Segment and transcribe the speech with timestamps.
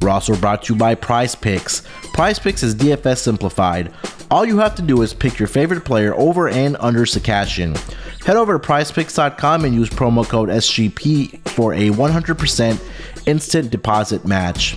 [0.00, 1.82] We're also brought to you by Prize Picks.
[2.12, 3.92] Prize Picks is DFS simplified.
[4.30, 7.58] All you have to do is pick your favorite player over and under to cash
[7.58, 7.74] in.
[8.24, 14.76] Head over to prizepicks.com and use promo code SGP for a 100% instant deposit match.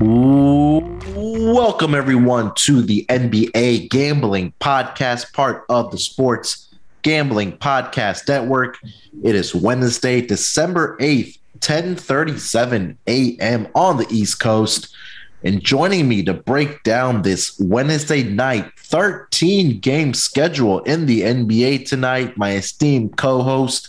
[0.00, 8.78] Welcome, everyone, to the NBA Gambling Podcast, part of the Sports Gambling Podcast Network.
[9.24, 13.66] It is Wednesday, December 8th, 10:37 a.m.
[13.74, 14.94] on the East Coast.
[15.42, 21.88] And joining me to break down this Wednesday night 13 game schedule in the NBA
[21.88, 23.88] tonight, my esteemed co-host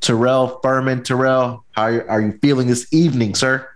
[0.00, 1.02] Terrell Furman.
[1.02, 3.68] Terrell, how are you feeling this evening, sir?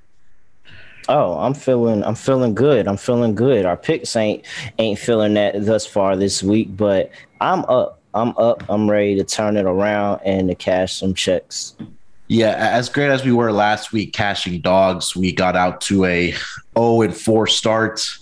[1.09, 2.89] Oh, I'm feeling I'm feeling good.
[2.89, 3.67] I'm feeling good.
[3.67, 4.45] Our picks ain't
[4.79, 7.11] ain't feeling that thus far this week, but
[7.41, 8.01] I'm up.
[8.15, 8.63] I'm up.
[8.69, 11.75] I'm ready to turn it around and to cash some checks.
[12.29, 16.33] Yeah, as great as we were last week cashing dogs, we got out to a
[16.77, 18.19] 0 and 4 start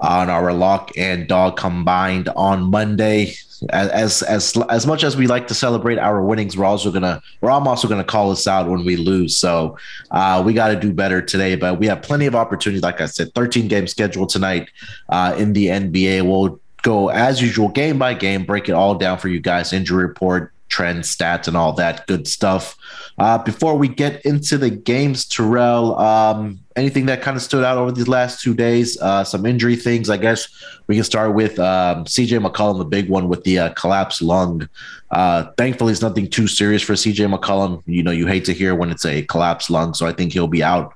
[0.00, 3.34] on our lock and dog combined on Monday
[3.68, 7.50] as as as much as we like to celebrate our winnings, we're also gonna we're
[7.50, 9.36] also gonna call us out when we lose.
[9.36, 9.76] So
[10.10, 11.56] uh, we got to do better today.
[11.56, 12.82] But we have plenty of opportunities.
[12.82, 14.70] Like I said, 13 game schedule tonight
[15.08, 16.26] uh, in the NBA.
[16.26, 19.72] We'll go as usual, game by game, break it all down for you guys.
[19.72, 22.76] Injury report, trends, stats, and all that good stuff.
[23.18, 27.78] Uh, before we get into the games, Terrell, um, anything that kind of stood out
[27.78, 28.98] over these last two days?
[29.00, 30.48] Uh, some injury things, I guess.
[30.86, 34.68] We can start with um, CJ McCollum, the big one with the uh, collapsed lung.
[35.10, 37.82] Uh, thankfully, it's nothing too serious for CJ McCollum.
[37.86, 40.48] You know, you hate to hear when it's a collapsed lung, so I think he'll
[40.48, 40.92] be out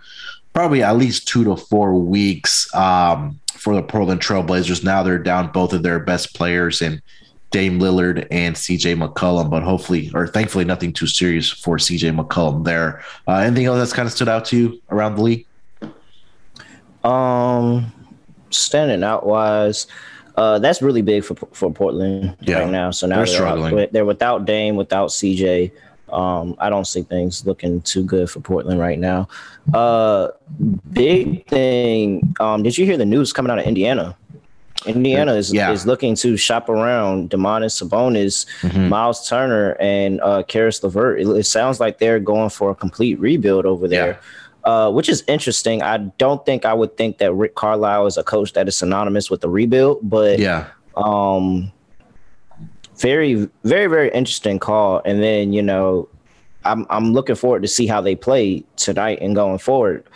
[0.55, 4.83] probably at least two to four weeks um, for the Portland Trailblazers.
[4.83, 7.03] Now they're down both of their best players and
[7.51, 12.65] Dame Lillard and CJ McCollum, but hopefully, or thankfully, nothing too serious for CJ McCollum
[12.65, 13.05] there.
[13.28, 15.47] Uh, anything else that's kind of stood out to you around the league?
[17.04, 17.92] Um,
[18.50, 19.87] standing out wise,
[20.37, 22.60] uh, that's really big for for Portland yeah.
[22.60, 22.91] right now.
[22.91, 23.78] So now they're, they're struggling.
[23.78, 25.72] Out, they're without Dame, without CJ.
[26.10, 29.28] Um, I don't see things looking too good for Portland right now.
[29.72, 30.28] Uh,
[30.92, 32.34] big thing.
[32.38, 34.16] Um, did you hear the news coming out of Indiana?
[34.86, 35.72] Indiana is, yeah.
[35.72, 38.88] is looking to shop around Domantas Sabonis, mm-hmm.
[38.88, 41.21] Miles Turner, and uh, Caris LeVert.
[41.21, 44.16] It, it, sounds like they're going for a complete rebuild over there, yeah.
[44.64, 45.82] Uh, which is interesting.
[45.82, 49.30] I don't think I would think that Rick Carlisle is a coach that is synonymous
[49.30, 51.72] with the rebuild, but yeah, um,
[52.97, 55.03] very, very, very interesting call.
[55.04, 56.08] And then you know,
[56.64, 60.06] I'm I'm looking forward to see how they play tonight and going forward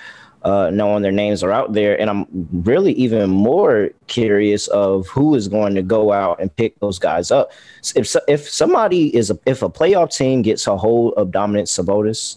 [0.42, 2.00] uh, knowing their names are out there.
[2.00, 2.26] And I'm
[2.64, 7.30] really even more curious of who is going to go out and pick those guys
[7.30, 7.50] up.
[7.94, 12.36] If if somebody is a, if a playoff team gets a hold of Domantas Sabonis,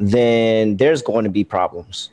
[0.00, 2.10] then there's going to be problems.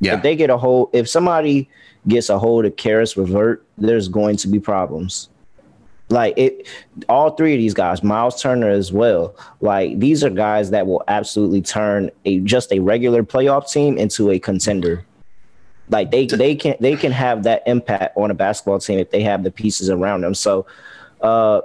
[0.00, 0.16] Yeah.
[0.16, 1.68] If they get a hold, if somebody
[2.06, 5.28] gets a hold of Caris LeVert, there's going to be problems.
[6.10, 6.66] Like it,
[7.08, 9.34] all three of these guys, Miles Turner as well.
[9.60, 14.30] Like these are guys that will absolutely turn a just a regular playoff team into
[14.30, 15.04] a contender.
[15.88, 19.22] Like they they can they can have that impact on a basketball team if they
[19.22, 20.34] have the pieces around them.
[20.34, 20.66] So,
[21.20, 21.60] uh,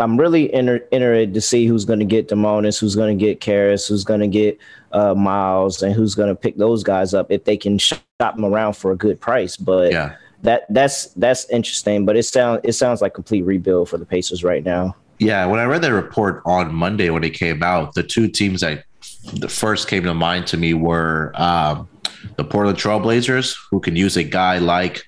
[0.00, 3.40] I'm really inter- interested to see who's going to get Domantas, who's going to get
[3.40, 4.58] Caris, who's going to get
[4.92, 8.44] uh, Miles, and who's going to pick those guys up if they can shop them
[8.44, 9.56] around for a good price.
[9.56, 10.16] But Yeah.
[10.42, 12.04] that that's that's interesting.
[12.04, 14.96] But it sounds it sounds like complete rebuild for the Pacers right now.
[15.20, 18.62] Yeah, when I read that report on Monday when it came out, the two teams
[18.62, 18.84] that
[19.32, 21.88] the first came to mind to me were um,
[22.36, 25.04] the Portland Trailblazers, who can use a guy like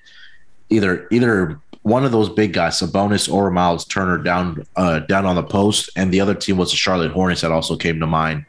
[0.69, 5.35] either either one of those big guys, Sabonis or Miles Turner, down uh, down on
[5.35, 8.45] the post, and the other team was the Charlotte Hornets that also came to mind.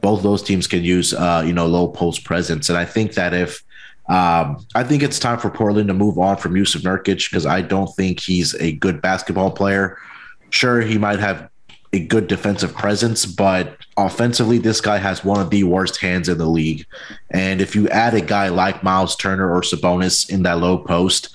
[0.00, 3.32] Both those teams can use uh, you know low post presence, and I think that
[3.32, 3.62] if
[4.08, 7.62] um, I think it's time for Portland to move on from Jusuf Nurkic because I
[7.62, 9.96] don't think he's a good basketball player.
[10.50, 11.48] Sure, he might have
[11.92, 16.38] a good defensive presence, but offensively, this guy has one of the worst hands in
[16.38, 16.86] the league.
[17.30, 21.30] And if you add a guy like Miles Turner or Sabonis in that low post,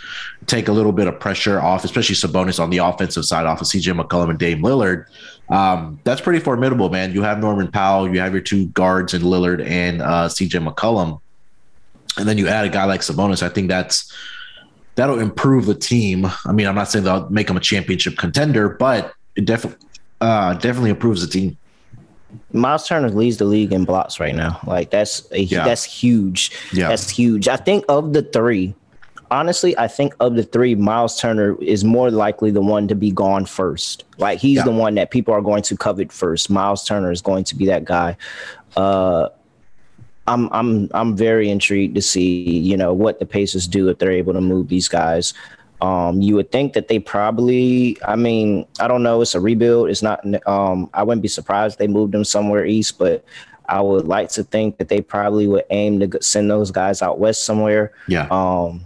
[0.48, 3.68] take a little bit of pressure off, especially Sabonis on the offensive side off of
[3.68, 5.06] CJ McCollum and Dame Lillard.
[5.50, 7.14] Um, that's pretty formidable, man.
[7.14, 11.20] You have Norman Powell, you have your two guards in Lillard and uh, CJ McCollum,
[12.18, 13.44] and then you add a guy like Sabonis.
[13.44, 14.12] I think that's
[14.96, 16.28] that'll improve the team.
[16.46, 19.86] I mean, I'm not saying they'll make them a championship contender, but it definitely
[20.22, 21.58] uh, definitely improves the team.
[22.52, 24.60] Miles Turner leads the league in blocks right now.
[24.66, 25.64] Like that's a, Yeah.
[25.66, 26.52] that's huge.
[26.74, 26.90] Yeah.
[26.90, 27.48] That's huge.
[27.48, 28.74] I think of the three,
[29.32, 33.12] honestly, I think of the three, Miles Turner is more likely the one to be
[33.12, 34.04] gone first.
[34.18, 34.64] Like he's Yeah.
[34.64, 36.50] the one that people are going to covet first.
[36.50, 38.18] Miles Turner is going to be that guy.
[38.76, 39.30] Uh,
[40.28, 44.12] I'm I'm I'm very intrigued to see you know what the Pacers do if they're
[44.12, 45.34] able to move these guys.
[45.82, 49.22] Um, you would think that they probably, I mean, I don't know.
[49.22, 49.90] It's a rebuild.
[49.90, 50.24] It's not.
[50.48, 53.24] Um, I wouldn't be surprised they moved them somewhere east, but
[53.68, 57.20] I would like to think that they probably would aim to send those guys out
[57.20, 57.92] west somewhere.
[58.08, 58.28] Yeah.
[58.32, 58.82] Um,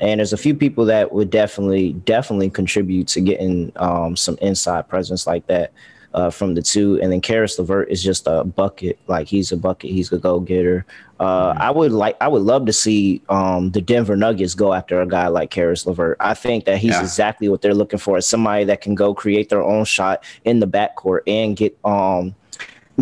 [0.00, 4.88] and there's a few people that would definitely, definitely contribute to getting um, some inside
[4.88, 5.72] presence like that
[6.14, 7.00] uh, from the two.
[7.00, 8.98] And then Caris LeVert is just a bucket.
[9.06, 9.90] Like he's a bucket.
[9.90, 10.84] He's a go getter.
[11.20, 15.00] Uh, I would like, I would love to see um, the Denver Nuggets go after
[15.00, 16.16] a guy like Caris LeVert.
[16.18, 17.02] I think that he's Yeah.
[17.02, 18.18] exactly what they're looking for.
[18.18, 22.34] Is Somebody that can go create their own shot in the backcourt and get um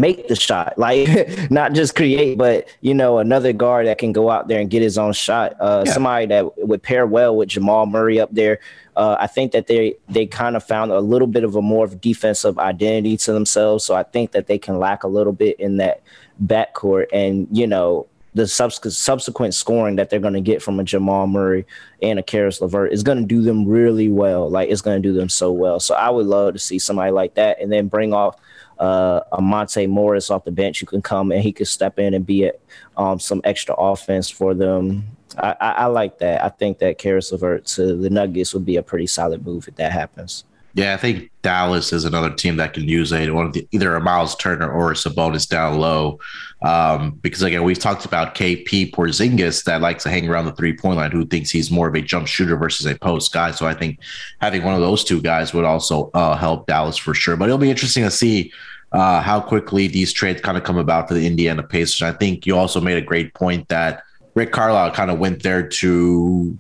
[0.01, 1.07] make the shot like
[1.51, 4.83] not just create but you know another guard that can go out there and get
[4.83, 5.93] his own shot uh Yeah.
[5.93, 8.61] somebody that would pair well with Jamal Murray up there
[8.97, 11.85] uh I think that they they kind of found a little bit of a more
[11.85, 15.61] of defensive identity to themselves so I think that they can lack a little bit
[15.61, 16.03] in that
[16.45, 20.85] backcourt and you know the subs- subsequent scoring that they're going to get from a
[20.85, 21.67] Jamal Murray
[22.01, 24.49] and a Caris LeVert is going to do them really well.
[24.49, 25.81] Like it's going to do them so well.
[25.81, 28.37] So I would love to see somebody like that, and then bring off
[28.81, 32.15] uh, a Monte Morris off the bench who can come and he could step in
[32.15, 32.51] and be
[32.97, 35.05] um, some extra offense for them.
[35.39, 36.43] I, I, I like that.
[36.43, 39.77] I think that Caris LeVert to the Nuggets would be a pretty solid move if
[39.77, 40.45] that happens.
[40.75, 43.95] Yeah, I think Dallas is another team that can use a one of the, either
[43.97, 46.21] a Miles Turner or a Sabonis down low.
[46.63, 50.77] Um, because again, we've talked about KP Porzingis that likes to hang around the three
[50.77, 53.51] point line, who thinks he's more of a jump shooter versus a post guy.
[53.51, 53.99] So I think
[54.41, 57.37] having one of those two guys would also uh, help Dallas for sure.
[57.37, 58.53] But it'll be interesting to see
[58.93, 62.03] uh, how quickly these trades kind of come about for the Indiana Pacers.
[62.03, 64.03] I think you also made a great point that
[64.35, 66.57] Rick Carlisle kind of went there to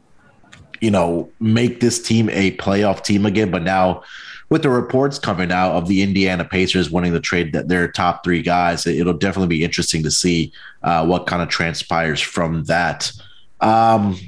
[0.81, 3.50] you know, make this team a playoff team again.
[3.50, 4.03] But now,
[4.49, 8.25] with the reports coming out of the Indiana Pacers winning the trade, that their top
[8.25, 12.65] three guys, it- it'll definitely be interesting to see uh, what kind of transpires from
[12.65, 13.12] that.
[13.61, 14.19] Um,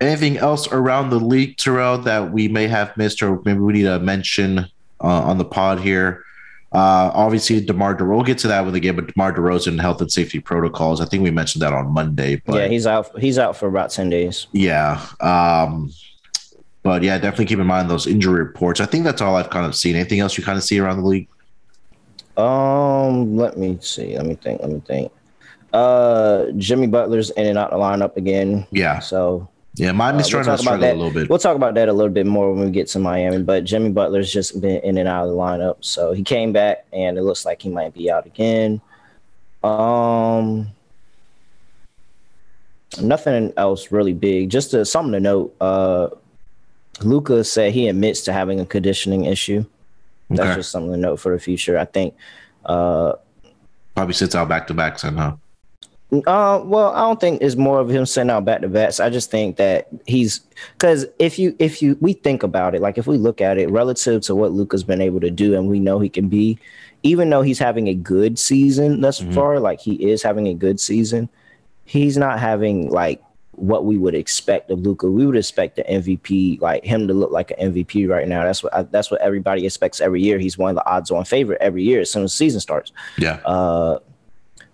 [0.00, 3.84] anything else around the league, Terrell, that we may have missed, or maybe we need
[3.84, 4.58] to mention
[5.00, 6.24] uh, on the pod here?
[6.72, 10.10] Uh, obviously, DeMar DeRozan, we'll get to that with again, but DeMar DeRozan health and
[10.10, 11.00] safety protocols.
[11.00, 12.36] I think we mentioned that on Monday.
[12.46, 13.18] But yeah, he's out.
[13.18, 14.46] He's out for about ten days.
[14.52, 15.04] yeah.
[15.20, 15.92] Um,
[16.82, 18.80] but yeah, definitely keep in mind those injury reports.
[18.80, 19.94] I think that's all I've kind of seen.
[19.94, 21.28] Anything else you kind of see around the league?
[22.36, 24.16] Um, let me see.
[24.16, 24.60] Let me think.
[24.60, 25.12] Let me think.
[25.72, 28.66] Uh, Jimmy Butler's in and out of the lineup again.
[28.70, 28.98] Yeah.
[28.98, 29.92] So Yeah.
[29.92, 31.28] Miami's Uh, trying we'll to struggle a little bit.
[31.30, 33.42] We'll talk about that a little bit more when we get to Miami.
[33.42, 36.84] But Jimmy Butler's just been in and out of the lineup, so he came back,
[36.92, 38.80] and it looks like he might be out again.
[39.64, 40.68] Um,
[43.00, 44.50] nothing else really big.
[44.50, 45.54] Just uh something to note.
[45.60, 46.08] Uh,
[47.02, 49.64] Luka said he admits to having a conditioning issue.
[50.28, 50.54] That's Okay.
[50.56, 51.78] just something to note for the future.
[51.78, 52.14] I think.
[52.64, 53.14] Uh,
[53.94, 55.32] Probably sits out back to backs and huh?
[56.26, 59.00] Uh, well, I don't think it's more of him sending out back to backs.
[59.00, 60.40] I just think that he's
[60.76, 63.70] because if you if you we think about it, like if we look at it
[63.70, 66.58] relative to what Luka's been able to do, and we know he can be,
[67.02, 69.32] even though he's having a good season thus Mhm.
[69.34, 71.30] far, like he is having a good season,
[71.86, 75.10] he's not having like what we would expect of Luka.
[75.10, 78.42] We would expect the MVP, like him to look like an MVP right now.
[78.44, 80.38] That's what I, that's what everybody expects every year.
[80.38, 82.92] He's one of the odds-on favorite every year as soon as the season starts.
[83.16, 83.40] Yeah.
[83.46, 83.98] Uh,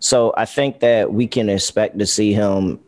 [0.01, 2.79] so I think that we can expect to see him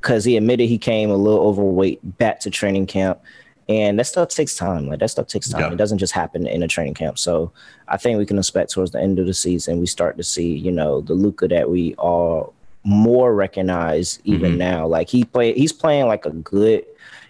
[0.00, 3.20] because he admitted he came a little overweight back to training camp.
[3.68, 4.88] And that stuff takes time.
[4.88, 5.60] Like that stuff takes time.
[5.60, 5.72] Yeah.
[5.72, 7.18] It doesn't just happen in a training camp.
[7.18, 7.52] So
[7.88, 10.56] I think we can expect towards the end of the season, we start to see,
[10.56, 12.52] you know, the Luka that we all
[12.84, 14.58] more recognize even mm-hmm.
[14.58, 14.86] now.
[14.86, 16.84] Like he play he's playing like a good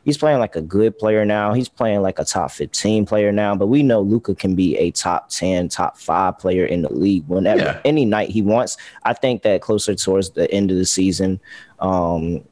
[0.05, 1.53] he's playing like a good player now.
[1.53, 4.91] He's playing like a top 15 player now, but we know Luka can be a
[4.91, 7.81] top 10, top 5 player in the league whenever yeah.
[7.85, 8.77] any night he wants.
[9.05, 11.41] I think that closer towards the end of the season
[11.81, 12.45] um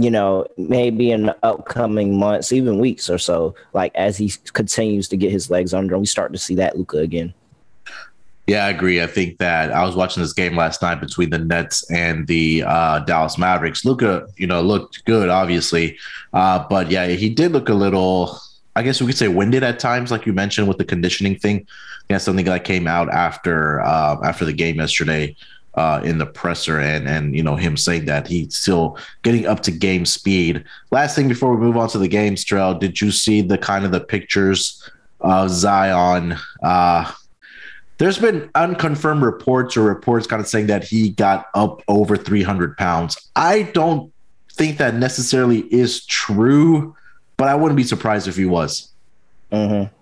[0.00, 5.08] you know, maybe in the upcoming months, even weeks or so, like as he continues
[5.08, 7.34] to get his legs under him, we start to see that Luka again.
[8.50, 9.00] Yeah, I agree.
[9.00, 12.64] I think that I was watching this game last night between the Nets and the
[12.66, 13.84] uh, Dallas Mavericks.
[13.84, 15.96] Luka, you know, looked good, obviously,
[16.32, 18.36] uh, but yeah, he did look a little.
[18.74, 21.64] I guess we could say winded at times, like you mentioned with the conditioning thing.
[22.08, 25.36] Yeah, something that came out after uh, after the game yesterday
[25.76, 29.60] uh, in the presser, and and you know him saying that he's still getting up
[29.60, 30.64] to game speed.
[30.90, 33.84] Last thing before we move on to the game, Terrell, did you see the kind
[33.84, 34.90] of the pictures
[35.20, 36.36] of Zion?
[36.64, 37.12] Uh,
[38.00, 42.74] there's been unconfirmed reports or reports kind of saying that he got up over 300
[42.78, 43.30] pounds.
[43.36, 44.10] I don't
[44.54, 46.96] think that necessarily is true,
[47.36, 48.88] but I wouldn't be surprised if he was.
[49.52, 49.94] Mm-hmm.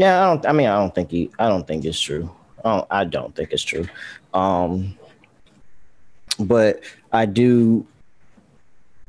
[0.00, 0.46] Yeah, I don't.
[0.46, 1.30] I mean, I don't think he.
[1.38, 2.28] I don't think it's true.
[2.64, 3.86] I don't, I don't think it's true.
[4.34, 4.98] Um,
[6.40, 6.80] but
[7.12, 7.86] I do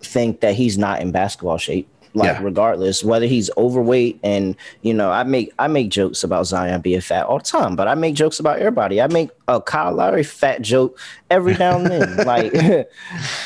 [0.01, 2.43] think that he's not in basketball shape like yeah.
[2.43, 6.99] regardless whether he's overweight and you know i make i make jokes about zion being
[6.99, 10.23] fat all the time but i make jokes about everybody i make a kyle lowry
[10.23, 12.53] fat joke every now and then like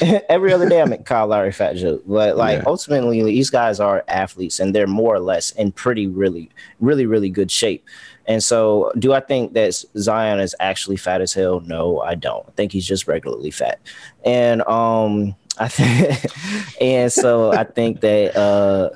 [0.30, 2.64] every other day i make kyle lowry fat joke but like yeah.
[2.66, 6.50] ultimately these guys are athletes and they're more or less in pretty really
[6.80, 7.86] really really good shape
[8.28, 11.60] and so, do I think that Zion is actually fat as hell?
[11.62, 12.48] No, I don't.
[12.48, 13.80] I think he's just regularly fat.
[14.24, 16.26] And um, I think,
[16.82, 18.90] and so I think that uh,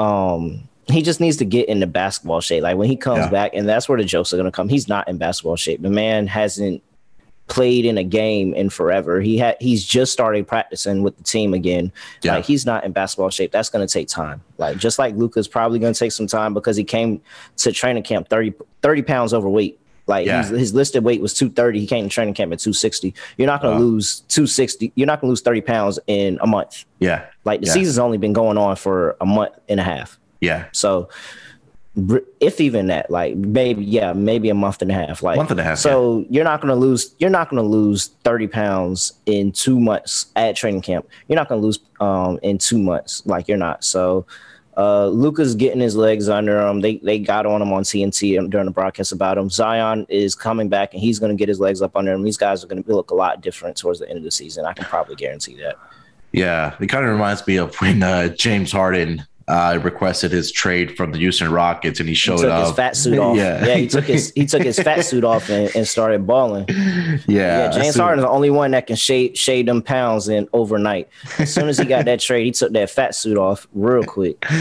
[0.00, 2.62] um, he just needs to get into basketball shape.
[2.62, 3.30] Like when he comes yeah.
[3.30, 4.68] back, and that's where the jokes are going to come.
[4.68, 5.82] He's not in basketball shape.
[5.82, 6.82] The man hasn't
[7.48, 9.20] played in a game in forever.
[9.20, 11.92] He had he's just started practicing with the team again.
[12.22, 12.36] Yeah.
[12.36, 13.52] Like he's not in basketball shape.
[13.52, 14.42] That's going to take time.
[14.58, 17.20] Like just like Luka's probably going to take some time because he came
[17.58, 19.78] to training camp 30, 30 pounds overweight.
[20.06, 20.44] Like yeah.
[20.44, 21.80] his listed weight was 230.
[21.80, 23.14] He came to training camp at 260.
[23.36, 24.92] You're not going to lose 260.
[24.94, 26.84] You're not going to lose 30 pounds in a month.
[27.00, 27.26] Yeah.
[27.44, 27.72] Like the yeah.
[27.72, 30.18] season's only been going on for a month and a half.
[30.40, 30.66] Yeah.
[30.72, 31.08] So
[32.40, 35.22] if even that, like maybe yeah, maybe a month and a half.
[35.22, 35.78] Like month and a half.
[35.78, 36.26] So yeah.
[36.30, 37.14] you're not gonna lose.
[37.18, 41.08] You're not gonna lose thirty pounds in two months at training camp.
[41.26, 43.24] You're not gonna lose um in two months.
[43.24, 43.82] Like you're not.
[43.82, 44.26] So
[44.76, 46.80] uh, Luka's getting his legs under him.
[46.80, 49.48] They they got on him on TNT during the broadcast about him.
[49.48, 52.22] Zion is coming back and he's going to get his legs up under him.
[52.22, 54.66] These guys are going to look a lot different towards the end of the season.
[54.66, 55.76] I can probably guarantee that.
[56.32, 60.96] Yeah, it kind of reminds me of when uh, James Harden uh, requested his trade
[60.96, 62.66] from the Houston Rockets, and he showed he took up.
[62.66, 63.36] His fat suit off.
[63.36, 66.66] Yeah, yeah he took his he took his fat suit off and, and started balling.
[67.28, 67.70] Yeah, yeah.
[67.70, 71.08] James Harden's the only one that can shade shade them pounds in overnight.
[71.38, 74.44] As soon as he got that trade, he took that fat suit off real quick.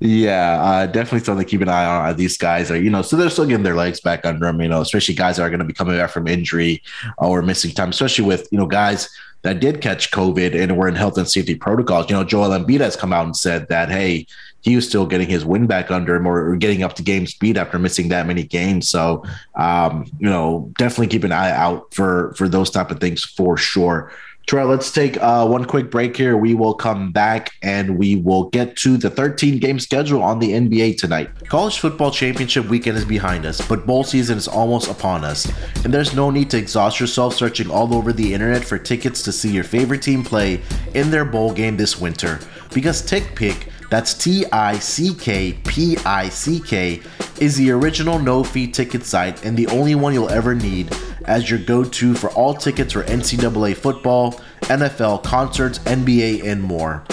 [0.00, 2.16] Yeah, uh, definitely something to keep an eye on.
[2.16, 4.60] These guys are, you know, so they're still getting their legs back under them.
[4.60, 6.82] You know, especially guys that are going to be coming back from injury
[7.18, 9.08] or missing time, especially with you know guys
[9.46, 12.10] that did catch COVID and were in health and safety protocols.
[12.10, 14.26] You know, Joel Embiid has come out and said that, hey,
[14.62, 17.56] he was still getting his win back under him or, getting up to game speed
[17.56, 18.88] after missing that many games.
[18.88, 19.22] So,
[19.54, 23.56] um, you know, definitely keep an eye out for for those type of things for
[23.56, 24.10] sure.
[24.46, 26.36] Terrell, let's take uh, one quick break here.
[26.36, 30.52] We will come back and we will get to the 13 game schedule on the
[30.52, 31.30] NBA tonight.
[31.48, 35.50] College football championship weekend is behind us, but bowl season is almost upon us.
[35.84, 39.32] And there's no need to exhaust yourself searching all over the internet for tickets to
[39.32, 40.62] see your favorite team play
[40.94, 42.38] in their bowl game this winter.
[42.72, 47.02] Because TickPick, that's T I C K P I C K,
[47.40, 51.50] is the original no fee ticket site and the only one you'll ever need as
[51.50, 57.04] your go to for all tickets for NCAA football, NFL, concerts, NBA, and more.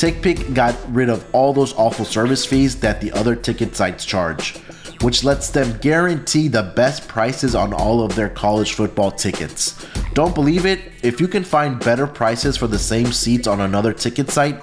[0.00, 4.56] TickPick got rid of all those awful service fees that the other ticket sites charge,
[5.02, 9.84] which lets them guarantee the best prices on all of their college football tickets.
[10.14, 10.80] Don't believe it?
[11.02, 14.60] If you can find better prices for the same seats on another ticket site,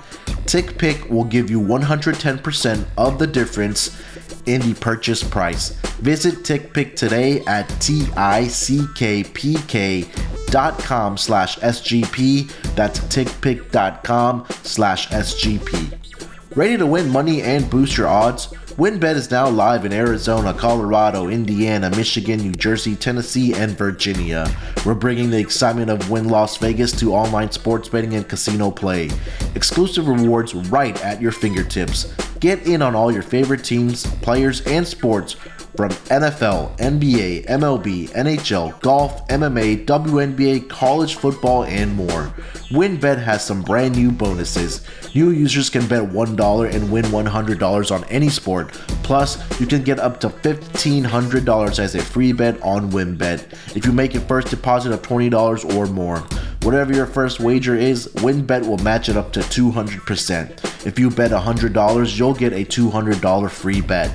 [0.47, 4.01] TickPick will give you 110% of the difference
[4.45, 5.69] in the purchase price.
[5.99, 10.09] Visit TickPick today at T I C K P K
[10.47, 12.75] tickpick.com slash SGP.
[12.75, 16.55] That's tickpick.com slash SGP.
[16.55, 18.53] Ready to win money and boost your odds?
[18.77, 24.55] WynnBET is now live in Arizona, Colorado, Indiana, Michigan, New Jersey, Tennessee, and Virginia.
[24.85, 29.09] We're bringing the excitement of Wynn Las Vegas to online sports betting and casino play.
[29.55, 32.13] Exclusive rewards right at your fingertips.
[32.39, 35.37] Get in on all your favorite teams, players, and sports
[35.77, 42.33] from NFL, NBA, MLB, NHL, golf, MMA, WNBA, college football, and more.
[42.69, 44.83] WynnBET has some brand new bonuses.
[45.13, 48.66] New users can bet $1 and win $100 on any sport.
[49.03, 53.91] Plus, you can get up to $1,500 as a free bet on WynnBET if you
[53.91, 56.19] make a first deposit of $20 or more.
[56.63, 60.85] Whatever your first wager is, WynnBET will match it up to 200%.
[60.85, 64.11] If you bet $100, you'll get a $200 free bet.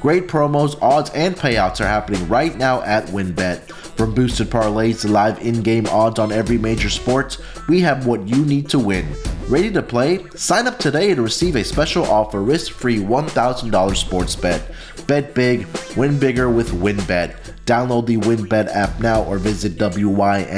[0.00, 3.72] Great promos, odds, and payouts are happening right now at WynnBET.
[3.96, 7.36] From boosted parlays to live in-game odds on every major sport,
[7.68, 9.04] we have what you need to win.
[9.48, 10.24] Ready to play?
[10.36, 14.62] Sign up today to receive a special offer risk-free $1,000 sports bet.
[15.08, 17.34] Bet big, win bigger with WynnBET.
[17.64, 20.54] Download the WynnBET app now or visit wynnbet.com.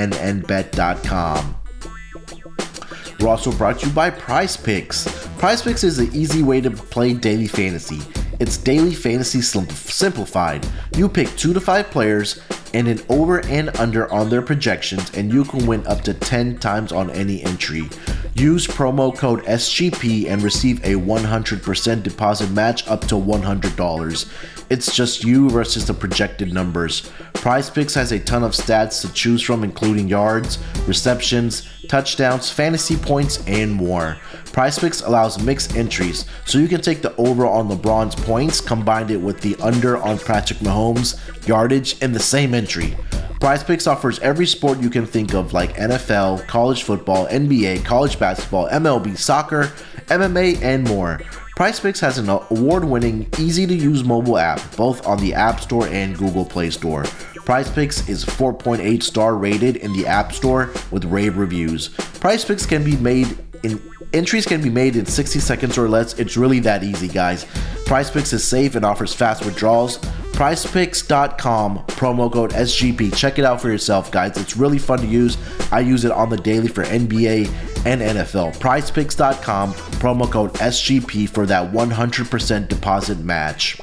[3.21, 5.09] We're also brought to you by Prize Picks.
[5.39, 8.01] Prize Picks is an easy way to play daily fantasy.
[8.41, 10.67] It's daily fantasy simplified.
[10.97, 12.41] You pick two to five players
[12.73, 16.57] and an over and under on their projections, and you can win up to 10
[16.57, 17.91] times on any entry.
[18.35, 24.60] Use promo code SGP and receive a 100% deposit match up to $100.
[24.71, 27.11] It's just you versus the projected numbers.
[27.35, 32.97] Prize Picks has a ton of stats to choose from, including yards, receptions, touchdowns, fantasy
[32.97, 34.17] points, and more.
[34.53, 39.11] Prize Picks allows mixed entries, so you can take the over on LeBron's points, combine
[39.11, 42.97] it with the under on Patrick Mahomes' yardage in the same entry.
[43.41, 48.21] Prize Picks offers every sport you can think of, like NFL, college football, NBA, college
[48.21, 49.65] basketball, MLB, soccer,
[50.07, 51.21] MMA, and more.
[51.61, 55.61] Prize Picks has an award winning, easy to use mobile app, both on the App
[55.61, 57.03] Store and Google Play Store.
[57.45, 61.89] Prize Picks is 4.8 star rated in the App Store with rave reviews.
[61.89, 63.79] Prize Picks can be made in
[64.15, 66.19] entries can be made in 60 seconds or less.
[66.19, 67.45] It's really that easy, guys.
[67.85, 69.99] Prize Picks is safe and offers fast withdrawals.
[70.41, 73.15] PrizePicks.com promo code SGP.
[73.15, 74.39] Check it out for yourself, guys.
[74.39, 75.37] It's really fun to use.
[75.71, 77.47] I use it on the daily for NBA
[77.85, 78.57] and NFL.
[78.57, 83.79] PrizePicks.com, promo code SGP for that 100% deposit match.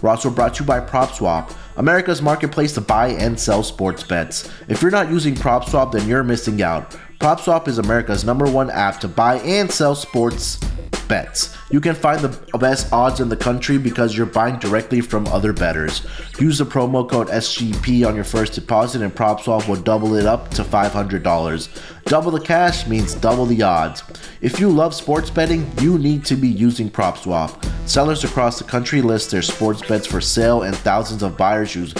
[0.00, 1.54] We're also brought to you by PropSwap.
[1.76, 4.50] America's marketplace to buy and sell sports bets.
[4.68, 6.96] If you're not using PropSwap, then you're missing out.
[7.22, 10.58] PropSwap is America's number one app to buy and sell sports
[11.06, 11.56] bets.
[11.70, 15.52] You can find the best odds in the country because you're buying directly from other
[15.52, 16.04] bettors.
[16.40, 20.50] Use the promo code SGP on your first deposit and PropSwap will double it up
[20.54, 21.68] to $500.
[22.06, 24.02] Double the cash means double the odds.
[24.40, 27.64] If you love sports betting, you need to be using PropSwap.
[27.88, 31.94] Sellers across the country list their sports bets for sale and thousands of buyers use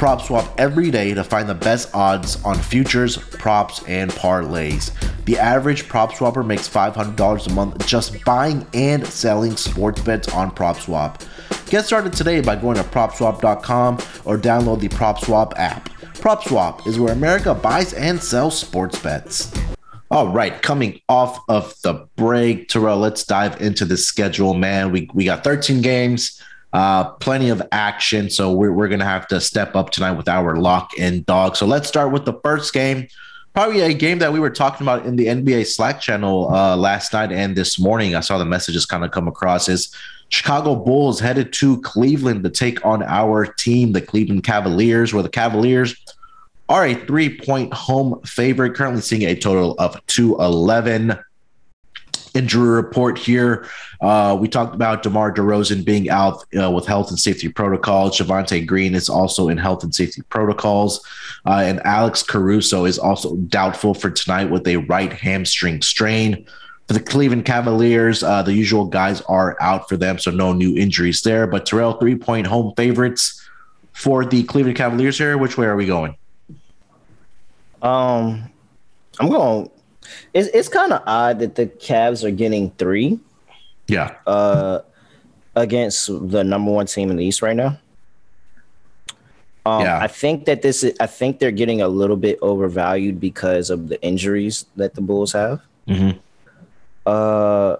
[0.00, 4.92] PropSwap every day to find the best odds on futures, props, and parlays.
[5.26, 11.20] The average PropSwapper makes $500 a month just buying and selling sports bets on PropSwap.
[11.68, 15.90] Get started today by going to PropSwap.com or download the PropSwap app.
[16.14, 19.52] PropSwap is where America buys and sells sports bets.
[20.10, 24.92] All right, coming off of the break, Terrell, let's dive into the schedule, man.
[24.92, 26.40] We, we got 13 games.
[26.72, 28.30] Uh, plenty of action.
[28.30, 31.56] So we're, we're going to have to step up tonight with our lock and dog.
[31.56, 33.08] So let's start with the first game.
[33.54, 37.12] Probably a game that we were talking about in the NBA Slack channel uh, last
[37.12, 38.14] night and this morning.
[38.14, 39.92] I saw the messages kind of come across is
[40.28, 45.28] Chicago Bulls headed to Cleveland to take on our team, the Cleveland Cavaliers, where the
[45.28, 45.96] Cavaliers
[46.68, 51.18] are a three point home favorite, currently seeing a total of 211
[52.34, 53.66] injury report here.
[54.00, 58.18] Uh, we talked about DeMar DeRozan being out uh, with health and safety protocols.
[58.18, 61.04] Javonte Green is also in health and safety protocols.
[61.46, 66.46] Uh, and Alex Caruso is also doubtful for tonight with a right hamstring strain.
[66.86, 70.76] For the Cleveland Cavaliers, uh, the usual guys are out for them, so no new
[70.76, 71.46] injuries there.
[71.46, 73.40] But Terrell, three point home favorites
[73.92, 75.38] for the Cleveland Cavaliers here.
[75.38, 76.16] Which way are we going?
[77.80, 78.50] Um,
[79.20, 79.70] I'm going
[80.34, 83.18] it's it's kind of odd that the Cavs are getting three.
[83.86, 84.14] Yeah.
[84.26, 84.80] Uh,
[85.56, 87.78] against the number one team in the East right now.
[89.66, 90.00] Um, yeah.
[90.00, 90.96] I think that this is.
[91.00, 95.32] I think they're getting a little bit overvalued because of the injuries that the Bulls
[95.32, 95.60] have.
[95.86, 96.18] Mm-hmm.
[97.04, 97.76] Uh,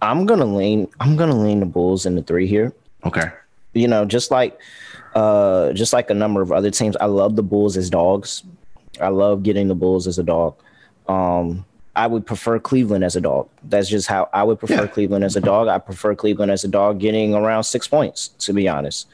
[0.00, 0.88] I'm gonna lean.
[1.00, 2.72] I'm gonna lean the Bulls in the three here.
[3.04, 3.30] Okay.
[3.74, 4.58] You know, just like,
[5.14, 8.42] uh, just like a number of other teams, I love the Bulls as dogs.
[9.00, 10.54] I love getting the Bulls as a dog.
[11.08, 13.48] Um, I would prefer Cleveland as a dog.
[13.64, 14.86] That's just how I would prefer yeah.
[14.86, 15.68] Cleveland as a dog.
[15.68, 19.08] I prefer Cleveland as a dog getting around six points, to be honest.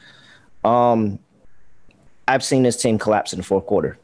[0.63, 1.19] Um,
[2.27, 3.97] I've seen this team collapse in the fourth quarter.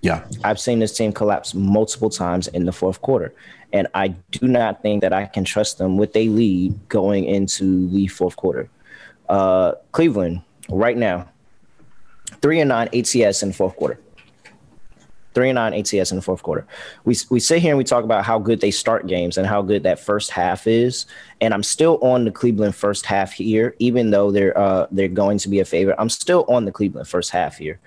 [0.00, 0.24] Yeah.
[0.42, 3.32] I've seen this team collapse multiple times in the fourth quarter.
[3.72, 7.88] And I do not think that I can trust them with a lead going into
[7.90, 8.68] the fourth quarter.
[9.28, 11.28] Uh, Cleveland, right now,
[12.40, 14.00] three and nine ATS in the fourth quarter
[15.38, 16.66] three and nine ATS in the fourth quarter.
[17.04, 19.62] We we sit here and we talk about how good they start games and how
[19.62, 21.06] good that first half is.
[21.40, 25.38] And I'm still on the Cleveland first half here, even though they're uh, they're going
[25.38, 25.94] to be a favorite.
[25.96, 27.78] I'm still on the Cleveland first half here.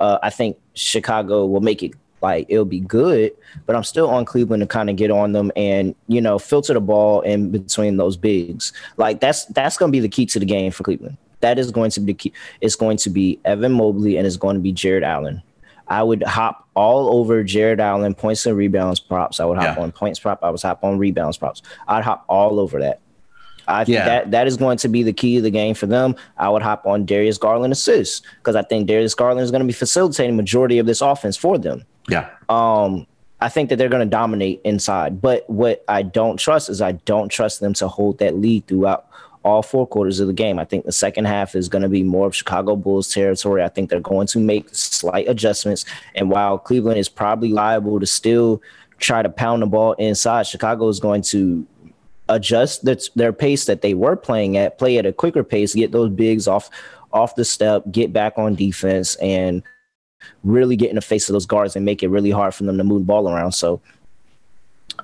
[0.00, 1.92] Uh, I think Chicago will make it
[2.22, 3.30] like it'll be good,
[3.66, 6.74] but I'm still on Cleveland to kind of get on them and you know filter
[6.74, 8.72] the ball in between those bigs.
[8.96, 11.18] Like that's that's going to be the key to the game for Cleveland.
[11.38, 12.32] That is going to be the key.
[12.60, 15.40] It's going to be Evan Mobley and it's going to be Jarrett Allen.
[15.88, 19.40] I would hop all over Jarrett Allen points and rebounds props.
[19.40, 19.82] I would hop yeah.
[19.82, 20.42] on points prop.
[20.42, 21.62] I would hop on rebounds props.
[21.88, 23.00] I'd hop all over that.
[23.68, 24.04] I think yeah.
[24.04, 26.14] that that is going to be the key of the game for them.
[26.38, 29.66] I would hop on Darius Garland assists because I think Darius Garland is going to
[29.66, 31.84] be facilitating majority of this offense for them.
[32.08, 32.30] Yeah.
[32.48, 33.06] Um,
[33.40, 35.20] I think that they're going to dominate inside.
[35.20, 39.06] But what I don't trust is I don't trust them to hold that lead throughout
[39.46, 40.58] all four quarters of the game.
[40.58, 43.62] I think the second half is going to be more of Chicago Bulls territory.
[43.62, 45.84] I think they're going to make slight adjustments.
[46.16, 48.60] And while Cleveland is probably liable to still
[48.98, 51.64] try to pound the ball inside, Chicago is going to
[52.28, 55.92] adjust their, their pace that they were playing at, play at a quicker pace, get
[55.92, 56.68] those bigs off
[57.12, 59.62] off the step, get back on defense, and
[60.42, 62.76] really get in the face of those guards and make it really hard for them
[62.76, 63.52] to move the ball around.
[63.52, 63.80] So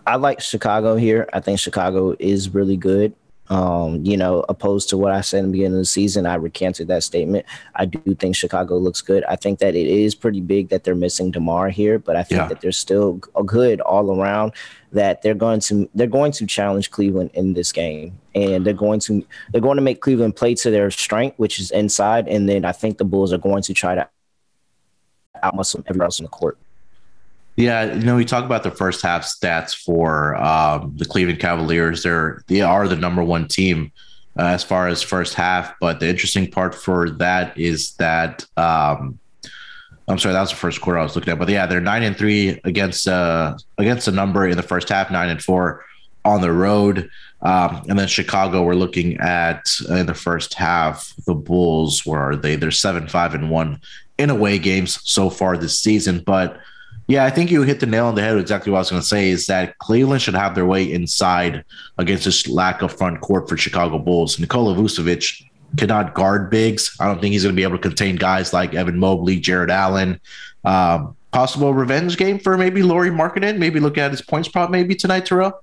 [0.05, 1.29] I like Chicago here.
[1.33, 3.15] I think Chicago is really good.
[3.53, 6.37] Um, you know, opposed to what I said in the beginning of the season, I
[6.37, 7.45] recanted that statement.
[7.75, 9.25] I do think Chicago looks good.
[9.25, 12.41] I think that it is pretty big that they're missing DeMar here, but I think
[12.41, 12.49] yeah.
[12.49, 14.53] that they're still good all around.
[14.93, 19.01] That they're going to they're going to challenge Cleveland in this game, and they're going
[19.01, 22.65] to they're going to make Cleveland play to their strength, which is inside, and then
[22.65, 24.09] I think the Bulls are going to try to
[25.45, 26.57] outmuscle everyone else in the court.
[27.57, 32.03] Yeah, you know, we talk about the first half stats for um, the Cleveland Cavaliers.
[32.03, 33.93] They're they are the number one team
[34.39, 35.75] uh, as far as first half.
[35.81, 39.19] But the interesting part for that is that um,
[40.09, 41.39] I'm sorry, that was the first quarter I was looking at.
[41.39, 45.11] But yeah, they're nine and three against uh, against the number in the first half,
[45.11, 45.85] nine and four
[46.25, 47.11] on the road.
[47.43, 52.21] Um, and then Chicago, we're looking at uh, in the first half, the Bulls, where
[52.21, 52.57] are they?
[52.57, 53.81] They're seven, five, and one
[54.19, 56.23] in away games so far this season.
[56.25, 56.59] But
[57.07, 58.39] yeah, I think you hit the nail on the head.
[58.39, 61.65] Exactly what I was going to say is that Cleveland should have their way inside
[61.99, 64.39] against this lack of front court for Chicago Bulls.
[64.39, 65.45] Nikola Vucevic
[65.77, 66.95] cannot guard bigs.
[67.01, 69.71] I don't think he's going to be able to contain guys like Evan Mobley, Jarrett
[69.71, 70.21] Allen.
[70.65, 73.59] Um, possible revenge game for maybe Lauri Markkanen.
[73.59, 75.63] Maybe look at his points prop maybe tonight, Terrell.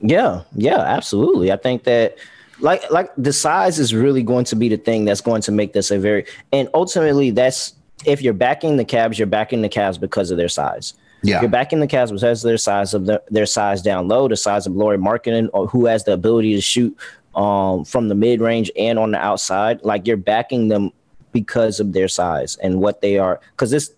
[0.00, 1.50] Yeah, yeah, absolutely.
[1.50, 2.18] I think that
[2.60, 5.72] like like the size is really going to be the thing that's going to make
[5.72, 9.98] this a very and ultimately that's if you're backing the Cavs, you're backing the Cavs
[9.98, 10.94] because of their size.
[11.22, 11.36] Yeah.
[11.36, 14.28] If you're backing the Cavs because of their size of the, their size down low,
[14.28, 16.96] the size of Lauri Markkanen, or who has the ability to shoot
[17.34, 19.82] um, from the mid range and on the outside.
[19.82, 20.92] Like you're backing them
[21.32, 23.40] because of their size and what they are.
[23.52, 23.92] Because this,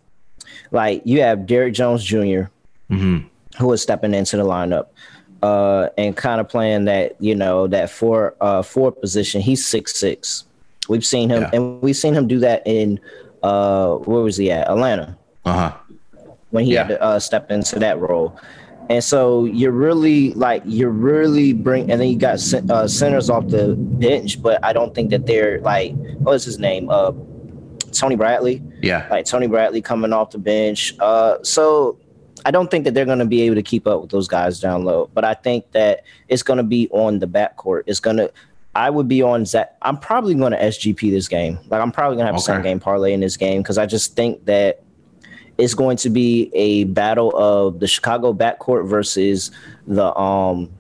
[0.71, 2.51] like, you have Derrick Jones junior
[2.91, 3.27] mm-hmm.
[3.59, 4.87] who is stepping into the lineup
[5.43, 9.41] uh, and kind of playing that, you know, that four uh, four position.
[9.41, 10.45] He's six six.
[10.89, 11.51] We've seen him, yeah.
[11.53, 12.99] and we've seen him do that in
[13.43, 14.69] uh, where was he at?
[14.69, 15.17] Atlanta.
[15.45, 15.77] Uh huh.
[16.51, 16.85] When he yeah.
[16.85, 18.39] had to uh, step into that role.
[18.91, 23.49] And so you're really like you're really bring, and then you got uh, centers off
[23.49, 27.13] the bench, but I don't think that they're like what's his name, uh,
[27.93, 28.63] Tony Bradley.
[28.81, 30.95] Yeah, like Tony Bradley coming off the bench.
[31.01, 31.99] Uh, so
[32.47, 34.59] I don't think that they're going to be able to keep up with those guys
[34.59, 35.11] down low.
[35.13, 37.83] But I think that it's going to be on the backcourt.
[37.87, 38.33] It's going to
[38.75, 39.77] I would be on Zach.
[39.83, 41.59] I'm probably going to SGP this game.
[41.69, 42.53] Like I'm probably going to have okay.
[42.53, 44.83] a same game parlay in this game because I just think that
[45.57, 49.51] it's going to be a battle of the Chicago backcourt versus
[49.87, 50.71] the um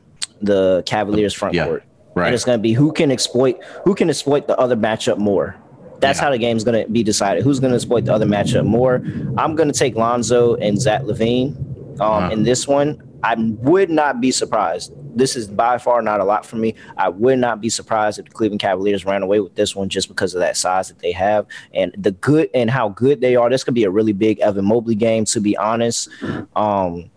[0.40, 1.84] the Cavaliers front yeah, court.
[2.14, 2.26] Right.
[2.26, 5.56] And it's going to be who can exploit who can exploit the other matchup more.
[6.00, 6.26] That's yeah.
[6.26, 7.42] how the game's going to be decided.
[7.42, 9.02] Who's going to exploit the other matchup more?
[9.36, 11.56] I'm going to take Lonzo and Zach LaVine
[12.00, 12.30] um, uh-huh.
[12.32, 13.02] in this one.
[13.24, 14.92] I would not be surprised.
[15.14, 16.74] This is by far not a lot for me.
[16.96, 20.08] I would not be surprised if the Cleveland Cavaliers ran away with this one just
[20.08, 23.50] because of that size that they have and the good and how good they are.
[23.50, 26.08] This could be a really big Evan Mobley game, to be honest.
[26.54, 27.10] Um,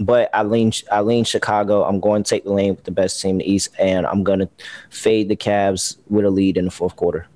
[0.00, 1.84] but I lean I lean Chicago.
[1.84, 4.24] I'm going to take the lane with the best team in the East, and I'm
[4.24, 4.48] going to
[4.90, 7.26] fade the Cavs with a lead in the fourth quarter.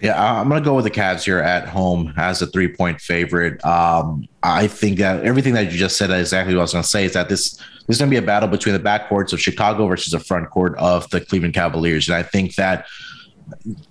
[0.00, 3.00] Yeah, I'm going to go with the Cavs here at home as a three point
[3.00, 3.64] favorite.
[3.64, 6.88] Um, I think that everything that you just said exactly what I was going to
[6.88, 9.40] say is that this, this is going to be a battle between the backcourts of
[9.40, 12.06] Chicago versus the front court of the Cleveland Cavaliers.
[12.06, 12.86] And I think that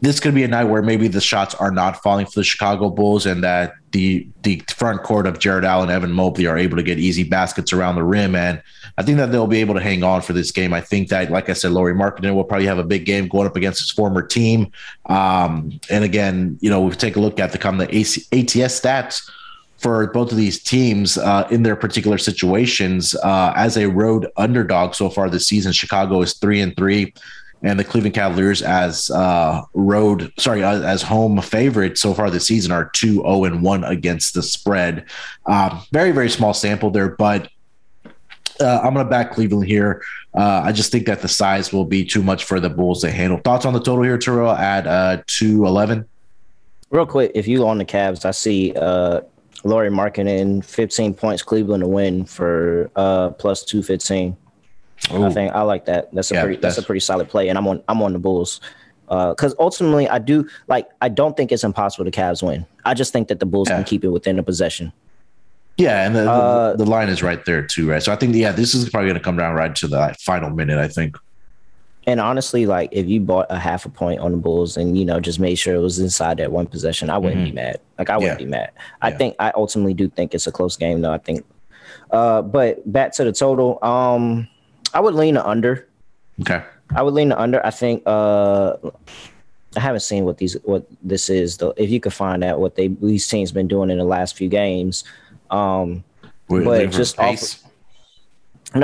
[0.01, 2.91] this could be a night where maybe the shots are not falling for the Chicago
[2.91, 6.77] Bulls and that the the front court of Jarrett Allen, and Evan Mobley are able
[6.77, 8.35] to get easy baskets around the rim.
[8.35, 8.61] And
[8.99, 10.73] I think that they'll be able to hang on for this game.
[10.73, 13.47] I think that, like I said, Lauri Markkanen will probably have a big game going
[13.47, 14.71] up against his former team.
[15.07, 18.79] Um, and again, you know, we take a look at the come the AC, ATS
[18.79, 19.27] stats
[19.77, 24.95] for both of these teams uh, in their particular situations uh, as a road underdog
[24.95, 25.71] so far this season.
[25.71, 27.13] Chicago is three and three
[27.63, 32.45] and the Cleveland Cavaliers as uh, road, sorry, uh, as home favorite so far this
[32.45, 35.05] season are 2 0 and 1 against the spread.
[35.45, 37.49] Um, very, very small sample there, but
[38.59, 40.03] uh, I'm going to back Cleveland here.
[40.35, 43.11] Uh, I just think that the size will be too much for the Bulls to
[43.11, 43.39] handle.
[43.39, 46.05] Thoughts on the total here, Terrell, at uh, 211?
[46.89, 48.73] Real quick, if you on the Cavs, I see
[49.63, 54.35] uh, Lauri Markkanen 15 points, Cleveland to win for uh, plus 215.
[55.13, 55.25] Ooh.
[55.25, 56.13] I think I like that.
[56.13, 58.13] That's a yeah, pretty that's, that's, a pretty solid play, and I'm on I'm on
[58.13, 58.61] the Bulls
[59.07, 62.65] because uh, ultimately I do like I don't think it's impossible the Cavs win.
[62.83, 63.75] I just think that the Bulls yeah.
[63.75, 64.91] can keep it within the possession.
[65.77, 68.01] Yeah, and the, uh, the, the line is right there too, right?
[68.01, 70.49] So I think yeah, this is probably going to come down right to the final
[70.49, 70.79] minute.
[70.79, 71.17] I think.
[72.07, 75.03] And honestly, like if you bought a half a point on the Bulls and you
[75.03, 77.49] know just made sure it was inside that one possession, I wouldn't mm-hmm.
[77.49, 77.81] be mad.
[77.99, 78.45] Like I wouldn't yeah.
[78.45, 78.71] be mad.
[79.01, 79.17] I yeah.
[79.17, 81.11] think I ultimately do think it's a close game though.
[81.11, 81.45] I think.
[82.09, 83.83] Uh, but back to the total.
[83.83, 84.47] Um,
[84.93, 85.87] I would lean the under.
[86.41, 86.63] Okay.
[86.95, 87.65] I would lean the under.
[87.65, 88.77] I think uh
[89.75, 91.73] I haven't seen what these what this is though.
[91.75, 94.49] If you could find out what they these teams been doing in the last few
[94.49, 95.03] games.
[95.49, 96.03] Um
[96.47, 97.59] Wait, but just off,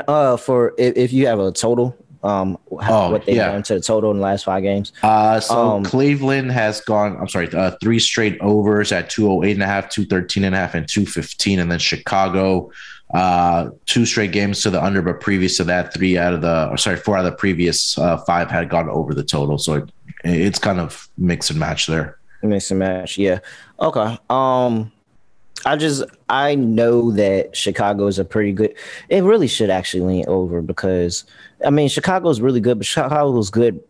[0.08, 3.52] uh for if, if you have a total um oh, what they've yeah.
[3.52, 4.92] done to the total in the last five games.
[5.02, 9.64] Uh so um, Cleveland has gone I'm sorry, uh three straight overs at 208 and
[9.64, 12.72] a half, 213 and a half and 215 and then Chicago
[13.14, 16.68] uh, two straight games to the under, but previous to that, three out of the,
[16.70, 19.58] or sorry, four out of the previous uh, five had gone over the total.
[19.58, 19.92] So it,
[20.24, 22.18] it's kind of mix and match there.
[22.42, 23.40] Mix and match, yeah.
[23.80, 24.18] Okay.
[24.30, 24.92] Um,
[25.65, 28.76] I just I know that Chicago is a pretty good.
[29.10, 31.26] It really should actually lean over because
[31.65, 33.82] I mean Chicago is really good, but Chicago is good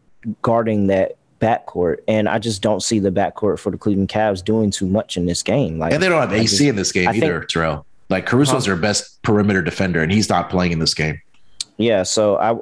[0.41, 4.71] guarding that backcourt, and I just don't see the backcourt for the Cleveland Cavs doing
[4.71, 5.79] too much in this game.
[5.79, 7.85] Like, and they don't have AC just, in this game I either, think, Terrell.
[8.09, 11.19] Like Caruso's their best perimeter defender, and he's not playing in this game.
[11.77, 12.57] Yeah, so I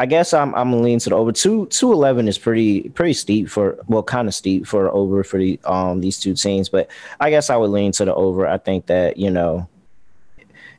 [0.00, 1.30] I guess I'm I'm leaning to the over.
[1.30, 5.38] Two two eleven is pretty pretty steep for well, kind of steep for over for
[5.38, 8.48] the um these two teams, but I guess I would lean to the over.
[8.48, 9.68] I think that you know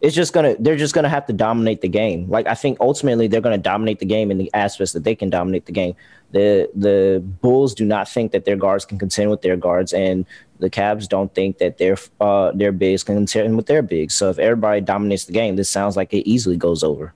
[0.01, 2.27] it's just gonna they're just gonna have to dominate the game.
[2.31, 5.29] Like I think ultimately they're gonna dominate the game in the aspects that they can
[5.29, 5.93] dominate the game.
[6.31, 10.25] The the Bulls do not think that their guards can contend with their guards, and
[10.57, 14.15] the Cavs don't think that their uh, their bigs can contend with their bigs.
[14.15, 17.13] So if everybody dominates the game, this sounds like it easily goes over.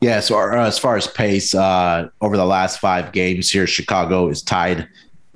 [0.00, 0.20] Yeah.
[0.20, 4.42] So uh, as far as pace, uh, over the last five games here, Chicago is
[4.42, 4.88] tied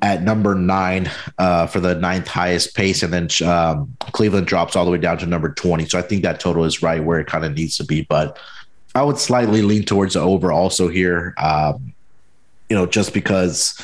[0.03, 4.85] at number nine uh, for the ninth highest pace, and then um, Cleveland drops all
[4.85, 5.87] the way down to number twenty.
[5.87, 8.39] So I think that total is right where it kind of needs to be, but.
[8.95, 11.33] I would slightly lean towards the over also here.
[11.39, 11.95] Um,
[12.69, 13.75] you know, just because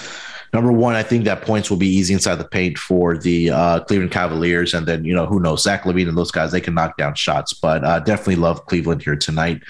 [0.52, 3.80] number one, I think that points will be easy inside the paint for the uh,
[3.84, 6.74] Cleveland Cavaliers, and then you know who knows Zach LaVine and those guys they can
[6.74, 9.62] knock down shots, but uh, definitely love Cleveland here tonight.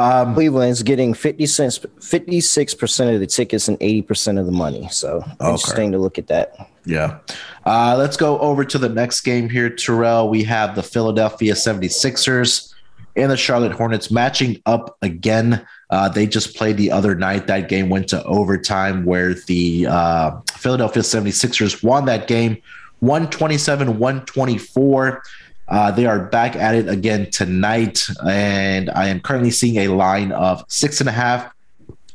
[0.00, 4.88] Um, Cleveland's getting 50 cents, 56% of the tickets and 80% of the money.
[4.90, 5.50] So okay.
[5.50, 6.70] interesting to look at that.
[6.86, 7.18] Yeah.
[7.66, 10.30] Uh, let's go over to the next game here, Terrell.
[10.30, 12.72] We have the Philadelphia 76ers
[13.14, 15.66] and the Charlotte Hornets matching up again.
[15.90, 17.46] Uh, they just played the other night.
[17.46, 22.56] That game went to overtime where the uh, Philadelphia 76ers won that game
[23.00, 25.22] 127 124.
[25.70, 30.32] Uh, they are back at it again tonight, and I am currently seeing a line
[30.32, 31.52] of six and a half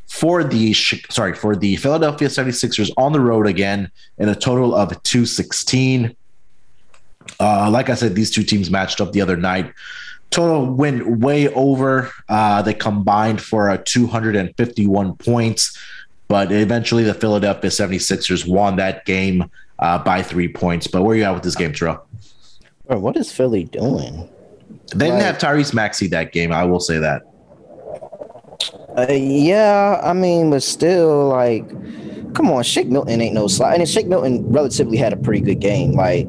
[0.07, 4.89] for the sorry for the Philadelphia 76ers on the road again, in a total of
[5.03, 6.15] 216.
[7.39, 9.73] Uh, like I said, these two teams matched up the other night
[10.35, 12.11] total went way over.
[12.27, 15.77] Uh, they combined for a 251 points,
[16.27, 20.87] but eventually the Philadelphia 76ers won that game uh, by three points.
[20.87, 22.05] But where are you at with this game, Terrell?
[22.87, 24.29] Bro, what is Philly doing?
[24.93, 26.51] They didn't have Tyrese Maxey that game.
[26.51, 27.23] I will say that.
[28.97, 31.67] Uh, yeah, I mean, but still, like,
[32.33, 33.79] come on, Shake Milton ain't no slide.
[33.79, 35.93] And Shake Milton relatively had a pretty good game.
[35.93, 36.27] Like,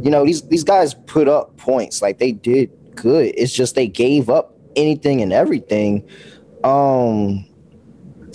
[0.00, 2.00] you know, these these guys put up points.
[2.00, 3.34] Like they did good.
[3.36, 6.08] It's just they gave up anything and everything
[6.64, 7.44] um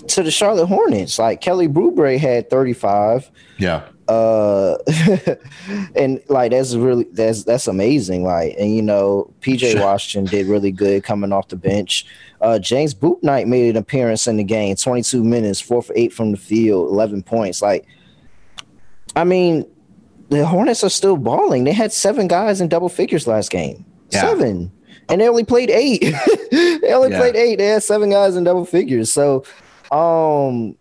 [0.07, 1.17] to the Charlotte Hornets.
[1.19, 3.31] Like Kelly Oubre had 35.
[3.57, 3.87] Yeah.
[4.07, 4.75] Uh
[5.95, 10.71] and like that's really that's that's amazing like and you know pj washington did really
[10.71, 12.05] good coming off the bench.
[12.41, 16.31] Uh james bouknight made an appearance in the game 22 minutes four for eight from
[16.31, 17.85] the field 11 points like
[19.15, 19.65] i mean
[20.33, 21.63] the hornets are still balling.
[21.63, 23.85] They had seven guys in double figures last game.
[24.11, 24.21] Yeah.
[24.21, 24.71] seven.
[25.09, 26.13] And they only played eight.
[26.53, 27.19] They only yeah.
[27.19, 27.55] played eight.
[27.55, 29.11] They had seven guys in double figures.
[29.11, 29.43] So
[29.89, 30.77] um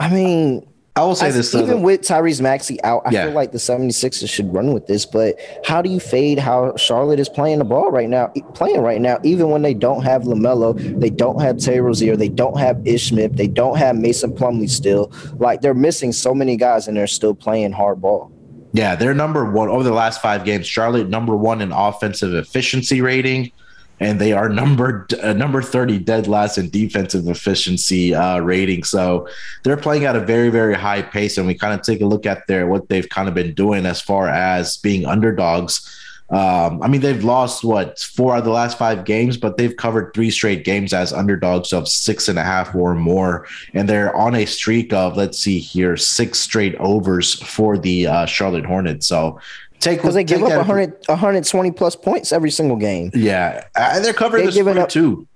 [0.00, 3.26] I mean, I will say I, this even though, with Tyrese Maxey out, I yeah.
[3.26, 5.06] feel like the 76ers should run with this.
[5.06, 8.32] But how do you fade how Charlotte is playing the ball right now?
[8.54, 12.28] Playing right now, even when they don't have LaMelo, they don't have Terry Rozier, they
[12.28, 15.12] don't have Ish Smith, they don't have Mason Plumlee still.
[15.36, 18.32] Like they're missing so many guys and they're still playing hard ball.
[18.72, 20.66] Yeah, they're number one over the last five games.
[20.66, 23.52] Charlotte number one in offensive efficiency rating
[24.00, 28.84] and they are number uh, number 30 dead last in defensive efficiency uh, rating.
[28.84, 29.28] So
[29.62, 32.26] they're playing at a very very high pace, and we kind of take a look
[32.26, 35.94] at their what they've kind of been doing as far as being underdogs.
[36.30, 39.74] Um, I mean, they've lost what four out of the last five games, but they've
[39.74, 44.14] covered three straight games as underdogs of six and a half or more, and they're
[44.14, 49.06] on a streak of let's see here six straight overs for the uh, Charlotte Hornets.
[49.06, 49.40] So
[49.80, 53.10] Take because they give up 100, 120 plus points every single game.
[53.14, 55.28] Yeah, and they're covering they're the up, too.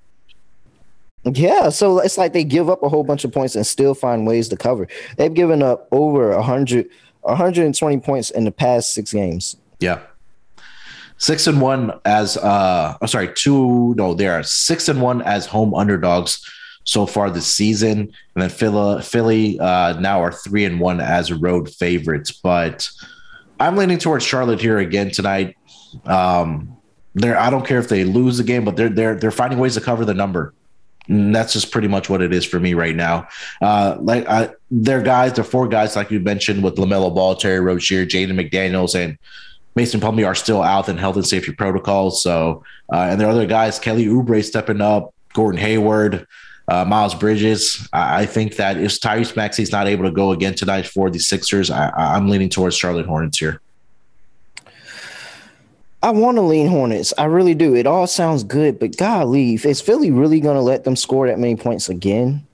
[1.24, 4.26] Yeah, so it's like they give up a whole bunch of points and still find
[4.26, 4.88] ways to cover.
[5.16, 6.88] They've given up over 100,
[7.20, 9.56] 120 points in the past six games.
[9.78, 10.00] Yeah.
[11.18, 15.46] Six and one as uh I'm sorry, two no, they are six and one as
[15.46, 16.44] home underdogs
[16.82, 18.12] so far this season.
[18.34, 22.32] And then Philly, Philly uh now are three and one as road favorites.
[22.32, 22.90] But
[23.62, 25.56] I'm leaning towards Charlotte here again tonight.
[26.04, 26.76] Um,
[27.14, 29.74] they're I don't care if they lose the game, but they're they're they're finding ways
[29.74, 30.52] to cover the number.
[31.08, 33.28] And that's just pretty much what it is for me right now.
[33.60, 37.60] Uh, like I, they're guys, they're four guys like you mentioned with LaMelo Ball, Terry
[37.60, 39.18] Rozier, Jalen McDaniels, and
[39.74, 42.22] Mason Plumlee are still out in health and safety protocols.
[42.22, 46.26] So, uh, and there are other guys, Kelly Oubre stepping up, Gordon Hayward,
[46.68, 47.88] uh, Miles Bridges.
[47.92, 51.18] I, I, think that if Tyrese Maxey's not able to go again tonight for the
[51.18, 53.60] Sixers, I, I'm leaning towards Charlotte Hornets here.
[56.02, 57.14] I want to lean Hornets.
[57.16, 57.74] I really do.
[57.76, 61.38] It all sounds good, but golly, is Philly really going to let them score that
[61.38, 62.44] many points again?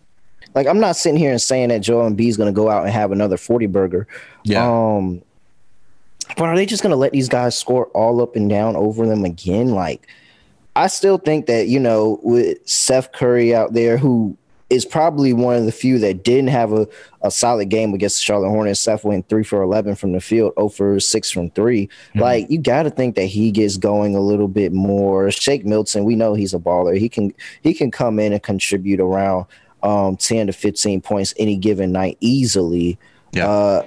[0.55, 2.85] Like, I'm not sitting here and saying that Joel Embiid is going to go out
[2.85, 4.07] and have another 40 burger.
[4.45, 4.67] Yeah.
[4.67, 5.23] Um,
[6.37, 9.07] but are they just going to let these guys score all up and down over
[9.07, 9.71] them again?
[9.71, 10.09] Like,
[10.79, 14.39] I still think that, you know, with Seth Curry out there, who
[14.71, 16.87] is probably one of the few that didn't have a,
[17.23, 18.79] a solid game against the Charlotte Hornets.
[18.79, 21.87] Seth went three for 11 from the field, 0 for 6 from 3.
[21.87, 22.21] Mm-hmm.
[22.21, 25.33] Like, you got to think that he gets going a little bit more.
[25.33, 26.97] Shake Milton, we know he's a baller.
[26.97, 29.47] He can he can come in and contribute around
[29.83, 33.01] um, 10 to 15 points any given night easily.
[33.33, 33.49] Yeah.
[33.49, 33.87] Uh,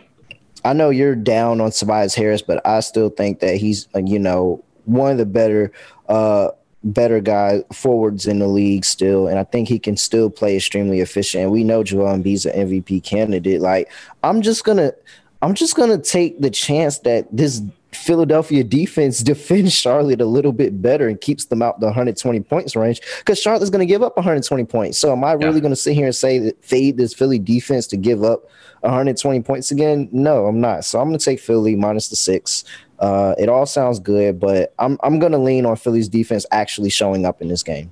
[0.65, 4.19] I know you're down on Tobias Harris, but I still think that he's, uh, you
[4.19, 5.71] know, one of the better
[6.09, 6.49] uh,
[6.83, 10.99] better guy forwards in the league still, and I think he can still play extremely
[10.99, 11.43] efficient.
[11.43, 13.61] And we know Joel Embiid's an MVP candidate.
[13.61, 13.91] Like
[14.23, 14.93] I'm just gonna,
[15.41, 17.61] I'm just gonna take the chance that this
[17.93, 22.75] Philadelphia defense defends Charlotte a little bit better and keeps them out the 120 points
[22.75, 24.97] range because Charlotte's going to give up 120 points.
[24.97, 25.59] So am I really yeah.
[25.59, 28.49] going to sit here and say that fade this Philly defense to give up
[28.81, 30.09] 120 points again?
[30.11, 30.85] No, I'm not.
[30.85, 32.63] So I'm going to take Philly minus the six.
[33.01, 36.91] Uh, it all sounds good, but I'm I'm going to lean on Philly's defense actually
[36.91, 37.91] showing up in this game.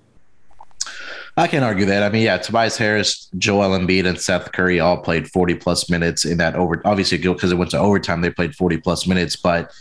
[1.36, 2.04] I can't argue that.
[2.04, 6.26] I mean, yeah, Tobias Harris, Joel Embiid, and Seth Curry all played 40 plus minutes
[6.26, 6.82] in that over.
[6.86, 9.72] Obviously, because it went to overtime, they played 40 plus minutes, but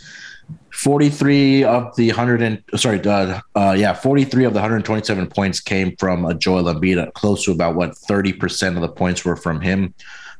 [0.72, 5.94] 43 of the 100 and sorry, uh, uh, yeah, 43 of the 127 points came
[5.96, 7.12] from a Joel Embiid.
[7.14, 9.92] Close to about what 30 percent of the points were from him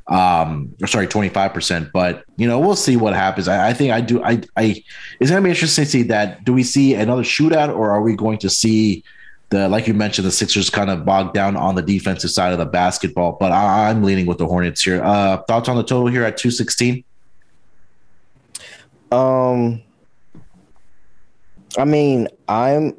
[0.09, 3.47] um or sorry 25% but you know we'll see what happens.
[3.47, 4.83] I, I, think i do i i
[5.21, 6.45] it's gonna be interesting to see that.
[6.45, 9.05] Do we see another shootout or are we going to see
[9.51, 12.59] the like you mentioned the sixers kind of bogged down on the defensive side of
[12.59, 13.37] the basketball?
[13.39, 15.03] But I, am leaning with the hornets here.
[15.03, 17.05] Uh thoughts on the total here at 216
[19.11, 19.83] um
[21.79, 22.95] i mean i'm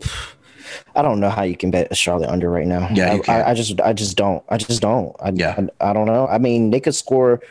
[0.95, 2.89] I don't know how you can bet a Charlotte under right now.
[2.93, 4.43] Yeah, I, I, I, just, I just don't.
[4.49, 5.15] I just don't.
[5.19, 6.27] I, yeah, I, I don't know.
[6.27, 7.41] I mean, they could score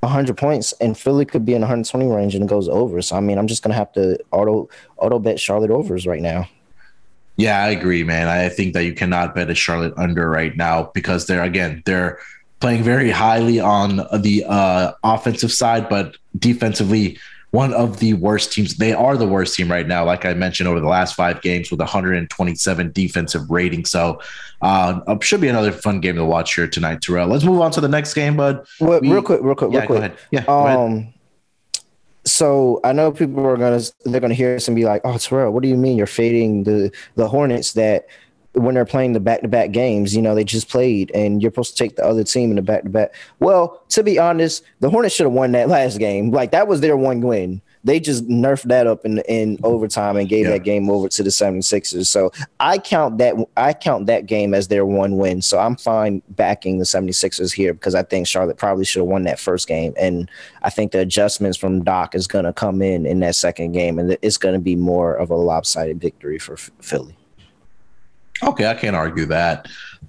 [0.00, 3.02] 100 points and Philly could be in 120 range and it goes over.
[3.02, 6.48] So I mean, I'm just gonna have to auto auto bet Charlotte overs right now.
[7.36, 8.28] Yeah, I agree, man.
[8.28, 12.18] I think that you cannot bet a Charlotte under right now because they're again they're
[12.60, 17.18] playing very highly on the uh, offensive side, but defensively
[17.50, 18.76] one of the worst teams.
[18.76, 21.70] They are the worst team right now, like I mentioned, over the last five games
[21.70, 23.84] with 127 defensive rating.
[23.84, 24.20] So,
[24.60, 27.28] uh, should be another fun game to watch here tonight, Terrell.
[27.28, 28.66] Let's move on to the next game, bud.
[28.80, 30.00] Well, we, real quick, real quick, yeah, real quick.
[30.00, 30.18] Go ahead.
[30.30, 30.44] Yeah.
[30.46, 31.14] Um, ahead.
[32.24, 35.50] So I know people are gonna they're gonna hear this and be like, "Oh, Terrell,
[35.52, 38.06] what do you mean you're fading the the Hornets that
[38.58, 41.50] when they're playing the back to back games, you know, they just played and you're
[41.50, 43.14] supposed to take the other team in the back to back.
[43.40, 46.30] Well, to be honest, the Hornets should have won that last game.
[46.30, 47.62] Like that was their one win.
[47.84, 50.52] They just nerfed that up in in overtime and gave yeah.
[50.52, 52.06] that game over to the 76ers.
[52.06, 55.42] So I count that I count that game as their one win.
[55.42, 59.22] So I'm fine backing the 76ers here because I think Charlotte probably should have won
[59.24, 59.94] that first game.
[59.98, 60.28] And
[60.62, 63.98] I think the adjustments from Doc is going to come in in that second game
[63.98, 67.17] and it's going to be more of a lopsided victory for Philly.
[68.42, 69.66] Okay, I can't argue that.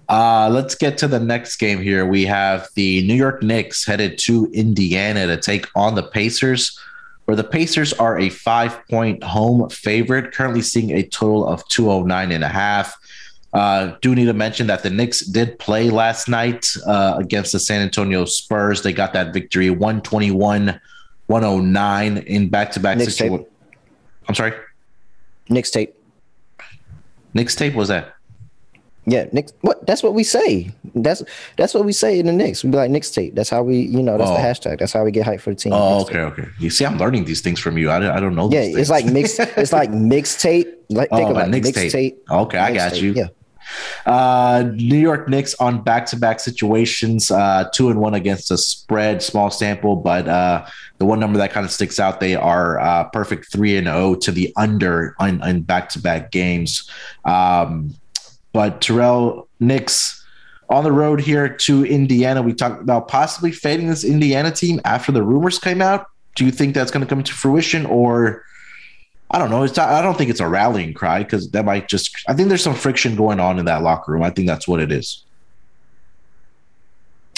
[0.07, 2.05] Uh, let's get to the next game here.
[2.05, 6.77] We have the New York Knicks headed to Indiana to take on the Pacers,
[7.25, 12.31] where the Pacers are a five point home favorite, currently seeing a total of 209
[12.31, 12.95] and a half.
[13.53, 17.59] Uh, do need to mention that the Knicks did play last night uh, against the
[17.59, 18.83] San Antonio Spurs.
[18.83, 20.79] They got that victory 121
[21.27, 23.47] 109 in back to back situations.
[24.27, 24.53] I'm sorry?
[25.49, 25.95] Knicks tape.
[27.33, 28.15] Knicks tape was that?
[29.05, 29.53] Yeah, Knicks.
[29.61, 29.85] What?
[29.87, 30.71] That's what we say.
[30.93, 31.23] That's
[31.57, 32.63] that's what we say in the Knicks.
[32.63, 33.33] We be like Knicks tape.
[33.33, 34.35] That's how we, you know, that's oh.
[34.35, 34.79] the hashtag.
[34.79, 35.73] That's how we get hype for the team.
[35.73, 36.47] Oh, okay, okay.
[36.59, 37.89] You see, I'm learning these things from you.
[37.89, 38.51] I, I don't know.
[38.51, 39.39] Yeah, it's like mixed.
[39.39, 40.73] it's like mixtape.
[40.89, 41.75] Like think oh, about mixtape.
[41.75, 42.23] Mix tape.
[42.29, 43.13] Okay, I got you.
[43.13, 43.27] Yeah.
[44.05, 49.51] Uh, New York Knicks on back-to-back situations, uh, two and one against a spread, small
[49.51, 50.65] sample, but uh,
[50.97, 53.97] the one number that kind of sticks out, they are uh, perfect three and zero
[53.97, 56.89] oh to the under on, on back-to-back games.
[57.25, 57.95] Um,
[58.53, 60.25] but Terrell Knicks
[60.69, 62.41] on the road here to Indiana.
[62.41, 66.07] We talked about possibly fading this Indiana team after the rumors came out.
[66.35, 68.43] Do you think that's going to come to fruition, or
[69.31, 69.63] I don't know?
[69.63, 72.15] It's not, I don't think it's a rallying cry because that might just.
[72.27, 74.23] I think there's some friction going on in that locker room.
[74.23, 75.23] I think that's what it is.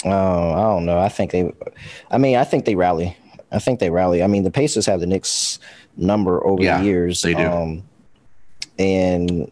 [0.04, 0.98] Oh, I don't know.
[0.98, 1.52] I think they.
[2.10, 3.16] I mean, I think they rally.
[3.50, 4.22] I think they rally.
[4.22, 5.58] I mean, the Pacers have the Knicks
[5.96, 7.22] number over yeah, the years.
[7.22, 7.46] They do.
[7.46, 7.82] Um,
[8.78, 9.50] and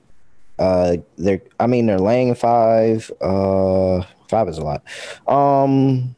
[0.60, 3.10] uh, they're, I mean, they're laying five.
[3.20, 4.82] Uh, five is a lot.
[5.26, 6.14] Um,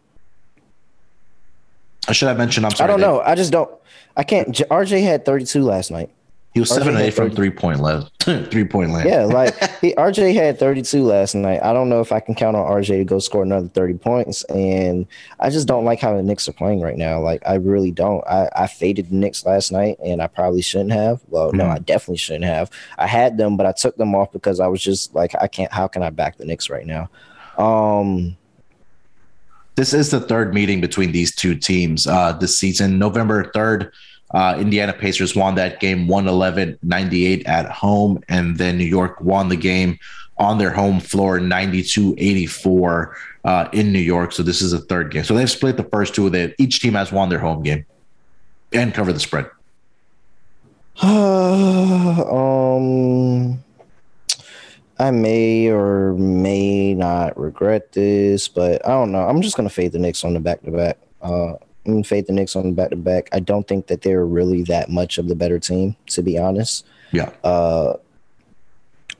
[2.09, 2.67] I should have mentioned.
[2.67, 2.89] I'm sorry.
[2.89, 3.21] I don't know.
[3.21, 3.71] I just don't.
[4.17, 4.49] I can't.
[4.49, 6.11] RJ had 32 last night.
[6.55, 8.13] He was seven eight from three point left.
[8.51, 9.09] three point land.
[9.09, 11.63] Yeah, like he, RJ had 32 last night.
[11.63, 14.45] I don't know if I can count on RJ to go score another 30 points.
[14.45, 15.07] And
[15.41, 17.21] I just don't like how the Knicks are playing right now.
[17.21, 18.23] Like I really don't.
[18.27, 21.23] I, I faded the Knicks last night and I probably shouldn't have.
[21.29, 21.57] Well, mm-hmm.
[21.57, 22.71] no, I definitely shouldn't have.
[22.99, 25.73] I had them, but I took them off because I was just like, I can't
[25.73, 27.09] how can I back the Knicks right now?
[27.57, 28.37] Um
[29.75, 32.99] this is the third meeting between these two teams uh this season.
[32.99, 33.91] November 3rd
[34.35, 38.23] uh, Indiana Pacers won that game 111 98 at home.
[38.29, 39.99] And then New York won the game
[40.39, 44.33] on their home floor 92 84 uh, in New York.
[44.33, 45.25] So this is the third game.
[45.25, 46.31] So they've split the first two.
[46.31, 47.85] That each team has won their home game
[48.73, 49.51] and cover the spread.
[51.03, 51.13] um,
[54.99, 59.27] I may or may not regret this, but I don't know.
[59.27, 60.99] I'm just gonna fade the Knicks on the back to back.
[61.85, 63.29] And fade the Knicks on the back to back.
[63.33, 66.87] I don't think that they're really that much of the better team, to be honest.
[67.11, 67.33] Yeah.
[67.43, 67.95] Uh,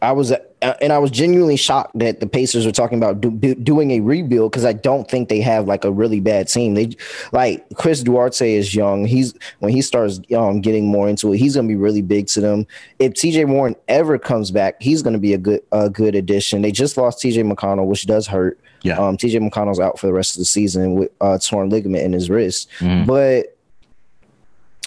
[0.01, 0.33] I was,
[0.63, 4.53] and I was genuinely shocked that the Pacers were talking about do, doing a rebuild
[4.53, 6.75] because I don't think they have like a really bad team.
[6.75, 6.91] They
[7.33, 9.05] like Chris Duarte is young.
[9.05, 12.29] He's when he starts um, getting more into it, he's going to be really big
[12.29, 12.67] to them.
[12.99, 13.45] If T.J.
[13.47, 16.63] Warren ever comes back, he's going to be a good a good addition.
[16.63, 17.43] They just lost T.J.
[17.43, 18.59] McConnell, which does hurt.
[18.83, 18.99] Yeah.
[18.99, 22.13] Um, TJ McConnell's out for the rest of the season with uh, torn ligament in
[22.13, 22.69] his wrist.
[22.81, 23.07] Mm.
[23.07, 23.57] But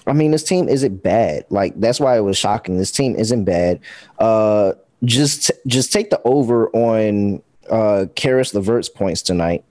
[0.07, 1.45] I mean, this team isn't bad.
[1.49, 2.77] Like that's why it was shocking.
[2.77, 3.79] This team isn't bad.
[4.19, 4.73] Uh,
[5.03, 9.63] just just take the over on uh Caris LeVert's points tonight.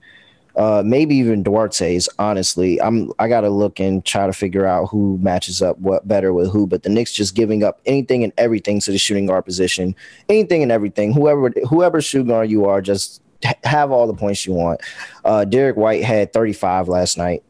[0.55, 2.07] Uh, maybe even Duarte's.
[2.17, 6.33] Honestly, I'm I gotta look and try to figure out who matches up what better
[6.33, 6.65] with who.
[6.65, 9.95] But the Knicks just giving up anything and everything to the shooting guard position,
[10.29, 11.13] anything and everything.
[11.13, 13.21] Whoever whoever shooting guard you are, just
[13.63, 14.81] have all the points you want.
[15.23, 17.43] Uh, Derrick White had 35 last night.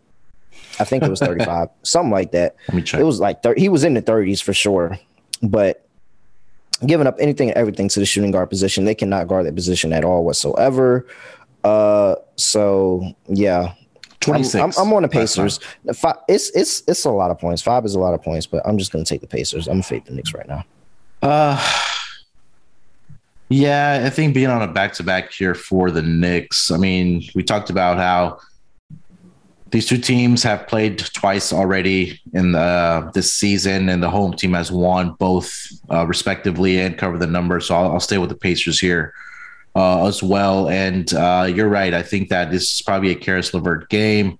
[0.80, 2.56] I think it was 35, something like that.
[2.68, 3.00] Let me check.
[3.00, 5.00] It was like 30, he was in the 30s for sure,
[5.42, 5.85] but
[6.86, 9.94] giving up anything and everything to the shooting guard position, they cannot guard that position
[9.94, 11.08] at all whatsoever.
[11.64, 13.74] Uh, so yeah,
[14.20, 14.56] 26.
[14.56, 15.60] I'm, I'm, I'm on the Pacers.
[15.94, 17.62] Five, it's it's it's a lot of points.
[17.62, 19.68] Five is a lot of points, but I'm just gonna take the Pacers.
[19.68, 20.66] I'm gonna fade the Knicks right now.
[21.22, 21.92] Uh
[23.50, 26.72] yeah, I think being on a back to back here for the Knicks.
[26.72, 28.40] I mean, we talked about how
[29.72, 34.53] These two teams have played twice already in the, this season, and the home team
[34.53, 35.53] has won both
[35.91, 37.59] uh, respectively and cover the number.
[37.59, 39.13] So I'll, I'll, stay with the Pacers here
[39.76, 40.70] uh, as well.
[40.70, 41.93] And uh, you're right.
[41.93, 44.39] I think that this is probably a Caris LeVert game.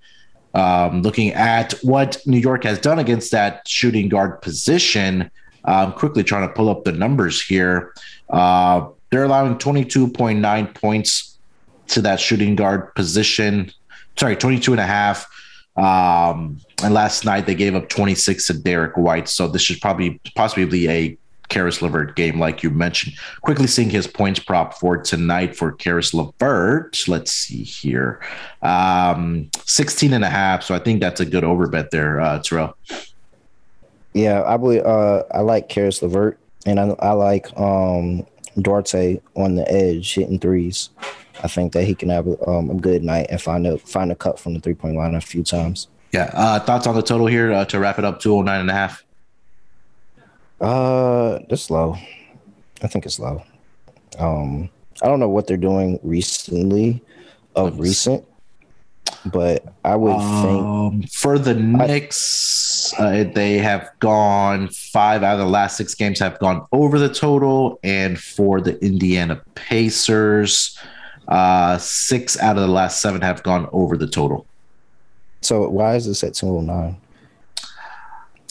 [0.54, 5.30] Um, looking at what New York has done against that shooting guard position,
[5.66, 7.94] I'm quickly trying to pull up the numbers here.
[8.30, 11.38] Uh, they're allowing 22.9 points
[11.88, 13.72] to that shooting guard position.
[14.18, 15.28] Sorry, 22 and a half.
[15.76, 19.28] Um, and last night they gave up 26 to Derrick White.
[19.28, 21.18] So this should probably possibly be a
[21.50, 23.16] Caris LeVert game, like you mentioned.
[23.42, 27.08] Quickly seeing his points prop for tonight for Caris LeVert.
[27.08, 28.22] Let's see here.
[28.62, 30.64] Um, 16 and a half.
[30.64, 32.76] So I think that's a good over bet there, uh, Terrell.
[34.14, 38.26] Yeah, I believe uh, I like Caris LeVert and I, I like um,
[38.60, 40.90] Duarte on the edge hitting threes.
[41.44, 44.16] I think that he can have um, a good night and find a find a
[44.16, 45.88] cut from the three point line a few times.
[46.12, 46.32] Yeah.
[46.34, 49.04] Uh, thoughts on the total here uh, to wrap it up 209 and a half?
[50.62, 51.98] Uh, it's low.
[52.82, 53.44] I think it's low.
[54.18, 54.70] Um,
[55.02, 57.02] I don't know what they're doing recently,
[57.56, 58.26] of recent,
[59.26, 65.40] but I would um, think for the Knicks, uh, they have gone five out of
[65.40, 70.78] the last six games have gone over the total, and for the Indiana Pacers,
[71.28, 74.46] uh, six out of the last seven have gone over the total.
[75.42, 76.98] So why is this at two hundred nine?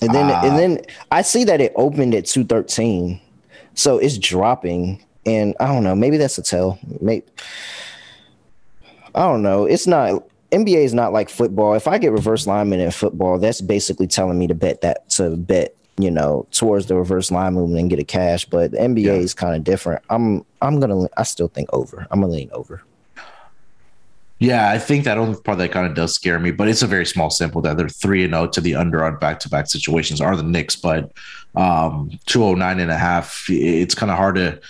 [0.03, 3.21] And then uh, and then I see that it opened at 213.
[3.75, 5.05] So it's dropping.
[5.27, 6.79] And I don't know, maybe that's a tell.
[7.01, 7.25] Maybe
[9.15, 9.65] I don't know.
[9.65, 11.75] It's not NBA is not like football.
[11.75, 15.37] If I get reverse lineman in football, that's basically telling me to bet that to
[15.37, 18.45] bet, you know, towards the reverse line movement and get a cash.
[18.45, 19.13] But the NBA yeah.
[19.13, 20.03] is kind of different.
[20.11, 22.07] I'm I'm gonna I still think over.
[22.11, 22.83] I'm gonna lean over.
[24.41, 26.87] Yeah, I think that only part that kind of does scare me, but it's a
[26.87, 29.49] very small sample that they're three and zero oh to the under on back to
[29.49, 31.13] back situations are the Knicks, but
[31.55, 33.47] um, 209 and a half.
[33.49, 34.61] It's kind of hard to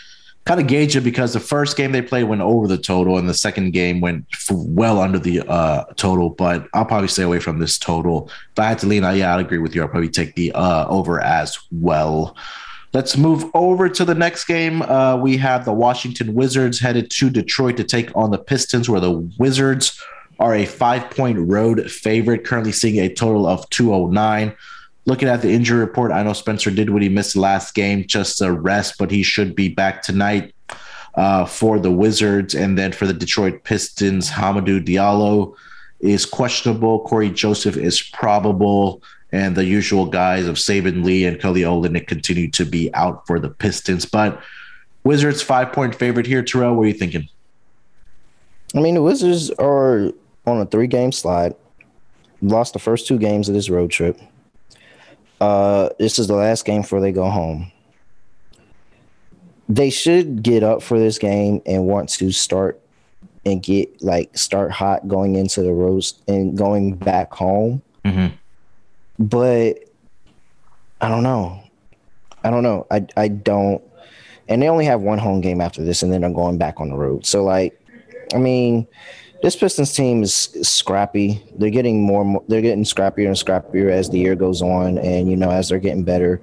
[0.45, 3.29] kind of gauge it because the first game they played went over the total, and
[3.29, 6.31] the second game went well under the uh, total.
[6.31, 8.31] But I'll probably stay away from this total.
[8.53, 9.83] If I had to lean, yeah, I'd agree with you.
[9.83, 12.37] I'll probably take the uh, over as well.
[12.93, 14.83] Let's move over to the next game.
[14.83, 19.01] Uh, we have the Washington Wizards headed to Detroit to take on the Pistons, where
[19.01, 20.01] the Wizards
[20.39, 24.55] are a five point road favorite, currently seeing a total of 209.
[25.07, 28.97] Looking at the injury report, I know Spencer Dinwiddie missed last game, just a rest,
[28.99, 30.55] but he should be back tonight
[31.15, 32.55] uh, for the Wizards.
[32.55, 35.55] And then for the Detroit Pistons, Hamidou Diallo
[36.01, 37.01] is questionable.
[37.01, 39.03] Cory Joseph is probable
[39.33, 43.41] and the usual guys of Saben Lee and Kelly Olynyk continue to be out for
[43.41, 44.07] the Pistons.
[44.07, 44.41] But
[45.03, 46.43] Wizards five point favorite here.
[46.43, 47.29] Terrell, what are you thinking?
[48.77, 50.13] I mean, the Wizards are
[50.47, 51.55] on a three game slide.
[52.43, 54.21] Lost the first two games of this road trip.
[55.41, 57.71] Uh, this is the last game before they go home.
[59.69, 62.81] They should get up for this game and want to start
[63.47, 67.83] and get like start hot going into the roast and going back home.
[68.05, 68.35] Mm-hmm
[69.19, 69.79] but
[71.01, 71.63] I don't know.
[72.43, 72.87] I don't know.
[72.91, 73.83] I I don't.
[74.49, 76.91] And they only have one home game after this, and then they're going back on
[76.91, 77.25] the road.
[77.25, 77.81] So like,
[78.35, 78.87] I mean,
[79.45, 80.33] this Pistons team is
[80.63, 81.43] scrappy.
[81.59, 82.43] They're getting more.
[82.49, 85.79] They're getting scrappier and scrappier as the year goes on, and you know as they're
[85.79, 86.41] getting better.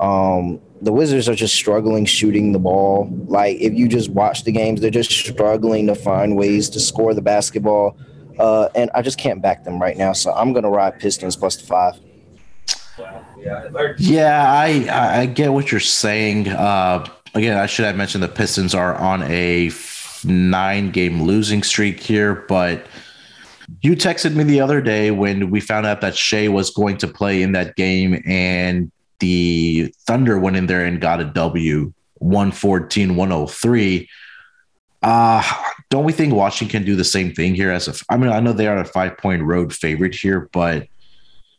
[0.00, 3.08] Um, the Wizards are just struggling shooting the ball.
[3.28, 7.14] Like if you just watch the games, they're just struggling to find ways to score
[7.14, 7.96] the basketball.
[8.40, 10.12] Uh, and I just can't back them right now.
[10.12, 12.00] So I'm gonna ride Pistons plus the five.
[13.96, 16.48] Yeah, I I get what you're saying.
[16.48, 19.68] Uh, again, I should have mentioned the Pistons are on a
[20.24, 22.86] nine game losing streak here, but
[23.82, 27.08] you texted me the other day when we found out that Shai was going to
[27.08, 28.90] play in that game and
[29.20, 34.08] the Thunder went in there and got a W 114 103.
[35.02, 35.42] Uh,
[35.88, 38.40] don't we think Washington can do the same thing here as a I mean, I
[38.40, 40.86] know they are a five point road favorite here, but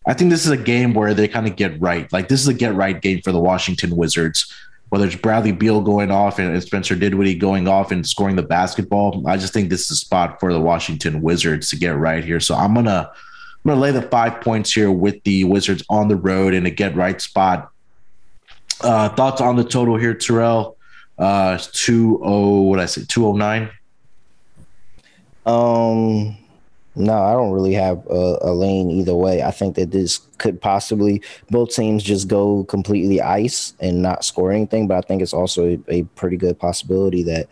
[0.06, 2.12] I think this is a game where they kind of get right.
[2.12, 4.52] Like this is a get right game for the Washington Wizards.
[4.92, 9.26] Whether it's Bradley Beal going off and Spencer Dinwiddie going off and scoring the basketball,
[9.26, 12.42] I just think this is a spot for the Washington Wizards to get right here.
[12.42, 16.18] So I'm gonna I'm gonna lay the five points here with the Wizards on the
[16.18, 17.72] road in a get right spot.
[18.82, 20.76] Uh, thoughts on the total here, Terrell?
[21.18, 23.70] Uh, two oh, what I say, two oh nine.
[25.46, 26.38] Um,
[26.96, 29.44] no, I don't really have a, a, lane either way.
[29.44, 34.52] I think that this could possibly both teams just go completely ice and not score
[34.52, 34.88] anything.
[34.88, 37.48] But I think it's also a, a pretty good possibility that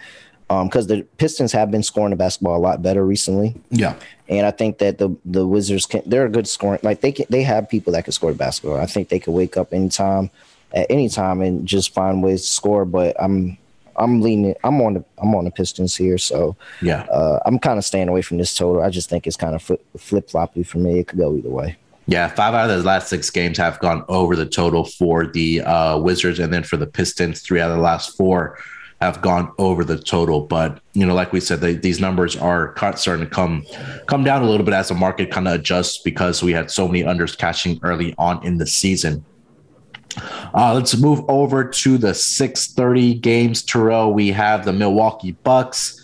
[0.50, 3.56] because um, the Pistons have been scoring the basketball a lot better recently.
[3.70, 3.96] Yeah,
[4.28, 7.26] and I think that the the Wizards can they're a good scoring like they can
[7.30, 8.80] they have people that can score the basketball.
[8.80, 10.32] I think they could wake up anytime
[10.74, 12.84] at any time and just find ways to score.
[12.84, 13.58] But I'm
[14.00, 14.56] I'm leaning.
[14.64, 18.10] I'm on the I'm on the Pistons here, so yeah, uh, I'm kind of staying
[18.10, 18.82] away from this total.
[18.82, 19.62] I just think it's kind of
[19.98, 21.00] flip floppy for me.
[21.00, 21.78] It could go either way.
[22.08, 25.62] Yeah, five out of the last six games have gone over the total for the
[25.62, 28.58] uh, Wizards, and then for the Pistons, three out of the last four
[29.02, 30.42] have gone over the total.
[30.42, 33.66] But you know, like we said, they, these numbers are starting to come
[34.08, 36.88] come down a little bit as the market kind of adjusts because we had so
[36.88, 39.24] many unders cashing early on in the season.
[40.54, 43.62] Uh, let's move over to the 6:30 games.
[43.62, 45.96] Terrell, we have the Milwaukee Bucks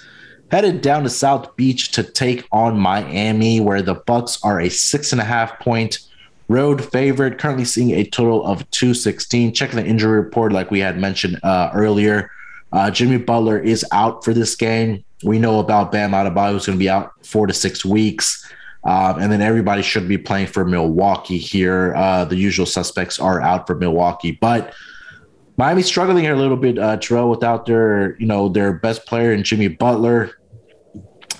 [0.51, 5.11] headed down to South Beach to take on Miami, where the Bucks are a six
[5.11, 5.99] and a half point
[6.47, 7.39] road favorite.
[7.39, 9.53] Currently seeing a total of 216.
[9.53, 12.29] Checking the injury report, like we had mentioned uh, earlier,
[12.71, 15.03] uh, Jimmy Butler is out for this game.
[15.23, 18.45] We know about Bam Adebayo who's going to be out four to six weeks.
[18.85, 21.95] Um, and then everybody should be playing for Milwaukee here.
[21.95, 24.73] Uh, the usual suspects are out for Milwaukee, but
[25.57, 29.31] Miami's struggling here a little bit, uh, Terrell, without their you know their best player
[29.31, 30.31] in Jimmy Butler,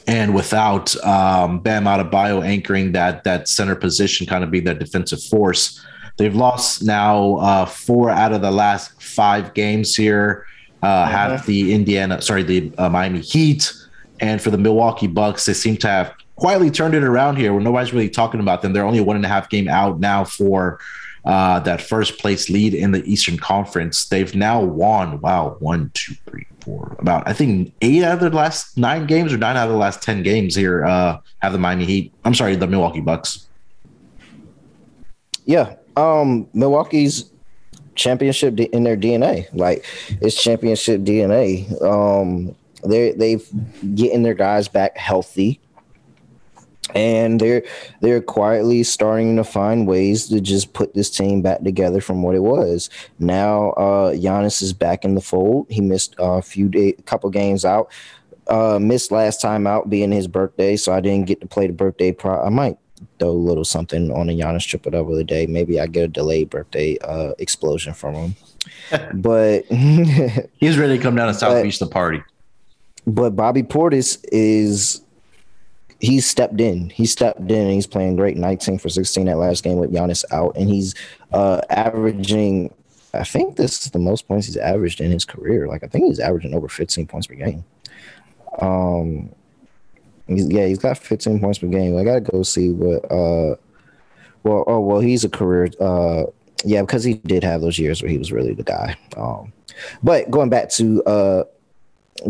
[0.07, 5.21] and without um, Bam Adebayo anchoring that that center position, kind of being their defensive
[5.23, 5.85] force.
[6.17, 10.45] They've lost now uh, four out of the last five games here.
[10.81, 11.11] Uh, uh-huh.
[11.11, 13.71] Have the Indiana, sorry, the uh, Miami Heat,
[14.21, 17.61] and for the Milwaukee Bucks, they seem to have quietly turned it around here where
[17.61, 18.73] nobody's really talking about them.
[18.73, 20.79] They're only one and a half game out now for
[21.23, 24.05] uh, that first place lead in the Eastern Conference.
[24.05, 28.37] They've now won, wow, one, two, three, four, about, I think eight out of the
[28.37, 31.59] last nine games or nine out of the last 10 games here uh, have the
[31.59, 32.13] Miami Heat.
[32.25, 33.47] I'm sorry, the Milwaukee Bucks.
[35.45, 35.75] Yeah.
[35.95, 37.31] Um, Milwaukee's
[37.95, 39.47] championship in their DNA.
[39.53, 39.85] Like
[40.21, 41.81] it's championship DNA.
[41.81, 43.47] Um, they they've
[43.95, 45.59] getting their guys back healthy
[46.93, 47.63] and they're
[48.01, 52.35] they're quietly starting to find ways to just put this team back together from what
[52.35, 52.89] it was.
[53.19, 55.67] Now uh Giannis is back in the fold.
[55.69, 57.91] He missed a few day, couple games out.
[58.47, 61.73] Uh missed last time out being his birthday, so I didn't get to play the
[61.73, 62.43] birthday pro.
[62.43, 62.77] I might
[63.19, 65.47] throw a little something on a Giannis triple double the day.
[65.47, 68.35] Maybe I get a delayed birthday uh explosion from him.
[69.15, 72.21] but he's ready to come down to South but, Beach to party.
[73.07, 75.01] But Bobby Portis is
[75.99, 76.89] he's stepped in.
[76.89, 78.37] He stepped in and he's playing great.
[78.37, 80.95] 19 for 16 that last game with Giannis out, and he's
[81.31, 82.73] uh, averaging.
[83.13, 85.67] I think this is the most points he's averaged in his career.
[85.67, 87.63] Like I think he's averaging over 15 points per game.
[88.59, 89.33] Um,
[90.27, 91.97] he's, yeah, he's got 15 points per game.
[91.97, 93.05] I gotta go see what.
[93.05, 93.55] Uh,
[94.43, 95.69] well, oh well, he's a career.
[95.79, 96.25] Uh,
[96.63, 98.97] yeah, because he did have those years where he was really the guy.
[99.15, 99.53] Um,
[100.03, 101.43] but going back to uh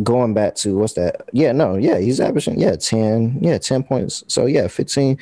[0.02, 1.30] going back to what's that?
[1.32, 4.24] Yeah, no, yeah, he's averaging yeah ten, yeah ten points.
[4.28, 5.18] So yeah, 15,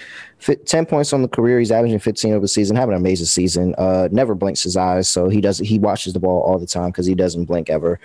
[0.65, 1.59] 10 points on the career.
[1.59, 2.75] He's averaging fifteen over the season.
[2.75, 3.75] Having an amazing season.
[3.77, 6.91] Uh, never blinks his eyes, so he does he watches the ball all the time
[6.91, 7.99] because he doesn't blink ever.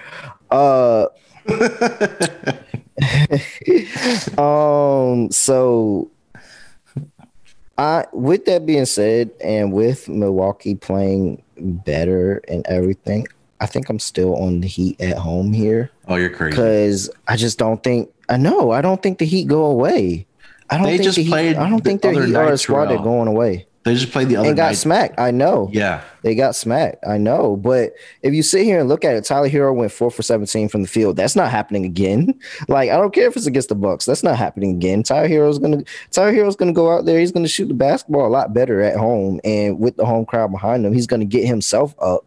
[0.51, 1.07] Uh.
[4.39, 5.31] um.
[5.31, 6.11] So.
[7.81, 13.29] I, with that being said, and with Milwaukee playing better and everything,
[13.61, 15.93] I think I'm still on the Heat at home here.
[16.09, 16.53] Oh, you're crazy.
[16.53, 18.71] Because I just don't think I know.
[18.71, 20.27] I don't think the Heat go away.
[20.71, 21.49] I don't think they think just the played.
[21.49, 23.67] Heat, I don't think their Heat are a squad that going away.
[23.85, 24.77] They just played the other night and got night.
[24.77, 25.19] smacked.
[25.19, 25.71] I know.
[25.73, 27.07] Yeah, they got smacked.
[27.07, 27.57] I know.
[27.57, 27.93] But
[28.23, 30.83] if you sit here and look at it, Tyler Herro went four for seventeen from
[30.83, 31.17] the field.
[31.17, 32.39] That's not happening again.
[32.69, 34.05] Like I don't care if it's against the Bucks.
[34.05, 35.03] That's not happening again.
[35.03, 37.19] Tyler Herro's gonna Tyler Herro's gonna go out there.
[37.19, 40.51] He's gonna shoot the basketball a lot better at home, and with the home crowd
[40.51, 42.27] behind him, he's gonna get himself up.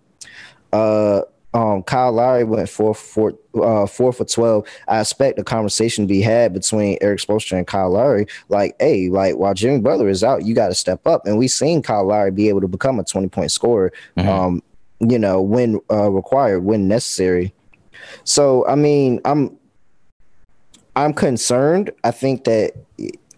[0.74, 1.22] Uh,
[1.54, 4.66] um, Kyle Lowry went four for uh, four for twelve.
[4.88, 8.28] I expect a conversation to be had between Erik Spoelstra and Kyle Lowry.
[8.50, 11.26] Like, hey, like while Jimmy Butler is out, you got to step up.
[11.26, 13.92] And we've seen Kyle Lowry be able to become a twenty point scorer.
[14.18, 14.30] Mm-hmm.
[14.30, 14.64] Um,
[15.02, 17.54] you know, when uh, required, when necessary.
[18.24, 19.58] So, I mean, I'm
[20.96, 21.92] I'm concerned.
[22.04, 22.74] I think that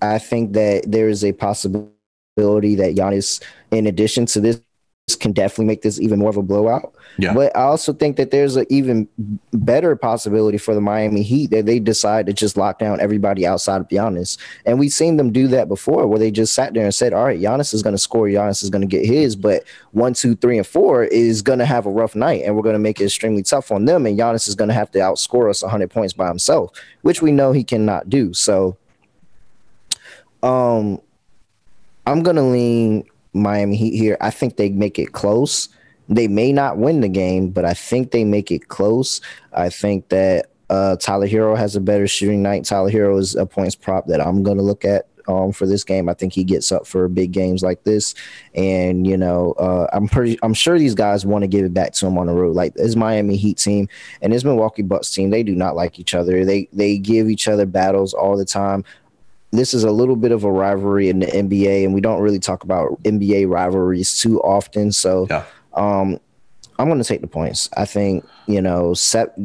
[0.02, 3.42] I think that there is a possibility that Giannis,
[3.72, 4.62] in addition to this
[5.24, 6.94] can definitely make this even more of a blowout.
[7.18, 7.34] Yeah.
[7.34, 9.08] But I also think that there's an even
[9.52, 13.82] better possibility for the Miami Heat that they decide to just lock down everybody outside
[13.82, 14.38] of Giannis.
[14.66, 17.26] And we've seen them do that before where they just sat there and said, all
[17.26, 20.36] right, Giannis is going to score, Giannis is going to get his, but one, two,
[20.36, 23.02] three, and four is going to have a rough night and we're going to make
[23.02, 24.06] it extremely tough on them.
[24.06, 27.32] And Giannis is going to have to outscore us 100 points by himself, which we
[27.32, 28.34] know he cannot do.
[28.34, 28.78] So,
[30.42, 31.02] um,
[32.06, 34.18] I'm going to lean Miami Heat here.
[34.22, 35.70] I think they make it close.
[36.10, 39.22] They may not win the game, but I think they make it close.
[39.54, 42.66] I think that uh, Tyler Herro has a better shooting night.
[42.66, 45.84] Tyler Herro is a points prop that I'm going to look at um, for this
[45.84, 46.10] game.
[46.10, 48.16] I think he gets up for big games like this,
[48.54, 51.94] and you know, uh, I'm pretty, I'm sure these guys want to give it back
[51.94, 52.56] to him on the road.
[52.56, 53.88] Like this Miami Heat team
[54.22, 56.46] and this Milwaukee Bucks team, they do not like each other.
[56.46, 58.84] They they give each other battles all the time.
[59.54, 62.40] This is a little bit of a rivalry in the NBA, and we don't really
[62.40, 64.92] talk about NBA rivalries too often.
[64.92, 65.46] So, yeah.
[65.74, 66.20] um,
[66.80, 67.70] I'm going to take the points.
[67.78, 69.38] I think you know, set,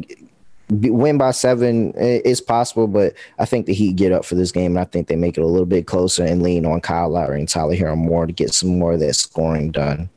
[0.70, 4.72] win by seven is possible, but I think the Heat get up for this game,
[4.72, 7.38] and I think they make it a little bit closer and lean on Kyle Lowry
[7.38, 10.10] and Tyler Herro more to get some more of that scoring done.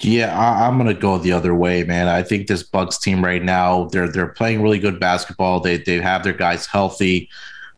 [0.00, 2.06] Yeah, I, am gonna go the other way, man.
[2.06, 5.60] I think this Bucks team right now they're they're playing really good basketball.
[5.60, 7.30] They they have their guys healthy.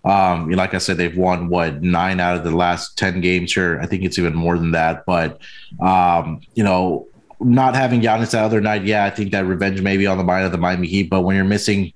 [0.09, 3.79] Um, like I said, they've won what nine out of the last ten games here.
[3.83, 5.05] I think it's even more than that.
[5.05, 5.41] But
[5.81, 7.07] um, you know,
[7.41, 10.25] not having Giannis that other night, yeah, I think that revenge may be on the
[10.25, 11.11] mind of the Miami Heat.
[11.11, 11.93] But when you're missing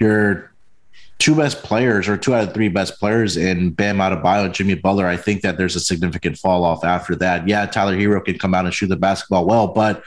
[0.00, 0.50] your
[1.18, 4.74] two best players or two out of three best players in Bam Adebayo and Jimmy
[4.74, 7.46] Butler, I think that there's a significant fall off after that.
[7.46, 10.02] Yeah, Tyler Herro can come out and shoot the basketball well, but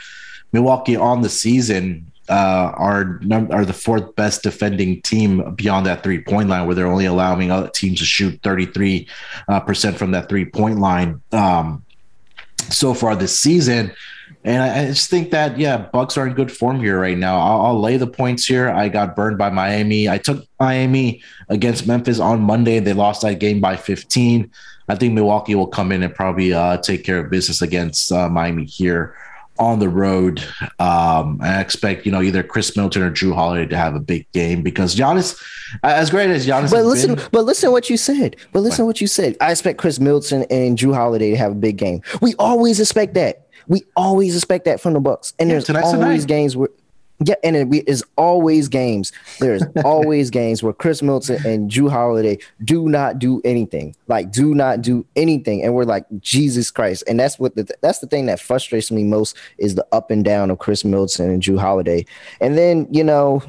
[0.53, 3.21] Milwaukee on the season uh, are
[3.51, 7.51] are the fourth best defending team beyond that three point line, where they're only allowing
[7.51, 9.07] other teams to shoot 33
[9.47, 11.84] uh, percent from that three point line um,
[12.69, 13.91] so far this season.
[14.43, 17.39] And I, just think that yeah, Bucks are in good form here right now.
[17.39, 18.69] I'll, I'll, lay the points here.
[18.69, 20.07] I got burned by Miami.
[20.07, 22.80] I took Miami against Memphis on Monday.
[22.80, 24.49] They lost that game by 15.
[24.89, 28.30] I think Milwaukee will come in and probably uh, take care of business against uh,
[28.30, 29.15] Miami here
[29.59, 30.43] on the road.
[30.79, 34.31] Um, I expect you know either Khris Middleton or Jrue Holiday to have a big
[34.31, 35.41] game because Giannis,
[35.83, 38.35] as great as Giannis, but listen, been, but listen what you said.
[38.51, 38.91] But listen what?
[38.91, 39.37] what you said.
[39.41, 42.01] I expect Khris Middleton and Jrue Holiday to have a big game.
[42.21, 43.47] We always expect that.
[43.67, 46.27] We always expect that from the Bucks, and yeah, there's always tonight.
[46.27, 46.69] games where.
[47.20, 49.11] Yeah, and it is always games.
[49.39, 53.95] There's always games where Khris Middleton and Jrue Holiday do not do anything.
[54.07, 57.03] Like, do not do anything, and we're like, Jesus Christ!
[57.07, 60.24] And that's what the that's the thing that frustrates me most is the up and
[60.24, 62.05] down of Khris Middleton and Jrue Holiday.
[62.39, 63.41] And then you know,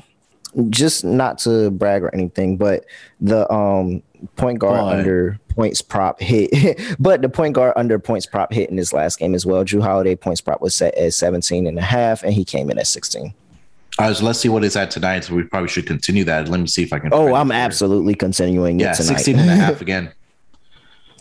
[0.70, 2.86] just not to brag or anything, but
[3.20, 4.02] the um
[4.36, 4.98] point guard Boy.
[4.98, 9.18] under points prop hit, but the point guard under points prop hit in his last
[9.18, 9.62] game as well.
[9.62, 12.78] Jrue Holiday points prop was set at 17 and a half, and he came in
[12.78, 13.34] at 16.
[13.98, 15.24] Right, so let's see what it's at tonight.
[15.24, 16.48] So we probably should continue that.
[16.48, 17.10] Let me see if I can.
[17.12, 19.16] Oh, I'm absolutely continuing yeah, it tonight.
[19.16, 20.12] 16 and a half again.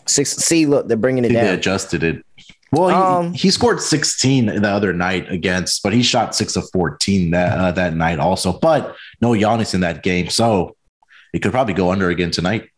[0.06, 0.30] Six.
[0.36, 1.44] See, look, they're bringing it down.
[1.44, 2.24] They adjusted it.
[2.70, 6.68] Well, he, um, he, scored 16 the other night against, but he shot six of
[6.70, 8.52] 14 that uh, that night also.
[8.52, 10.76] But no Giannis in that game, so
[11.32, 12.68] it could probably go under again tonight.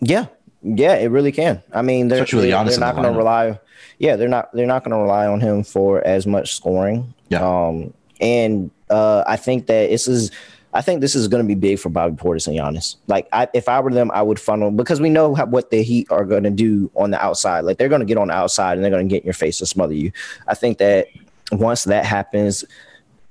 [0.00, 0.26] Yeah,
[0.62, 1.62] yeah, it really can.
[1.72, 3.58] I mean, they're, they're, they're not going to rely.
[3.98, 4.52] Yeah, they're not.
[4.52, 7.14] They're not going to rely on him for as much scoring.
[7.30, 7.40] Yeah.
[7.40, 10.30] Um, and uh, I think that this is.
[10.74, 12.96] I think this is going to be big for Bobby Portis and Giannis.
[13.06, 15.82] Like, I, if I were them, I would funnel because we know how, what the
[15.82, 17.60] Heat are going to do on the outside.
[17.62, 19.32] Like, they're going to get on the outside and they're going to get in your
[19.32, 20.12] face and smother you.
[20.46, 21.06] I think that
[21.52, 22.66] once that happens,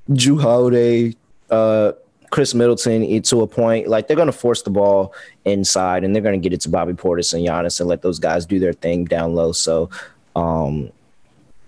[0.09, 1.15] Jrue Holiday,
[1.51, 1.91] uh,
[2.31, 3.87] Khris Middleton to a point.
[3.87, 5.13] Like they're going to force the ball
[5.45, 8.19] inside and they're going to get it to Bobby Portis and Giannis and let those
[8.19, 9.51] guys do their thing down low.
[9.51, 9.89] So
[10.35, 10.91] um,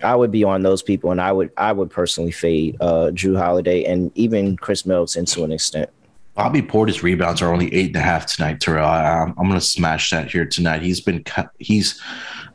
[0.04, 3.38] I would be on those people, and I would I would personally fade uh, Jrue
[3.38, 5.90] Holiday and even Khris Middleton to an extent.
[6.36, 8.88] Bobby Portis rebounds are only eight and a half tonight, Terrell.
[8.88, 10.82] I, am going to smash that here tonight.
[10.82, 11.24] He's been
[11.60, 12.02] he's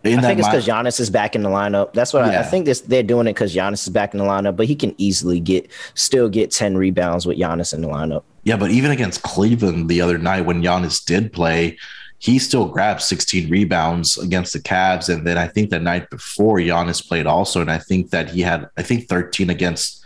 [0.05, 1.93] I think it's because Giannis is back in the lineup.
[1.95, 2.39] That's what yeah.
[2.39, 2.67] I, I, think.
[2.67, 5.41] This they're doing it because Giannis is back in the lineup, but he can easily
[5.41, 8.23] get still get ten rebounds with Giannis in the lineup.
[8.45, 11.79] Yeah, but even against Cleveland the other night when Giannis did play,
[12.25, 16.57] he still grabbed 16 rebounds against the Cavs, and then I think the night before
[16.57, 20.03] Giannis played also, and I think that he had I think 13 against.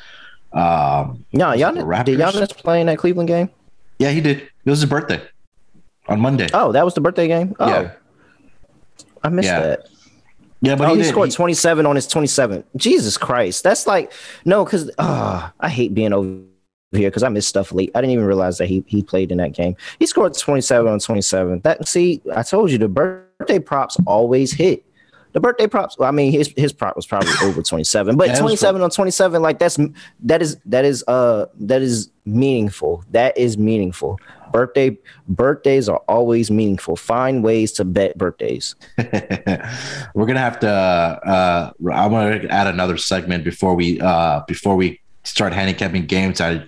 [0.53, 3.51] Um, no, Giannis did Giannis play in that Cleveland game?
[4.01, 4.39] Yeah, he did.
[4.39, 5.23] It was his birthday
[6.09, 6.49] on Monday.
[6.53, 7.55] Oh, that was the birthday game.
[7.61, 7.69] Oh.
[7.69, 7.93] Yeah.
[9.23, 9.61] I missed yeah.
[9.61, 9.89] that.
[10.61, 12.65] Yeah, but oh, he, he scored 27 on his 27.
[12.77, 13.63] Jesus Christ.
[13.63, 14.13] That's like,
[14.45, 16.41] no, because uh, ah, I hate being over
[16.93, 17.91] here because I missed stuff late.
[17.95, 19.77] I didn't even realize that he he played in that game.
[19.99, 21.61] He scored 27 on 27.
[21.61, 24.85] That see, I told you the birthday props always hit.
[25.33, 28.39] The birthday props, well, I mean, his his prop was probably over 27, but yeah,
[28.39, 29.79] 27 on 27, like that's
[30.21, 33.05] that is that is uh that is meaningful.
[33.11, 34.19] That is meaningful
[34.51, 34.97] birthday
[35.29, 36.97] birthdays are always meaningful.
[36.97, 38.75] Find ways to bet birthdays.
[38.99, 40.69] We're gonna have to.
[40.69, 46.41] Uh, I'm gonna add another segment before we uh, before we start handicapping games.
[46.41, 46.65] I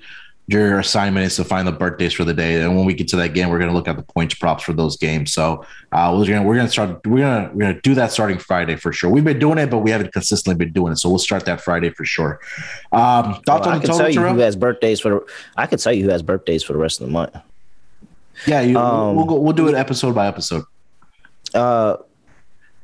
[0.47, 3.17] your assignment is to find the birthdays for the day, and when we get to
[3.17, 5.33] that game, we're gonna look at the points props for those games.
[5.33, 8.75] So uh, we're gonna we're gonna start we're gonna we're gonna do that starting Friday
[8.75, 9.11] for sure.
[9.11, 10.97] We've been doing it, but we haven't consistently been doing it.
[10.97, 12.41] So we'll start that Friday for sure.
[12.91, 15.11] Um, thoughts Well, on I the can total, tell you who has birthdays for.
[15.11, 15.27] The,
[15.57, 17.37] I can tell you who has birthdays for the rest of the month.
[18.47, 20.65] Yeah, you, Um, we'll go, we'll do it episode by episode.
[21.55, 21.97] Uh,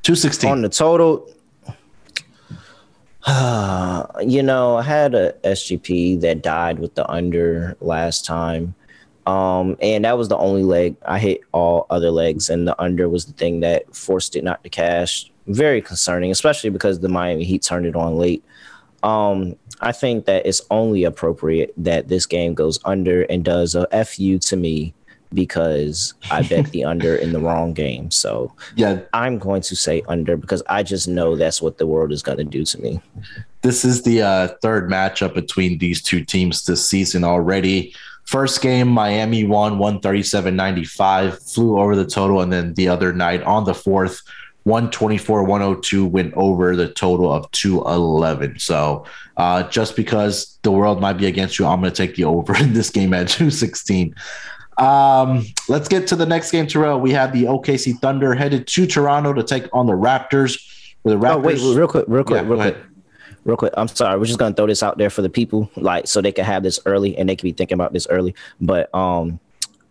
[0.05, 0.51] Two sixteen.
[0.53, 1.29] on the total,
[4.25, 8.75] you know, I had a SGP that died with the under last time.
[9.27, 13.09] Um, and that was the only leg I hit all other legs, and the under
[13.09, 15.33] was the thing that forced it not to cash.
[15.49, 18.45] Very concerning, especially because the Miami Heat turned it on late.
[19.03, 24.05] Um, I think that it's only appropriate that this game goes under and does a
[24.05, 24.95] fu to me
[25.37, 28.11] because I bet the under in the wrong game.
[28.11, 32.11] So Yeah, I'm going to say under because I just know that's what the world
[32.11, 33.01] is going to do to me.
[33.63, 37.95] this is the uh, third matchup between these two teams this season already.
[38.25, 42.41] First game, Miami won 137 95, flew over the total.
[42.41, 44.23] And then the other night on the fourth,
[44.67, 48.59] 124 102 went over the total of 211.
[48.59, 49.07] So
[49.37, 52.57] uh, just because the world might be against you, I'm going to take the over
[52.61, 54.13] in this game at 216.
[54.79, 57.01] Um, let's get to the next game, Terrell.
[57.01, 60.61] We have the OKC Thunder headed to Toronto to take on the Raptors.
[61.03, 62.77] Where the Raptors, Oh wait, real quick, real quick, Yeah, real quick,
[63.45, 63.73] real quick.
[63.77, 64.19] I'm sorry.
[64.19, 66.63] We're just gonna throw this out there for the people, like so they can have
[66.63, 68.35] this early and they can be thinking about this early.
[68.61, 69.39] But um,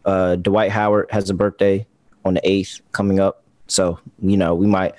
[0.05, 1.87] uh, Dwight Howard has a birthday
[2.23, 4.93] on the eighth coming up, so you know we might.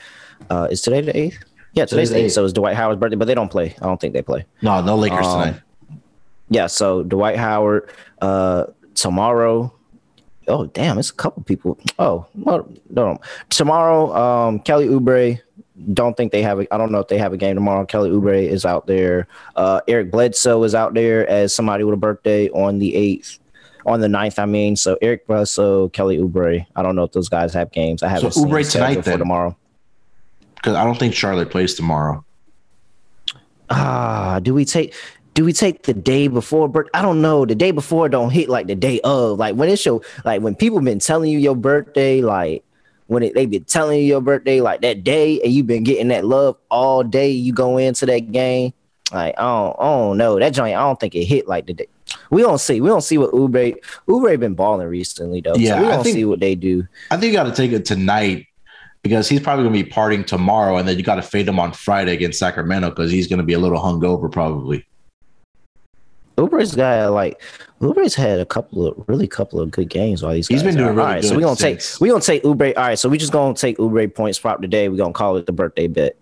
[0.51, 1.39] Uh, is today the eighth?
[1.75, 2.33] Yeah, today's Today's the eighth.
[2.33, 3.75] So it's Dwight Howard's birthday, but they don't play.
[3.81, 4.47] I don't think they play.
[4.63, 5.61] no, no Lakers Um, tonight.
[6.49, 7.91] Yeah, so Dwight Howard
[8.23, 8.65] uh
[8.95, 9.73] tomorrow.
[10.49, 11.79] Oh damn, it's a couple people.
[11.99, 13.19] Oh, well, no.
[13.51, 15.41] Tomorrow, um Kelly Oubre.
[15.93, 17.85] Don't think they have a I don't know if they have a game tomorrow.
[17.85, 19.27] Kelly Oubre is out there.
[19.57, 23.39] Uh Eric Bledsoe is out there as somebody with a birthday on the eighth.
[23.85, 24.75] On the 9th, I mean.
[24.75, 26.67] So Eric Bledsoe, Kelly Oubre.
[26.75, 28.03] I don't know if those guys have games.
[28.03, 29.19] I haven't So Oubre tonight, for then?
[29.21, 29.57] tomorrow.
[30.57, 32.25] Because I don't think Charlotte plays tomorrow.
[33.71, 34.95] Ah, do we take
[35.37, 36.89] do we take the day before birth?
[36.95, 37.45] I don't know.
[37.45, 39.39] The day before don't hit like the day of.
[39.39, 42.65] Like when it's your like when people been telling you your birthday, like
[43.07, 46.09] when it, they been telling you your birthday like that day, and you've been getting
[46.09, 47.31] that love all day.
[47.31, 48.73] You go into that game,
[49.13, 50.75] like I don't, I don't know that joint.
[50.75, 51.89] I don't think it hit like the day.
[52.31, 52.81] We don't see.
[52.81, 53.77] We don't see what Oubre
[54.09, 55.55] Oubre been balling recently though.
[55.57, 56.89] Yeah, so we I don't think- see what they do.
[57.11, 58.47] I think you got to take it tonight
[59.03, 61.61] because he's probably going to be partying tomorrow, and then you got to fade him
[61.61, 64.87] on Friday against Sacramento because he's going to be a little hungover probably.
[66.37, 67.41] Oubre's got like
[67.81, 70.79] Oubre's had a couple of really couple of good games while these He's been are-
[70.79, 72.77] doing really all right, so good we gonna take since- we gonna take Oubre.
[72.77, 74.89] All right, so we just gonna take Oubre points prop today.
[74.89, 76.17] We're gonna call it the birthday bet.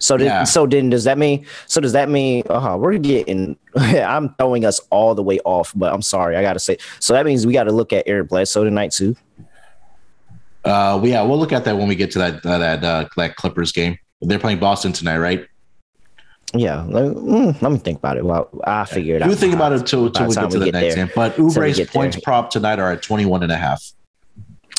[0.00, 0.44] So then, Yeah.
[0.44, 4.64] so then does that mean so does that mean uh huh, we're getting I'm throwing
[4.66, 7.52] us all the way off, but I'm sorry, I gotta say so that means we
[7.54, 9.16] gotta look at Eric Bledsoe tonight too.
[10.64, 13.36] Uh, yeah, we'll look at that when we get to that uh, that uh, that
[13.36, 13.98] Clippers game.
[14.22, 15.46] They're playing Boston tonight, right?
[16.56, 18.24] Yeah, let me, mm, let me think about it.
[18.24, 19.28] Well, I figured out.
[19.30, 21.06] You think about it till, till we get to the get next there.
[21.06, 21.12] game.
[21.14, 22.22] But Oubre's points there.
[22.22, 23.92] prop tonight are at 21 and a half.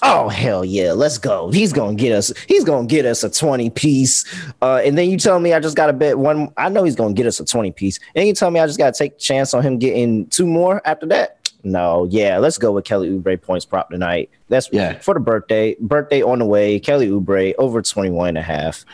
[0.03, 1.49] Oh hell yeah, let's go.
[1.51, 4.25] He's gonna get us, he's gonna get us a 20 piece.
[4.61, 6.49] Uh, and then you tell me I just gotta bet one.
[6.57, 7.97] I know he's gonna get us a 20 piece.
[8.13, 10.81] And you tell me I just gotta take a chance on him getting two more
[10.85, 11.49] after that.
[11.63, 14.29] No, yeah, let's go with Kelly Oubre points prop tonight.
[14.49, 14.99] That's Yeah.
[14.99, 15.75] for the birthday.
[15.79, 16.79] Birthday on the way.
[16.79, 18.85] Kelly Oubre over 21 and a half.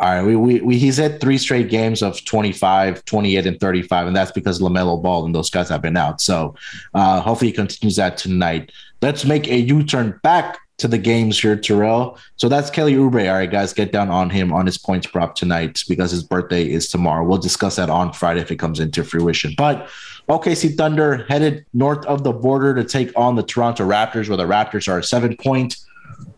[0.00, 4.06] All right, we, we, we he's had three straight games of 25, 28, and 35,
[4.06, 6.20] and that's because LaMelo Ball and those guys have been out.
[6.20, 6.54] So
[6.94, 8.70] uh, hopefully he continues that tonight.
[9.02, 12.18] Let's make a U-turn back to the games here, Terrell.
[12.36, 13.28] So that's Kelly Oubre.
[13.28, 16.70] All right, guys, get down on him on his points prop tonight because his birthday
[16.70, 17.24] is tomorrow.
[17.24, 19.54] We'll discuss that on Friday if it comes into fruition.
[19.58, 19.88] But
[20.28, 24.44] OKC Thunder headed north of the border to take on the Toronto Raptors, where the
[24.44, 25.76] Raptors are a seven-point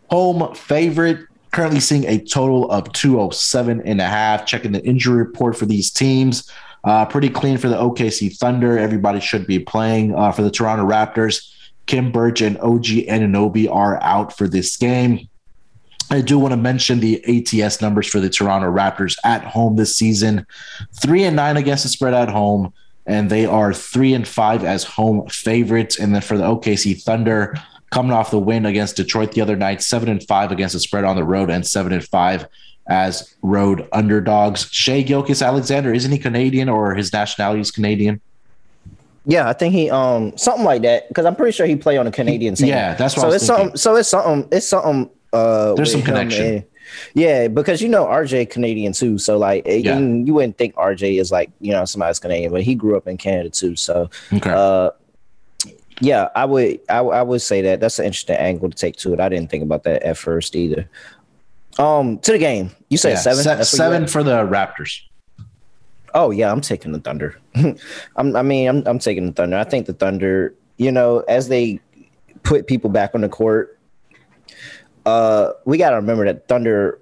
[0.09, 4.47] home favorite currently seeing a total of 207 and a half.
[4.47, 6.51] Checking the injury report for these teams.
[6.83, 8.79] Uh, pretty clean for the okc thunder.
[8.79, 10.15] Everybody should be playing.
[10.15, 11.51] Uh, for the toronto raptors
[11.91, 15.29] Khem Birch and OG Anunoby are out for this game.
[16.09, 19.95] I do want to mention the ATS numbers for the Toronto Raptors at home this
[19.95, 20.47] season.
[21.01, 22.73] Three and nine against the spread at home,
[23.07, 25.99] and they are three and five as home favorites.
[25.99, 27.55] And then for the OKC Thunder,
[27.91, 31.05] coming off the win against Detroit the other night, seven and five against the spread
[31.05, 32.47] on the road, and seven and five
[32.89, 34.69] as road underdogs.
[34.71, 38.21] Shai Gilgeous-Alexander, isn't he Canadian or his nationality is Canadian?
[39.27, 42.07] Yeah, I think he um something like that because I'm pretty sure he played on
[42.07, 42.69] a Canadian team.
[42.69, 43.77] Yeah, that's what so it's thinking.
[43.77, 43.77] something.
[43.77, 44.49] So it's something.
[44.51, 45.11] It's something.
[45.33, 46.47] Uh, There's some connection.
[46.47, 46.65] and-
[47.15, 49.17] yeah, because you know RJ Canadian too.
[49.19, 49.99] So like, Yeah.
[49.99, 53.07] you, you wouldn't think RJ is like you know somebody's Canadian, but he grew up
[53.07, 53.77] in Canada too.
[53.77, 54.51] So Okay.
[54.51, 54.91] uh,
[56.01, 56.81] Yeah, I would.
[56.89, 59.21] I, I would say that that's an interesting angle to take to it.
[59.21, 60.89] I didn't think about that at first either.
[61.79, 63.43] Um, to the game, you said Yeah, seven.
[63.45, 65.01] se- That's what you seven for the Raptors.
[66.15, 67.39] Oh yeah, I'm taking the Thunder.
[68.17, 69.57] I'm, I mean, I'm I'm taking the Thunder.
[69.57, 70.55] I think the Thunder.
[70.79, 71.79] You know, as they
[72.43, 73.79] put people back on the court,
[75.07, 76.99] uh, we got to remember that Thunder.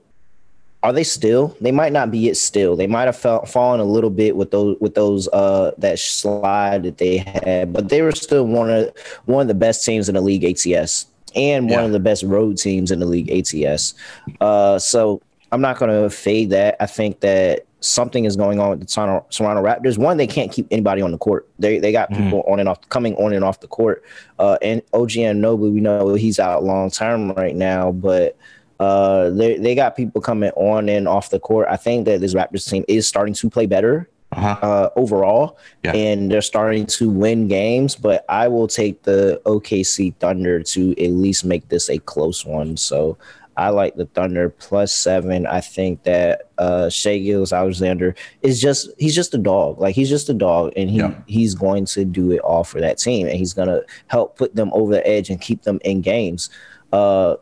[0.85, 1.57] Are they still?
[1.61, 2.77] They might not be it still.
[2.77, 6.85] They might have fell, fallen a little bit with those with those uh that slide
[6.85, 8.93] that they had, but they were still one of
[9.27, 11.85] one of the best teams in the league ATS and one Yeah.
[11.87, 13.95] of the best road teams in the league ATS.
[14.41, 15.21] Uh, so
[15.51, 16.77] I'm not going to fade that.
[16.81, 19.99] I think that something is going on with the Toronto, Toronto Raptors.
[19.99, 21.49] One, they can't keep anybody on the court.
[21.59, 22.17] They they got Mhm.
[22.25, 24.05] people on and off, coming on and off the court.
[24.39, 28.37] Uh, and OG Anunoby, we know he's out long term right now, but
[28.81, 31.67] uh, they they got people coming on and off the court.
[31.71, 34.57] I think that this Raptors team is starting to play better Uh-huh.
[34.63, 35.93] uh, overall, Yeah.
[35.97, 37.97] and they're starting to win games.
[37.97, 42.77] But I will take the OKC Thunder to at least make this a close one.
[42.77, 43.17] So
[43.57, 45.45] I like the Thunder plus seven.
[45.47, 49.81] I think that uh, Shai Gilgeous-Alexander is just he's just a dog.
[49.81, 51.15] Like he's just a dog, and he Yeah.
[51.27, 54.71] he's going to do it all for that team, and he's gonna help put them
[54.73, 56.51] over the edge and keep them in games.
[56.93, 57.35] Uh,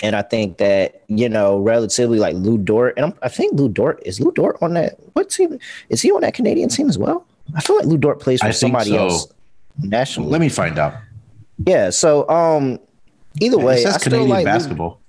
[0.00, 3.68] and I think that you know, relatively like Lu Dort, and I'm, I think Lu
[3.68, 4.98] Dort is Lu Dort on that.
[5.14, 7.26] What team is he on that Canadian team as well?
[7.54, 8.98] I feel like Lu Dort plays for I somebody so.
[8.98, 9.28] else
[9.82, 10.30] nationally.
[10.30, 10.94] Let me find out.
[11.64, 11.90] yeah.
[11.90, 12.78] So um,
[13.40, 15.00] either way, says I still Canadian like Lou- basketball.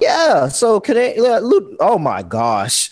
[0.00, 0.48] yeah.
[0.48, 1.76] So Canadian Lou.
[1.80, 2.90] Oh my gosh.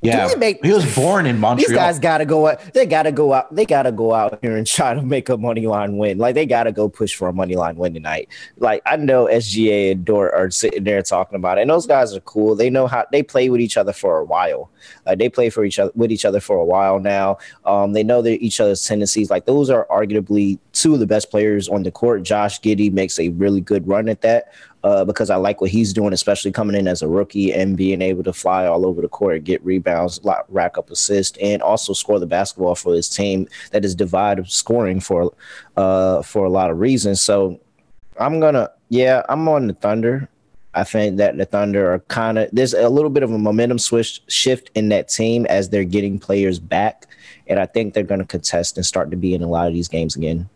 [0.00, 1.68] Yeah, make- he was born in Montreal.
[1.68, 2.72] These guys gotta go out.
[2.72, 3.52] They gotta go out.
[3.54, 6.18] They gotta go out here and try to make a money line win.
[6.18, 8.28] Like they gotta go push for a money line win tonight.
[8.58, 12.14] Like I know SGA and Dort are sitting there talking about it, and those guys
[12.14, 12.54] are cool.
[12.54, 14.70] They know how they play with each other for a while.
[15.06, 17.38] Uh, they play for each other with each other for a while now.
[17.64, 19.30] Um, they know their each other's tendencies.
[19.30, 22.22] Like those are arguably two of the best players on the court.
[22.22, 24.52] Josh Giddey makes a really good run at that
[24.84, 28.00] uh, because I like what he's doing, especially coming in as a rookie and being
[28.00, 32.18] able to fly all over the court, get rebounds, rack up assists, and also score
[32.18, 35.32] the basketball for his team that is divided scoring for
[35.76, 37.20] uh, for a lot of reasons.
[37.20, 37.60] So
[38.18, 40.28] I'm gonna, yeah, I'm on the Thunder.
[40.74, 43.78] I think that the Thunder are kind of there's a little bit of a momentum
[43.78, 47.06] switch shift in that team as they're getting players back,
[47.48, 49.72] and I think they're going to contest and start to be in a lot of
[49.72, 50.48] these games again.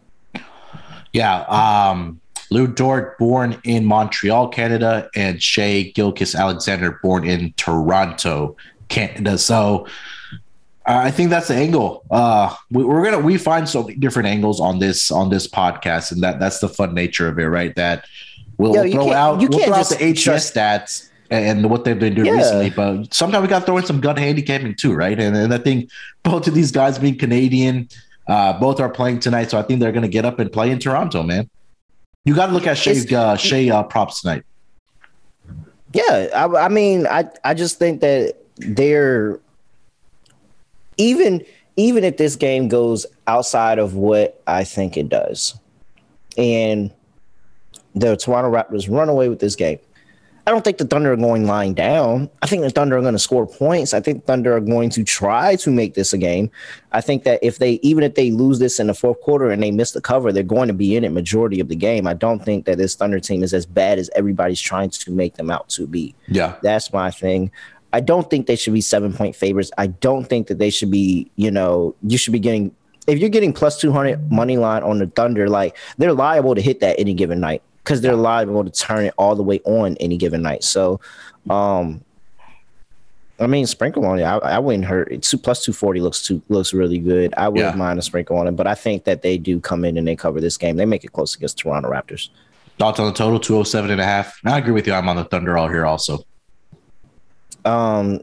[1.12, 1.40] Yeah.
[1.42, 2.21] Um,
[2.52, 8.56] Lu Dort, born in Montreal, Canada, and Shai Gilgeous-Alexander, born in Toronto,
[8.88, 9.38] Canada.
[9.38, 9.86] So
[10.86, 12.04] uh, I think that's the angle.
[12.10, 16.12] Uh, we, we're gonna we find so many different angles on this on this podcast,
[16.12, 17.74] and that that's the fun nature of it, right?
[17.76, 18.04] That
[18.58, 21.98] we'll Yo, throw out you we'll can't throw out the trust- stats and what they've
[21.98, 22.36] been doing Yeah.
[22.36, 25.18] recently, but sometimes we got to throw in some gun handicapping too, right?
[25.18, 25.88] And, and I think
[26.22, 27.88] both of these guys being Canadian,
[28.26, 30.70] uh, both are playing tonight, so I think they're going to get up and play
[30.70, 31.48] in Toronto, man.
[32.24, 34.44] You got to look at Shai uh, Shai uh, props tonight.
[35.92, 39.40] Yeah, I, I mean, I I just think that they're
[40.98, 41.44] even
[41.76, 45.58] even if this game goes outside of what I think it does,
[46.36, 46.92] and
[47.94, 49.78] the Toronto Raptors run away with this game.
[50.46, 52.28] I don't think the Thunder are going lying down.
[52.42, 53.94] I think the Thunder are going to score points.
[53.94, 56.50] I think Thunder are going to try to make this a game.
[56.90, 59.62] I think that if they even if they lose this in the fourth quarter and
[59.62, 62.08] they miss the cover, they're going to be in it majority of the game.
[62.08, 65.34] I don't think that this Thunder team is as bad as everybody's trying to make
[65.34, 66.14] them out to be.
[66.26, 67.52] Yeah, That's my thing.
[67.92, 69.70] I don't think they should be seven point favorites.
[69.78, 72.74] I don't think that they should be, you know, you should be getting
[73.06, 76.80] if you're getting plus 200 money line on the Thunder, like they're liable to hit
[76.80, 79.96] that any given night because they're live liable to turn it all the way on
[79.98, 80.62] any given night.
[80.64, 81.00] So,
[81.50, 82.02] um,
[83.40, 84.22] I mean, sprinkle on it.
[84.22, 85.22] I, I wouldn't hurt it.
[85.22, 87.34] Two plus 240 looks too looks really good.
[87.36, 87.78] I wouldn't Yeah.
[87.78, 90.14] mind a sprinkle on it, but I think that they do come in and they
[90.14, 90.76] cover this game.
[90.76, 92.28] They make it close against Toronto Raptors.
[92.78, 94.38] thoughts on the total 207 and a half.
[94.44, 94.92] I agree with you.
[94.92, 96.24] I'm on the Thunder all here also.
[97.64, 98.20] Um,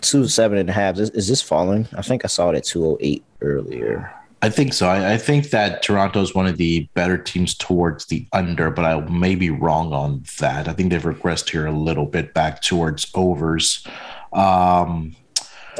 [0.00, 0.98] two seven and a half.
[0.98, 1.88] Is, is this falling?
[1.96, 4.12] I think I saw it at two oh eight earlier.
[4.40, 4.88] I think so.
[4.88, 8.84] I, I think that Toronto is one of the better teams towards the under, but
[8.84, 10.68] I may be wrong on that.
[10.68, 13.84] I think they've regressed here a little bit back towards overs.
[14.32, 15.16] Um,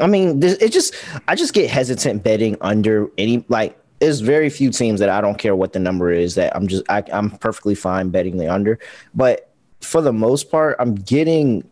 [0.01, 0.95] I mean, it just
[1.29, 3.79] I just get hesitant betting under any like.
[4.01, 6.85] There's very few teams that I don't care what the number is that I'm just
[6.89, 8.79] I, I'm perfectly fine betting the under,
[9.15, 9.51] but
[9.81, 11.69] for the most part, I'm getting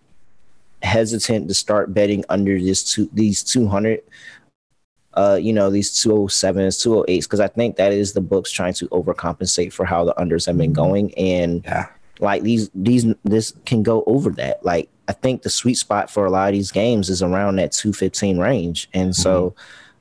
[0.82, 4.02] hesitant to start betting under this two these 200
[5.16, 8.88] uh you know these 207s 208s because i think that is the books trying to
[8.88, 11.86] overcompensate for how the unders have been going and yeah.
[12.20, 16.24] like these these this can go over that like i think the sweet spot for
[16.26, 19.54] a lot of these games is around that 215 range and so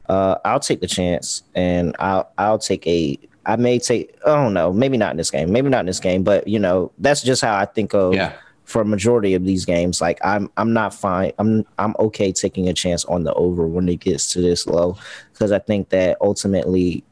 [0.07, 3.17] Uh, I'll take the chance, and I'll I'll take a.
[3.45, 4.15] I may take.
[4.25, 4.71] I don't know.
[4.71, 5.51] Maybe not in this game.
[5.51, 6.23] Maybe not in this game.
[6.23, 8.13] But you know, that's just how I think of.
[8.13, 8.33] Yeah.
[8.65, 11.31] For a majority of these games, like I'm, I'm not fine.
[11.37, 14.97] I'm, I'm okay taking a chance on the over when it gets to this low,
[15.31, 17.03] because I think that ultimately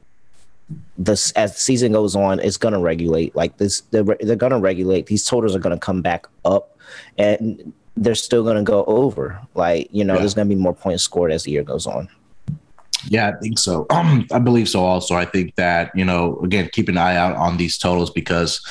[0.97, 3.35] this as the season goes on, it's gonna regulate.
[3.35, 5.05] Like this, they're, they're gonna regulate.
[5.05, 6.77] These totals are gonna come back up,
[7.17, 9.39] and they're still gonna go over.
[9.55, 10.19] Like you know, yeah.
[10.19, 12.09] there's gonna be more points scored as the year goes on.
[13.09, 13.85] Yeah, I think so.
[13.89, 14.83] Um, I believe so.
[14.83, 18.65] Also, I think that you know, again, keep an eye out on these totals because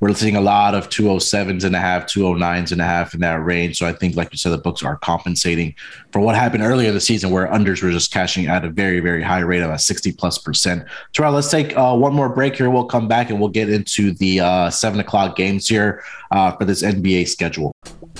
[0.00, 3.42] we're seeing a lot of 207s and a half, 209s and a half in that
[3.42, 3.78] range.
[3.78, 5.74] So I think, like you said, the books are compensating
[6.12, 9.22] for what happened earlier the season where unders were just cashing at a very, very
[9.22, 10.84] high rate of a 60 plus percent.
[11.12, 12.70] Terrell, let's take uh, one more break here.
[12.70, 16.64] We'll come back and we'll get into the uh, seven o'clock games here uh, for
[16.64, 17.72] this NBA schedule.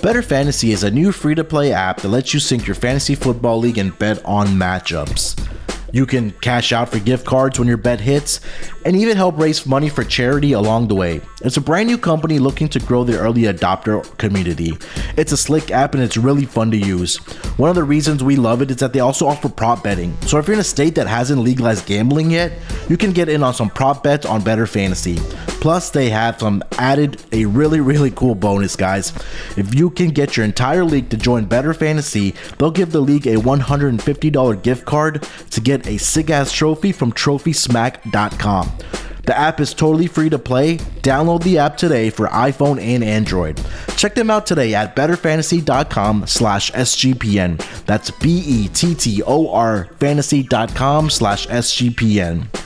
[0.02, 3.14] Bettor Fantasy is a new free to play app that lets you sync your fantasy
[3.14, 5.42] football league and bet on matchups.
[5.92, 8.40] You can cash out for gift cards when your bet hits
[8.86, 11.20] and even help raise money for charity along the way.
[11.42, 14.74] It's a brand new company looking to grow the early adopter community.
[15.16, 17.16] It's a slick app and it's really fun to use.
[17.58, 20.16] One of the reasons we love it is that they also offer prop betting.
[20.22, 22.52] So if you're in a state that hasn't legalized gambling yet,
[22.88, 25.16] you can get in on some prop bets on Bettor Fantasy.
[25.60, 29.12] Plus, they have some added a really, really cool bonus, guys.
[29.56, 33.26] If you can get your entire league to join Bettor Fantasy, they'll give the league
[33.26, 38.75] a $150 gift card to get a sick ass trophy from TrophySmack.com.
[39.26, 40.76] The app is totally free to play.
[41.02, 43.60] Download the app today for iPhone and Android.
[43.96, 47.84] Check them out today at bettorfantasy.com slash SGPN.
[47.86, 52.65] That's B-E-T-T-O-R fantasy.com slash SGPN.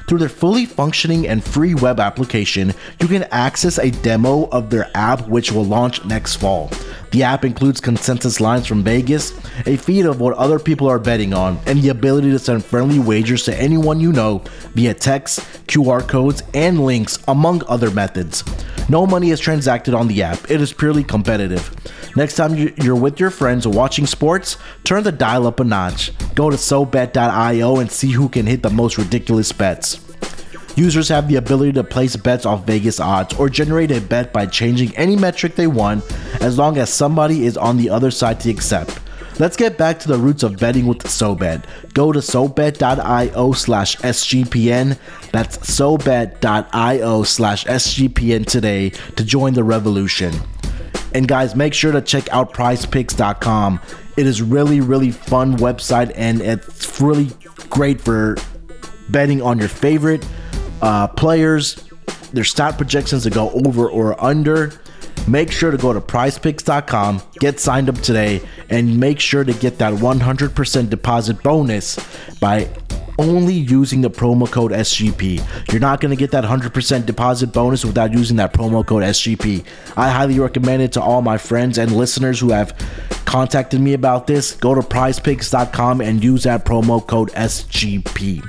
[0.11, 4.91] Through their fully functioning and free web application, you can access a demo of their
[4.93, 6.69] app which will launch next fall.
[7.11, 9.33] The app includes consensus lines from Vegas,
[9.65, 12.99] a feed of what other people are betting on, and the ability to send friendly
[12.99, 14.43] wagers to anyone you know
[14.75, 18.45] via text, QR codes, and links, among other methods.
[18.87, 21.75] No money is transacted on the app, it is purely competitive.
[22.15, 26.11] Next time you're with your friends watching sports, turn the dial up a notch.
[26.33, 30.10] Go to SoBet.io and see who can hit the most ridiculous bets.
[30.75, 34.45] Users have the ability to place bets off Vegas odds or generate a bet by
[34.45, 36.03] changing any metric they want
[36.41, 38.99] as long as somebody is on the other side to accept.
[39.39, 41.65] Let's get back to the roots of betting with SoBet.
[41.93, 44.97] Go to SoBet.io slash SGPN.
[45.31, 50.33] That's SoBet.io slash SGPN today to join the revolution.
[51.13, 53.81] And guys, make sure to check out prizepicks.com.
[54.15, 57.31] It is really, really fun website and it's really
[57.69, 58.37] great for
[59.09, 60.25] betting on your favorite
[60.81, 61.75] uh, players,
[62.33, 64.71] their stat projections to go over or under.
[65.27, 69.77] Make sure to go to prizepicks.com, get signed up today, and make sure to get
[69.77, 71.99] that 100% deposit bonus
[72.39, 72.67] by
[73.19, 75.71] only using the promo code SGP.
[75.71, 79.63] You're not going to get that 100% deposit bonus without using that promo code SGP.
[79.95, 82.75] I highly recommend it to all my friends and listeners who have
[83.25, 84.55] contacted me about this.
[84.55, 88.41] Go to prizepicks.com and use that promo code SGP.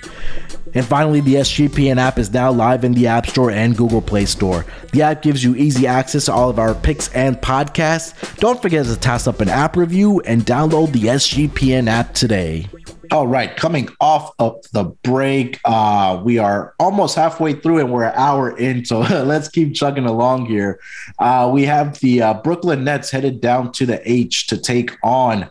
[0.75, 4.25] And finally, the SGPN app is now live in the App Store and Google Play
[4.25, 4.65] Store.
[4.93, 8.37] The app gives you easy access to all of our picks and podcasts.
[8.39, 12.67] Don't forget to toss up an app review and download the SGPN app today.
[13.11, 18.05] All right, coming off of the break, uh, we are almost halfway through and we're
[18.05, 20.81] an hour in, so let's keep chugging along here.
[21.19, 25.51] Uh, we have the uh, Brooklyn Nets headed down to the H to take on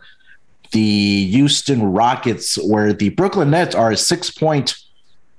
[0.72, 4.81] the Houston Rockets, where the Brooklyn Nets are a six point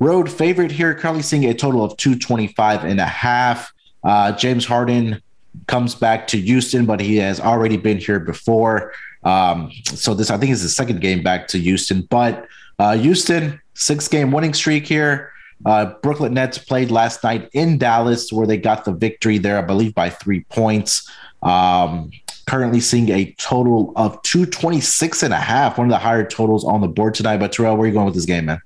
[0.04, 3.74] Road favorite here, currently seeing a total of 225 and a half.
[4.04, 5.22] Uh, James Harden
[5.68, 8.94] comes back to Houston, but he has already been here before.
[9.24, 12.02] Um, so this, I think, is the second game back to Houston.
[12.10, 12.48] But
[12.80, 15.32] uh, Houston, six game winning streak here.
[15.66, 19.62] Uh, Brooklyn Nets played last night in Dallas, where they got the victory there, I
[19.62, 21.10] believe, by three points.
[21.42, 22.12] Um,
[22.46, 26.82] currently seeing a total of 226 and a half, one of the higher totals on
[26.82, 27.38] the board tonight.
[27.38, 28.60] But Terrell, where are you going with this game, man?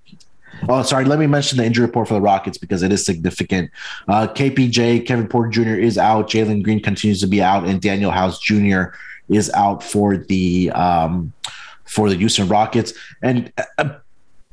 [0.69, 1.05] Oh, sorry.
[1.05, 3.71] Let me mention the injury report for the Rockets because it is significant.
[4.07, 5.75] Uh, KPJ, Kevin Porter Jr.
[5.75, 6.29] is out.
[6.29, 8.95] Jalen Green continues to be out, and Danuel House Jr.
[9.29, 11.33] is out for the um,
[11.85, 12.93] for the Houston Rockets.
[13.21, 13.97] And uh,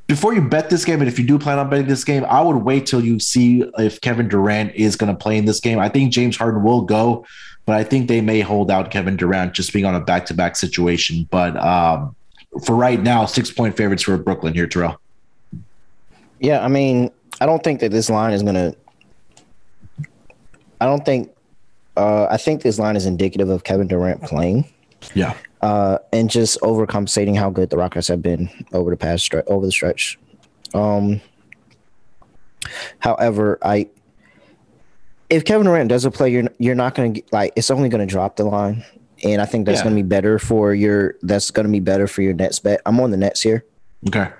[0.07, 2.41] before you bet this game, and if you do plan on betting this game, I
[2.41, 5.79] would wait till you see if Kevin Durant is going to play in this game.
[5.79, 7.27] I think James Harden will go,
[7.67, 10.35] but I think they may hold out Kevin Durant just being on a back to
[10.35, 11.27] back situation.
[11.31, 12.15] But um,
[12.65, 15.01] for right now, six point favorites for Brooklyn here, Terrell.
[16.41, 18.77] Yeah, I mean, I don't think that this line is going to.
[20.81, 21.31] I don't think.
[21.97, 24.69] Uh, I think this line is indicative of Kevin Durant playing.
[25.15, 25.35] Yeah
[25.65, 29.65] uh, and just overcompensating how good the Rockets have been over the past stretch, over
[29.65, 30.19] the stretch.
[30.75, 31.23] Um,
[32.99, 33.89] however, I
[35.31, 38.13] if Kevin Durant doesn't play, you're you're not going to like it's only going to
[38.13, 38.85] drop the line,
[39.23, 39.85] and I think that's yeah.
[39.85, 42.83] going to be better for your that's going to be better for your Nets bet.
[42.85, 43.65] I'm on the Nets here.
[44.09, 44.31] Okay.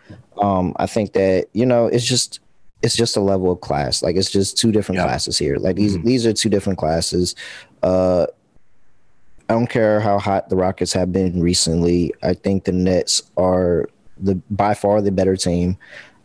[0.41, 2.41] Um, I think that you know it's just
[2.83, 4.03] it's just a level of class.
[4.03, 5.05] Like it's just two different yeah.
[5.05, 5.57] classes here.
[5.57, 6.07] Like these mm-hmm.
[6.07, 7.35] these are two different classes.
[7.83, 8.27] Uh,
[9.49, 12.13] I don't care how hot the Rockets have been recently.
[12.23, 13.89] I think the Nets are
[14.19, 15.77] the by far the better team.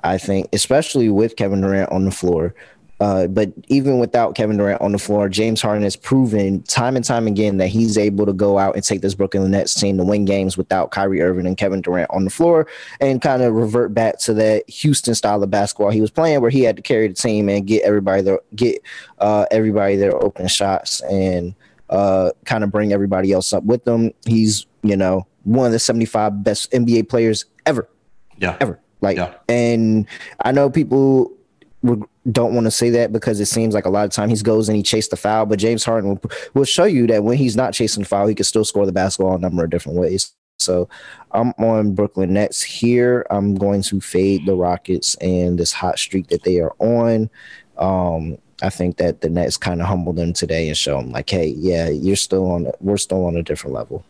[0.04, 2.56] I think, especially with Kevin Durant on the floor.
[3.00, 7.06] Uh, but even without Kevin Durant on the floor, James Harden has proven time and
[7.06, 10.04] time again that he's able to go out and take this Brooklyn Nets team to
[10.04, 12.68] win games without Kyrie Irving and Kevin Durant on the floor
[13.00, 16.50] and kind of revert back to that Houston style of basketball he was playing where
[16.50, 18.82] he had to carry the team and get everybody their get
[19.20, 21.56] uh, everybody their open shots and
[21.90, 24.12] uh, kind of bring everybody else up with them.
[24.26, 27.90] He's, you know, one of the 75 best NBA players ever.
[28.38, 28.58] Yeah.
[28.60, 28.80] Ever.
[29.02, 29.34] Like, yeah.
[29.48, 30.06] and
[30.42, 31.32] I know people
[32.32, 34.70] don't want to say that because it seems like a lot of time he goes
[34.70, 36.22] and he chased the foul, but James Harden will,
[36.54, 38.92] will show you that when he's not chasing the foul, he can still score the
[38.92, 40.34] basketball a number of different ways.
[40.60, 40.90] So
[41.32, 43.26] I'm on Brooklyn Nets here.
[43.30, 47.30] I'm going to fade the Rockets and this hot streak that they are on.
[47.78, 51.30] Um, I think that the Nets kind of humbled them today and show them like,
[51.30, 52.68] hey, yeah, you're still on.
[52.82, 54.04] We're still on a different level.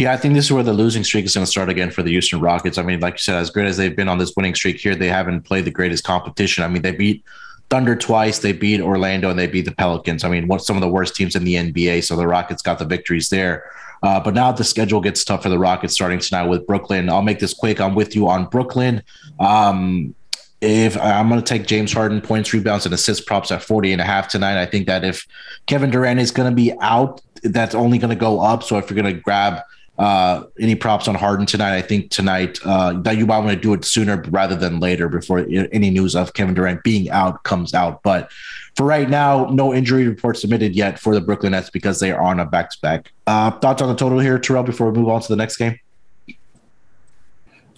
[0.00, 2.02] Yeah, I think this is where the losing streak is going to start again for
[2.02, 2.78] the Houston Rockets.
[2.78, 4.94] I mean, like you said, as great as they've been on this winning streak here,
[4.94, 6.64] they haven't played the greatest competition.
[6.64, 7.22] I mean, they beat
[7.68, 10.24] Thunder twice, they beat Orlando, and they beat the Pelicans.
[10.24, 12.02] I mean, what some of the worst teams in the NBA.
[12.04, 13.70] So the Rockets got the victories there.
[14.02, 17.10] Uh, but now the schedule gets tough for the Rockets starting tonight with Brooklyn.
[17.10, 17.78] I'll make this quick.
[17.78, 19.02] I'm with you on Brooklyn.
[19.38, 20.14] Um,
[20.62, 24.00] if I'm going to take James Harden points, rebounds, and assist props at 40 and
[24.00, 25.26] a half tonight, I think that if
[25.66, 28.62] Kevin Durant is going to be out, that's only going to go up.
[28.62, 29.60] So if you're going to grab
[30.00, 33.56] uh, any props on Harden tonight, I think tonight uh, that you might want to
[33.56, 37.74] do it sooner rather than later before any news of Kevin Durant being out comes
[37.74, 38.02] out.
[38.02, 38.32] But
[38.76, 42.20] for right now, no injury report submitted yet for the Brooklyn Nets because they are
[42.20, 43.12] on a back to back.
[43.26, 45.78] Thoughts on the total here, Terrell, before we move on to the next game?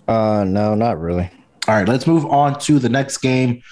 [0.07, 1.29] Uh, no, not really.
[1.67, 3.63] All right, let's move on to the next game.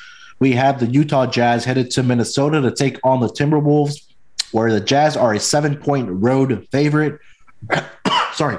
[0.41, 4.09] We have the Utah Jazz headed to Minnesota to take on the Timberwolves,
[4.51, 7.21] where the Jazz are a seven point road favorite.
[8.35, 8.59] Sorry.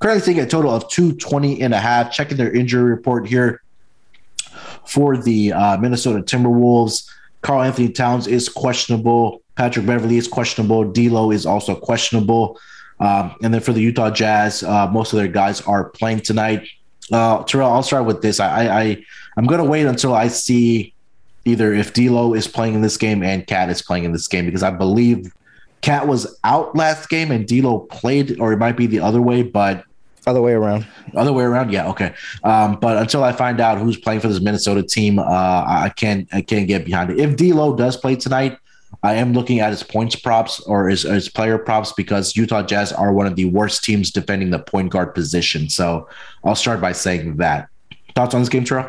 [0.00, 2.12] Currently seeing a total of 220 and a half.
[2.12, 3.62] Checking their injury report here
[4.86, 7.08] for the uh, Minnesota Timberwolves.
[7.42, 9.42] Karl-Anthony Towns is questionable.
[9.54, 10.90] Patrick Beverley is questionable.
[10.90, 12.58] D'Lo is also questionable.
[13.00, 16.66] Um, and then for the Utah Jazz, uh, most of their guys are playing tonight.
[17.12, 18.40] Uh, Terrell, I'll start with this.
[18.40, 19.04] I, I
[19.36, 20.94] I'm gonna wait until I see
[21.44, 24.46] either if D'Lo is playing in this game and Cat is playing in this game
[24.46, 25.32] because I believe
[25.84, 29.42] Cat was out last game and D'Lo played, or it might be the other way,
[29.42, 29.84] but
[30.26, 30.86] other way around.
[31.14, 32.14] Other way around, yeah, okay.
[32.42, 36.26] Um, but until I find out who's playing for this Minnesota team, uh, I can't
[36.32, 37.18] I can't get behind it.
[37.18, 38.56] If D'Lo does play tonight,
[39.02, 42.90] I am looking at his points props or his, his player props because Utah Jazz
[42.90, 45.68] are one of the worst teams defending the point guard position.
[45.68, 46.08] So
[46.44, 47.68] I'll start by saying that.
[48.14, 48.88] Thoughts on this game, Terrell?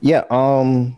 [0.00, 0.22] Yeah.
[0.30, 0.96] Um.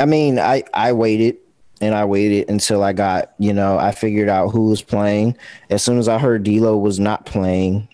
[0.00, 1.36] I mean, I I waited
[1.80, 5.36] and I waited until I got you know I figured out who was playing.
[5.70, 7.88] As soon as I heard D'Lo was not playing,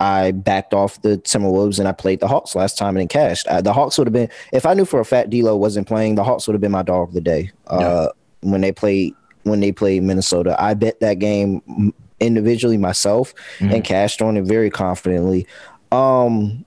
[0.00, 3.46] I backed off the Timberwolves and I played the Hawks last time and then cashed.
[3.46, 6.14] Uh, the Hawks would have been if I knew for a fact D'Lo wasn't playing,
[6.14, 7.50] the Hawks would have been my dog of the day.
[7.66, 8.08] Uh.
[8.40, 13.74] When they played when they played Minnesota, I bet that game individually myself mm-hmm.
[13.74, 15.46] and cashed on it very confidently.
[15.92, 16.64] Um,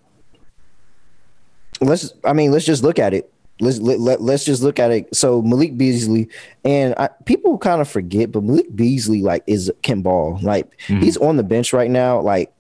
[1.82, 3.32] let's I mean let's just look at it.
[3.61, 5.14] Let's let, let, let's just look at it.
[5.15, 6.30] So Malik Beasley
[6.64, 10.40] and I, people kind of forget, but Malik Beasley like is can ball.
[10.41, 11.02] Like mm-hmm.
[11.02, 12.22] he's on the bench right now.
[12.22, 12.53] Like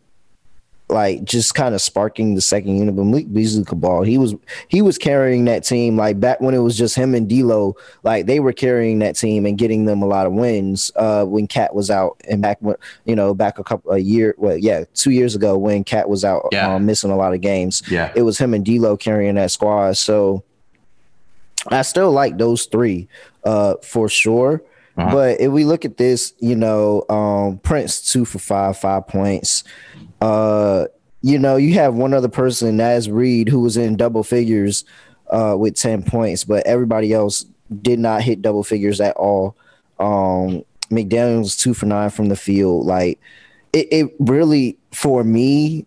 [0.89, 2.95] like just kind of sparking the second unit.
[2.95, 4.35] But Malik Beasley Cabal, he was
[4.67, 7.75] he was carrying that team like back when it was just him and D'Lo.
[8.03, 11.47] Like they were carrying that team and getting them a lot of wins uh, when
[11.47, 14.83] Cat was out and back when you know back a couple a year well yeah
[14.93, 16.73] two years ago when Cat was out yeah.
[16.73, 17.83] um, missing a lot of games.
[17.89, 19.97] Yeah, it was him and D'Lo carrying that squad.
[19.97, 20.43] So
[21.67, 23.07] I still like those three
[23.43, 24.63] uh, for sure.
[24.97, 25.11] Uh-huh.
[25.11, 29.63] But if we look at this, you know, um, Prince two for five, five points.
[30.21, 30.85] Uh,
[31.21, 34.85] you know, you have one other person, Naz Reid, who was in double figures
[35.29, 37.45] uh, with 10 points, but everybody else
[37.81, 39.55] did not hit double figures at all.
[39.99, 42.85] Um, McDaniels two for nine from the field.
[42.85, 43.19] Like
[43.73, 45.85] it, it really for me,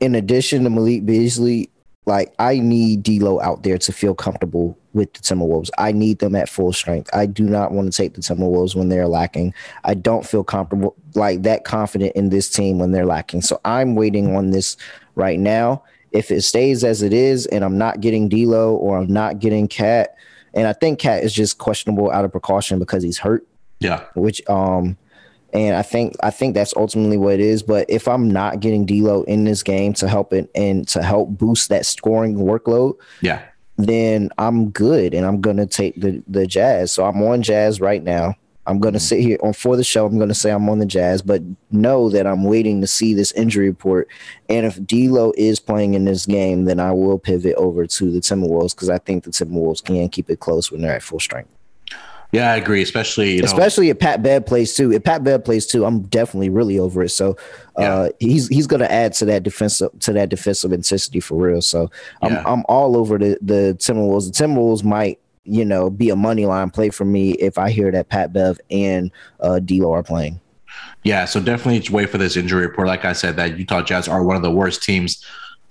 [0.00, 1.70] in addition to Malik Beasley,
[2.06, 5.70] like I need D'Lo out there to feel comfortable with the Timberwolves.
[5.78, 7.10] I need them at full strength.
[7.12, 9.54] I do not want to take the Timberwolves when they're lacking.
[9.84, 13.42] I don't feel comfortable like that confident in this team when they're lacking.
[13.42, 14.76] So I'm waiting on this
[15.14, 15.82] right now.
[16.12, 19.66] If it stays as it is, and I'm not getting D'Lo or I'm not getting
[19.66, 20.16] Cat,
[20.52, 23.46] and I think Cat is just questionable out of precaution because he's hurt.
[23.80, 24.04] Yeah.
[24.14, 24.96] Which um
[25.54, 27.62] and I think I think that's ultimately what it is.
[27.62, 31.30] But if I'm not getting D'Lo in this game to help it and to help
[31.30, 33.42] boost that scoring workload, yeah,
[33.78, 36.92] then I'm good and I'm gonna take the the Jazz.
[36.92, 38.34] So I'm on Jazz right now.
[38.66, 39.04] I'm gonna mm-hmm.
[39.04, 40.04] sit here on for the show.
[40.06, 41.40] I'm gonna say I'm on the Jazz, but
[41.70, 44.08] know that I'm waiting to see this injury report.
[44.48, 48.20] And if D'Lo is playing in this game, then I will pivot over to the
[48.20, 51.54] Timberwolves because I think the Timberwolves can keep it close when they're at full strength.
[52.34, 52.82] Yeah, I agree.
[52.82, 54.92] Especially, especially know, if Pat Bev plays too.
[54.92, 57.10] If Pat Bev plays too, I'm definitely really over it.
[57.10, 57.36] So
[57.78, 58.08] uh, yeah.
[58.18, 61.62] he's he's going to add to that defensive to that defensive intensity for real.
[61.62, 61.90] So
[62.22, 62.42] I'm yeah.
[62.46, 64.26] I'm all over the the Timberwolves.
[64.26, 67.90] The Timberwolves might you know be a money line play for me if I hear
[67.92, 70.40] that Pat Bev and uh, D'Lo are playing.
[71.04, 72.88] Yeah, so definitely wait for this injury report.
[72.88, 75.24] Like I said, that Utah Jazz are one of the worst teams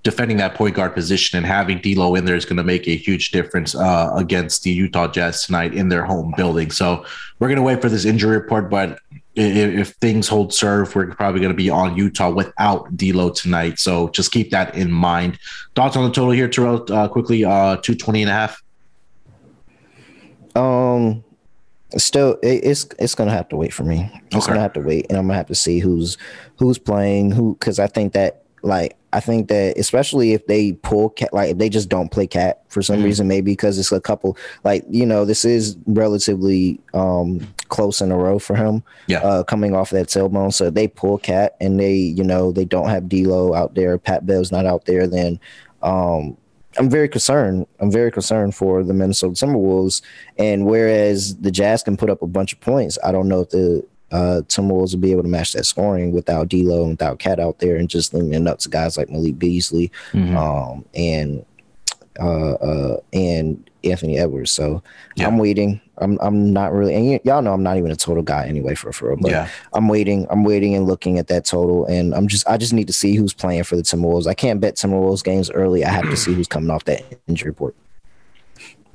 [0.03, 2.95] defending that point guard position and having D'Lo in there is going to make a
[2.95, 6.71] huge difference uh, against the Utah Jazz tonight in their home building.
[6.71, 7.05] So
[7.39, 8.99] we're going to wait for this injury report, but
[9.35, 13.79] if, if things hold serve, we're probably going to be on Utah without D'Lo tonight.
[13.79, 15.39] So just keep that in mind.
[15.75, 16.85] Thoughts on the total here, Terrell?
[16.89, 18.61] Uh, quickly, uh, 220 and a half.
[20.55, 21.23] Um,
[21.97, 24.07] still it's it's gonna have to wait for me.
[24.27, 24.47] It's okay.
[24.47, 26.15] gonna have to wait, and I'm gonna have to see who's
[26.57, 31.09] who's playing who because I think that like I think that especially if they pull
[31.09, 33.05] cat, like if they just don't play cat for some mm-hmm.
[33.05, 38.11] reason, maybe because it's a couple, like you know, this is relatively um close in
[38.11, 38.83] a row for him.
[39.07, 42.65] Yeah, uh, coming off that tailbone, so they pull cat and they, you know, they
[42.65, 45.39] don't have D'Lo out there, Pat Bev's not out there, then
[45.83, 46.35] um
[46.77, 47.67] I'm very concerned.
[47.79, 50.01] I'm very concerned for the Minnesota Timberwolves.
[50.39, 53.49] And whereas the Jazz can put up a bunch of points, I don't know if
[53.49, 57.39] the uh, Timberwolves will be able to match that scoring without D'Lo and without Cat
[57.39, 60.37] out there, and just limiting up to guys like Malik Beasley mm-hmm.
[60.37, 61.43] um, and
[62.19, 64.51] uh, uh, and Anthony Edwards.
[64.51, 64.83] So
[65.15, 65.25] yeah.
[65.25, 65.81] I'm waiting.
[65.97, 68.75] I'm I'm not really, and y- y'all know I'm not even a total guy anyway
[68.75, 69.15] for for.
[69.15, 69.49] But yeah.
[69.73, 70.27] I'm waiting.
[70.29, 73.15] I'm waiting and looking at that total, and I'm just I just need to see
[73.15, 74.27] who's playing for the Timberwolves.
[74.27, 75.83] I can't bet Timberwolves games early.
[75.83, 77.75] I have to see who's coming off that injury report.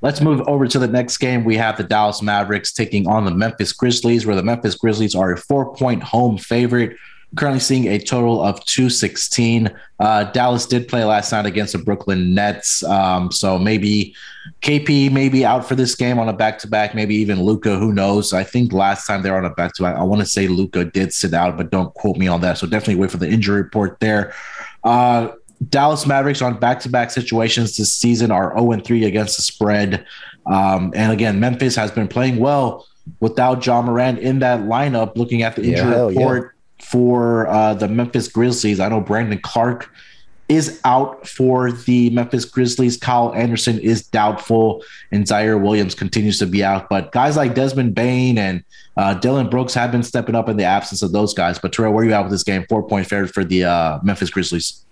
[0.00, 1.44] Let's move over to the next game.
[1.44, 5.32] We have the Dallas Mavericks taking on the Memphis Grizzlies, where the Memphis Grizzlies are
[5.32, 6.96] a four point home favorite.
[7.36, 9.70] Currently seeing a total of 216.
[10.00, 12.82] Uh, Dallas did play last night against the Brooklyn Nets.
[12.84, 14.14] Um, so maybe
[14.62, 17.92] KP maybe out for this game on a back to back, maybe even Luka, who
[17.92, 18.32] knows?
[18.32, 20.48] I think last time they were on a back to back, I want to say
[20.48, 22.56] Luka did sit out, but don't quote me on that.
[22.56, 24.32] So definitely wait for the injury report there.
[24.84, 25.28] Uh,
[25.68, 30.06] Dallas Mavericks on back to back situations this season are 0 3 against the spread.
[30.46, 32.86] Um, and again, Memphis has been playing well
[33.20, 35.16] without Ja Morant in that lineup.
[35.16, 36.84] Looking at the injury yeah, report yeah.
[36.84, 39.90] for uh, the Memphis Grizzlies, I know Brandon Clarke
[40.48, 42.96] is out for the Memphis Grizzlies.
[42.96, 44.82] Kyle Anderson is doubtful,
[45.12, 46.88] and Ziaire Williams continues to be out.
[46.88, 48.64] But guys like Desmond Bane and
[48.96, 51.58] uh, Dillon Brooks have been stepping up in the absence of those guys.
[51.58, 52.64] But Terrell, where are you at with this game?
[52.68, 54.84] Four point favorite for the uh, Memphis Grizzlies.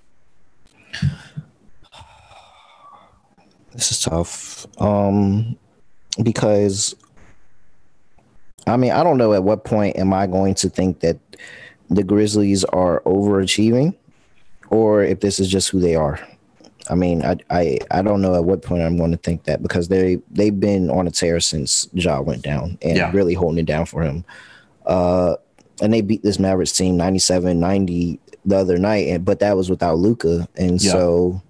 [3.72, 4.66] This is tough.
[4.80, 5.58] Um,
[6.22, 6.94] because
[8.66, 11.18] I mean, I don't know at what point am I going to think that
[11.88, 13.94] the Grizzlies are overachieving
[14.70, 16.18] or if this is just who they are.
[16.88, 19.62] I mean, I I, I don't know at what point I'm going to think that
[19.62, 23.10] because they they've been on a tear since Ja went down and yeah.
[23.12, 24.24] really holding it down for him.
[24.84, 25.36] Uh,
[25.82, 29.68] and they beat this Mavericks team 97 90 the other night, and but that was
[29.68, 30.92] without Luka, and yeah.
[30.92, 31.42] so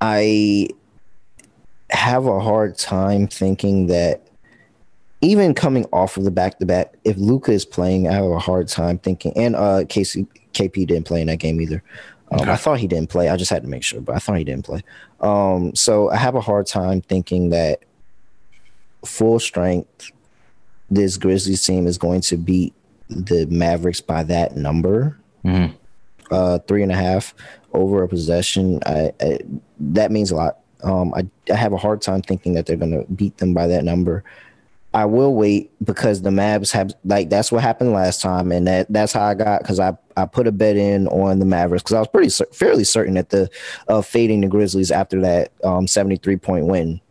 [0.00, 0.68] I
[1.90, 4.26] have a hard time thinking that
[5.20, 8.38] even coming off of the back to back, if Luka is playing, I have a
[8.38, 9.32] hard time thinking.
[9.36, 11.82] And uh, Casey KP didn't play in that game either.
[12.30, 12.50] Um, okay.
[12.50, 13.28] I thought he didn't play.
[13.28, 14.82] I just had to make sure, but I thought he didn't play.
[15.20, 17.80] Um, so I have a hard time thinking that
[19.04, 20.10] full strength,
[20.90, 22.74] this Grizzlies team is going to beat
[23.08, 25.74] the Mavericks by that number, mm-hmm.
[26.30, 27.34] uh, three and a half
[27.72, 28.80] over a possession.
[28.86, 29.38] I, I,
[29.78, 30.58] that means a lot.
[30.82, 33.66] Um, I, I have a hard time thinking that they're going to beat them by
[33.68, 34.24] that number.
[34.96, 38.90] I will wait because the Mavs have like that's what happened last time, and that
[38.90, 41.94] that's how I got because I I put a bet in on the Mavericks because
[41.94, 43.50] I was pretty fairly certain that the
[43.88, 47.02] of uh, fading the Grizzlies after that um 73 point win,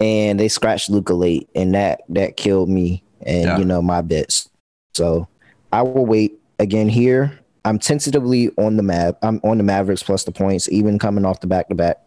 [0.00, 3.58] and they scratched Luka late, and that that killed me and yeah.
[3.58, 4.48] you know my bets.
[4.94, 5.28] So
[5.72, 7.38] I will wait again here.
[7.64, 9.16] I'm tentatively on the Mav.
[9.22, 12.06] I'm on the Mavericks plus the points, even coming off the back to back.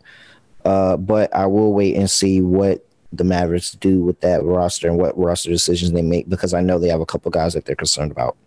[0.65, 4.97] Uh, but I will wait and see what the Mavericks do with that roster and
[4.97, 7.75] what roster decisions they make because I know they have a couple guys that they're
[7.75, 8.37] concerned about.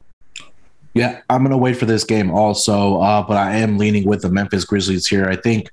[0.95, 4.31] Yeah, I'm gonna wait for this game also, uh, but I am leaning with the
[4.31, 5.29] Memphis Grizzlies here.
[5.29, 5.71] I think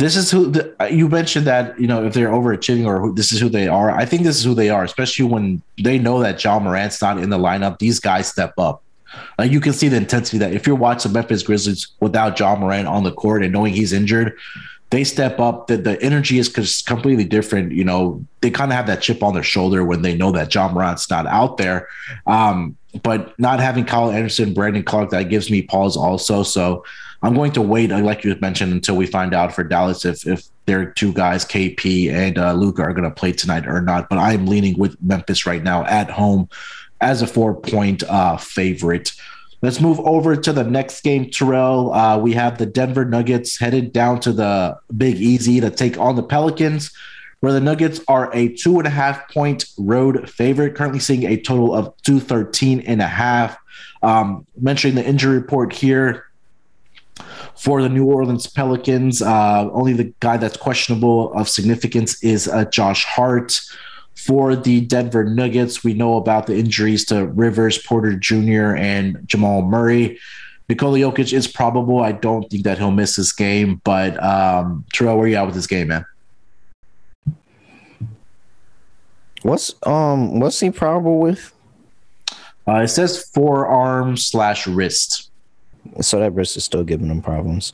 [0.00, 3.32] this is who the, you mentioned that you know if they're overachieving or who, this
[3.32, 3.90] is who they are.
[3.90, 7.18] I think this is who they are, especially when they know that Ja Morant's not
[7.18, 7.78] in the lineup.
[7.78, 8.82] These guys step up.
[9.38, 12.88] Like you can see the intensity that if you're watching Memphis Grizzlies without Ja Morant
[12.88, 14.36] on the court and knowing he's injured,
[14.90, 15.66] they step up.
[15.66, 16.48] The, the energy is
[16.86, 17.72] completely different.
[17.72, 20.54] You know, they kind of have that chip on their shoulder when they know that
[20.54, 21.88] Ja Morant's not out there.
[22.26, 26.42] Um, but not having Kyle Anderson, Brandon Clarke, that gives me pause also.
[26.42, 26.84] So
[27.22, 30.44] I'm going to wait, like you mentioned, until we find out for Dallas if if
[30.66, 34.08] their two guys, KP and uh, Luka, are going to play tonight or not.
[34.08, 36.48] But I'm leaning with Memphis right now at home
[37.00, 39.12] as a four point uh, favorite.
[39.62, 41.92] Let's move over to the next game, Terrell.
[41.92, 46.16] Uh, we have the Denver Nuggets headed down to the Big Easy to take on
[46.16, 46.90] the Pelicans,
[47.40, 51.40] where the Nuggets are a two and a half point road favorite, currently seeing a
[51.40, 53.56] total of 213 and a half.
[54.02, 56.26] Um, mentioning the injury report here
[57.56, 62.64] for the New Orleans Pelicans, uh, only the guy that's questionable of significance is uh,
[62.66, 63.60] Josh Hart
[64.14, 65.84] for the Denver Nuggets.
[65.84, 70.18] We know about the injuries to Rivers, Porter Jr., and Jamal Murray.
[70.68, 72.00] Nikola Jokic is probable.
[72.00, 75.46] I don't think that he'll miss this game, but um, Terrell, where are you at
[75.46, 76.04] with this game, man?
[79.42, 81.52] What's um what's he probable with?
[82.68, 85.30] Uh, it says forearm slash wrist.
[86.00, 87.72] So that wrist is still giving him problems.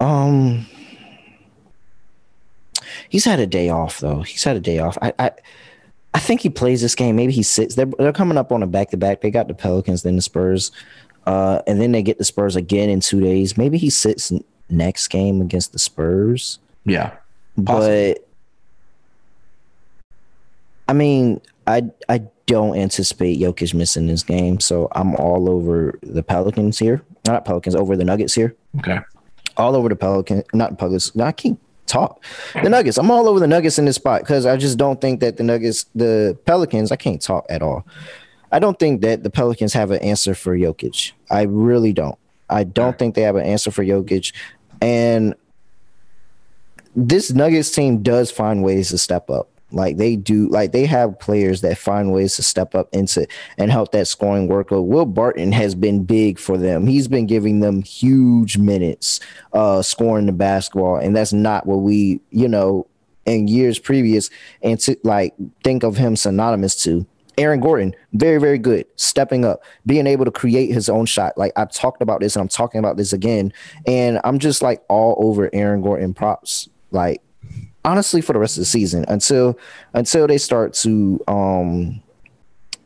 [0.00, 0.66] Um,
[3.08, 4.22] He's had a day off though.
[4.22, 4.96] He's had a day off.
[5.02, 5.30] I I,
[6.14, 7.16] I think he plays this game.
[7.16, 7.74] Maybe he sits.
[7.74, 9.20] They're they're coming up on a back to back.
[9.20, 10.70] They got the Pelicans, then the Spurs,
[11.26, 13.56] uh, and then they get the Spurs again in two days.
[13.58, 14.32] Maybe he sits
[14.68, 16.60] next game against the Spurs.
[16.84, 17.12] Yeah,
[17.64, 18.14] possibly.
[18.14, 18.28] but
[20.90, 26.24] I mean, I I don't anticipate Jokic missing this game, so I'm all over the
[26.24, 27.00] Pelicans here.
[27.28, 28.56] Not Pelicans, over the Nuggets here.
[28.80, 28.98] Okay.
[29.56, 31.16] All over the Pelicans, not Pelicans.
[31.16, 32.24] I can't talk.
[32.60, 32.98] The Nuggets.
[32.98, 35.44] I'm all over the Nuggets in this spot because I just don't think that the
[35.44, 37.86] Nuggets, the Pelicans, I can't talk at all.
[38.50, 41.12] I don't think that the Pelicans have an answer for Jokic.
[41.30, 42.18] I really don't.
[42.48, 44.34] I don't think they have an answer for Jokic.
[44.82, 45.36] And
[46.96, 49.49] this Nuggets team does find ways to step up.
[49.72, 53.26] Like they do, like they have players that find ways to step up into
[53.58, 54.86] and help that scoring workload.
[54.86, 56.86] Will Barton has been big for them.
[56.86, 59.20] He's been giving them huge minutes,
[59.52, 62.86] uh, scoring the basketball, and that's not what we, you know,
[63.26, 64.30] in years previous
[64.62, 67.06] and to like think of him synonymous to.
[67.38, 71.38] Aaron Gordon, very, very good, stepping up, being able to create his own shot.
[71.38, 73.52] Like I've talked about this and I'm talking about this again.
[73.86, 76.68] And I'm just like all over Aaron Gordon props.
[76.90, 77.22] Like
[77.84, 79.58] honestly for the rest of the season until
[79.94, 82.02] until they start to um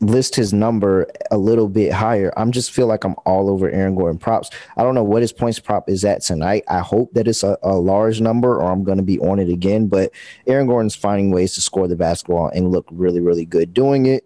[0.01, 2.31] list his number a little bit higher.
[2.37, 4.49] I'm just feel like I'm all over Aaron Gordon props.
[4.77, 6.63] I don't know what his points prop is at tonight.
[6.67, 9.49] I hope that it's a, a large number or I'm going to be on it
[9.49, 9.87] again.
[9.87, 10.11] But
[10.47, 14.25] Aaron Gordon's finding ways to score the basketball and look really, really good doing it.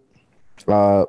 [0.66, 1.06] Uh,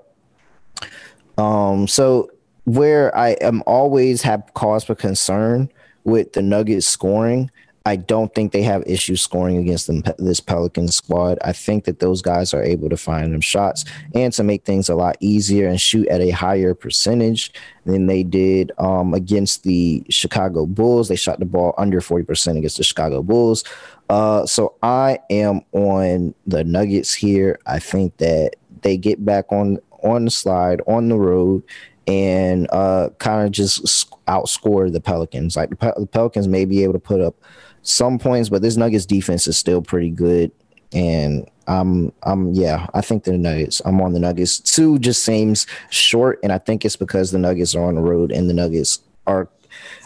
[1.38, 2.30] um, so
[2.66, 5.70] where I am always have cause for concern
[6.04, 7.50] with the Nuggets scoring
[7.86, 11.40] I don't think they have issues scoring against them, this Pelican squad.
[11.44, 14.88] I think that those guys are able to find them shots and to make things
[14.88, 17.52] a lot easier and shoot at a higher percentage
[17.86, 21.08] than they did um, against the Chicago Bulls.
[21.08, 23.64] They shot the ball under 40% against the Chicago Bulls.
[24.10, 27.60] Uh, so I am on the Nuggets here.
[27.66, 31.64] I think that they get back on on the slide on the road
[32.08, 35.56] and uh, kind of just outscore the Pelicans.
[35.56, 37.36] Like the, Pel- the Pelicans may be able to put up
[37.84, 40.52] some points, but this Nuggets defense is still pretty good.
[40.94, 43.82] And I'm, I'm, yeah, I think the Nuggets.
[43.86, 44.60] I'm on the Nuggets.
[44.60, 48.32] Two just seems short, and I think it's because the Nuggets are on the road,
[48.32, 49.48] and the Nuggets are.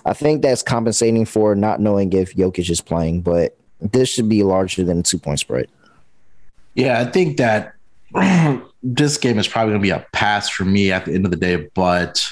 [0.05, 4.43] I think that's compensating for not knowing if Jokic is playing, but this should be
[4.43, 5.67] larger than a two point spread.
[6.75, 7.73] Yeah, I think that
[8.83, 11.31] this game is probably going to be a pass for me at the end of
[11.31, 12.29] the day, but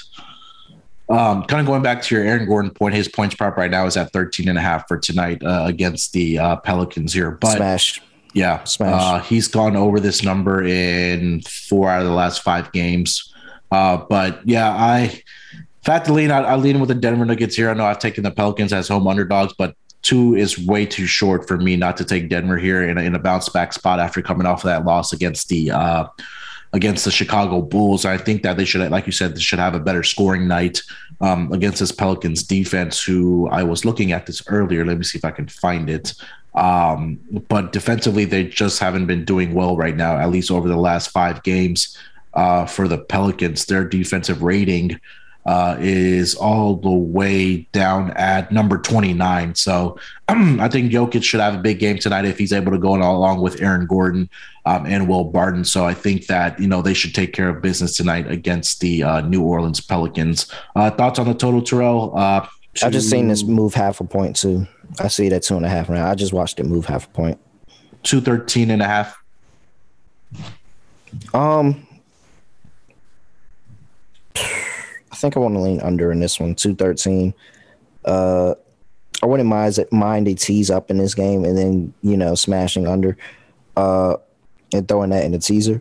[1.08, 3.86] um, kind of going back to your Aaron Gordon point, his points prop right now
[3.86, 7.32] is at 13 and a half for tonight uh, against the uh, Pelicans here.
[7.32, 8.00] But Smash.
[8.32, 9.02] Yeah, Smash.
[9.02, 13.32] Uh, he's gone over this number in four out of the last five games.
[13.70, 15.22] Uh, but yeah, I
[15.82, 17.70] fact to lean, I, I lean with the Denver Nuggets here.
[17.70, 21.46] I know I've taken the Pelicans as home underdogs, but two is way too short
[21.46, 24.22] for me not to take Denver here in a, in a bounce back spot after
[24.22, 26.06] coming off of that loss against the uh,
[26.74, 28.04] against the Chicago Bulls.
[28.04, 30.82] I think that they should, like you said, they should have a better scoring night
[31.20, 33.02] um, against this Pelicans defense.
[33.02, 34.84] Who I was looking at this earlier.
[34.84, 36.14] Let me see if I can find it.
[36.54, 40.76] Um, but defensively, they just haven't been doing well right now, at least over the
[40.76, 41.96] last five games.
[42.34, 45.00] Uh, for the Pelicans, their defensive rating
[45.46, 49.54] uh, is all the way down at number 29.
[49.54, 49.98] So
[50.28, 53.40] I think Jokic should have a big game tonight if he's able to go along
[53.40, 54.30] with Aaron Gordon
[54.64, 55.64] um, and Will Barton.
[55.64, 59.02] So I think that, you know, they should take care of business tonight against the
[59.02, 60.50] uh, New Orleans Pelicans.
[60.74, 62.16] Uh, thoughts on the total, Terrell?
[62.16, 62.46] Uh,
[62.82, 64.66] I just seen this move half a point too.
[64.98, 66.10] I see that two and a half now.
[66.10, 67.38] I just watched it move half a point.
[68.02, 69.16] 213 and a half.
[71.32, 71.86] Um,
[75.24, 77.32] think I want to lean under in this one, 213.
[78.04, 78.54] Uh,
[79.22, 82.86] I wouldn't mind, mind a tease up in this game and then, you know, smashing
[82.86, 83.16] under
[83.76, 84.16] uh,
[84.74, 85.80] and throwing that in the teaser.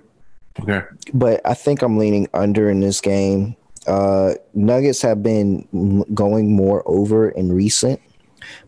[0.61, 0.81] Okay.
[1.13, 3.57] But I think I'm leaning under in this game.
[3.85, 7.99] Uh, Nuggets have been going more over in recent,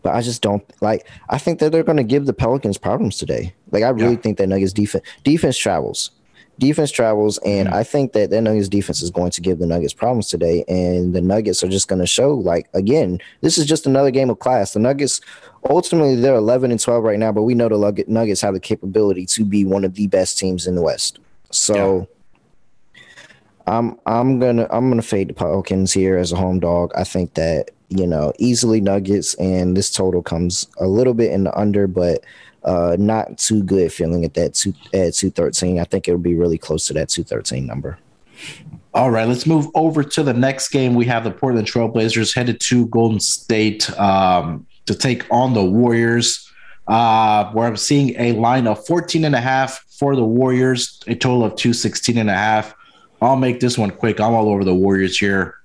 [0.02, 1.08] but I just don't like.
[1.30, 3.54] I think that they're going to give the Pelicans problems today.
[3.70, 4.20] Like I really yeah.
[4.20, 6.10] think that Nuggets defense defense travels,
[6.58, 7.76] defense travels, and mm-hmm.
[7.76, 10.64] I think that the Nuggets defense is going to give the Nuggets problems today.
[10.68, 14.30] And the Nuggets are just going to show like again, this is just another game
[14.30, 14.72] of class.
[14.72, 15.20] The Nuggets
[15.68, 19.26] ultimately they're 11 and 12 right now, but we know the Nuggets have the capability
[19.26, 21.18] to be one of the best teams in the West.
[21.50, 21.98] So.
[21.98, 22.04] Yeah
[23.66, 26.92] I'm I'm gonna I'm gonna fade the Pelicans here as a home dog.
[26.94, 31.44] I think that you know easily Nuggets and this total comes a little bit in
[31.44, 32.22] the under, but
[32.66, 35.78] uh, not too good feeling at that two at two thirteen.
[35.78, 37.98] I think it'll be really close to that two thirteen number.
[38.92, 40.94] All right, let's move over to the next game.
[40.94, 46.42] We have the Portland Trailblazers headed to Golden State um, to take on the Warriors.
[46.88, 51.16] Uh, where I'm seeing a line of 14 and a half for the Warriors, a
[51.16, 52.76] total of 216 and a half.
[53.20, 54.20] I'll make this one quick.
[54.20, 55.56] I'm all over the Warriors here.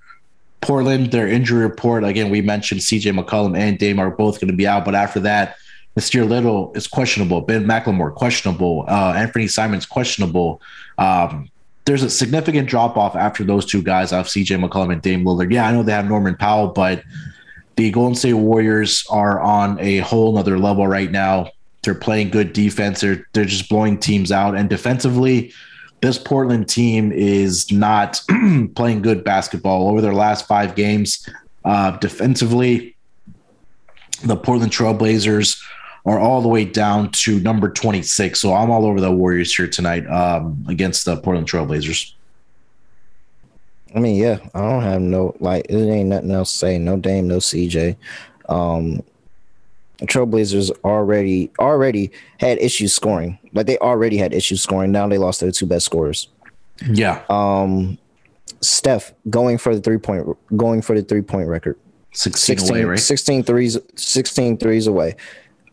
[0.61, 2.31] Portland, their injury report again.
[2.31, 3.11] We mentioned C.J.
[3.11, 5.57] McCollum and Dame are both going to be out, but after that,
[5.97, 7.41] Nassir Little is questionable.
[7.41, 8.85] Ben McLemore questionable.
[8.87, 10.61] Uh, Anthony Simons questionable.
[10.97, 11.49] Um,
[11.85, 14.55] there's a significant drop off after those two guys off C.J.
[14.55, 15.51] McCollum and Dame Lillard.
[15.51, 17.03] Yeah, I know they have Norman Powell, but
[17.75, 21.49] the Golden State Warriors are on a whole nother level right now.
[21.83, 23.01] They're playing good defense.
[23.01, 25.51] They're they're just blowing teams out, and defensively
[26.01, 28.21] this Portland team is not
[28.75, 31.27] playing good basketball over their last five games.
[31.63, 32.95] Uh, defensively,
[34.23, 35.61] the Portland Trailblazers
[36.05, 38.39] are all the way down to number 26.
[38.39, 42.13] So I'm all over the Warriors here tonight um, against the Portland Trailblazers.
[43.93, 46.77] I mean, yeah, I don't have no like it ain't nothing else to say.
[46.77, 47.97] No Dame, no CJ.
[48.47, 49.03] Um,
[50.05, 53.37] Trailblazers already already had issues scoring.
[53.53, 54.91] Like they already had issues scoring.
[54.91, 56.29] Now they lost their two best scorers.
[56.87, 57.21] Yeah.
[57.29, 57.97] Um
[58.61, 60.25] Steph going for the three point
[60.55, 61.77] going for the three point record.
[62.13, 62.99] 16, 16 away, right?
[62.99, 65.15] 16 threes 16 threes away.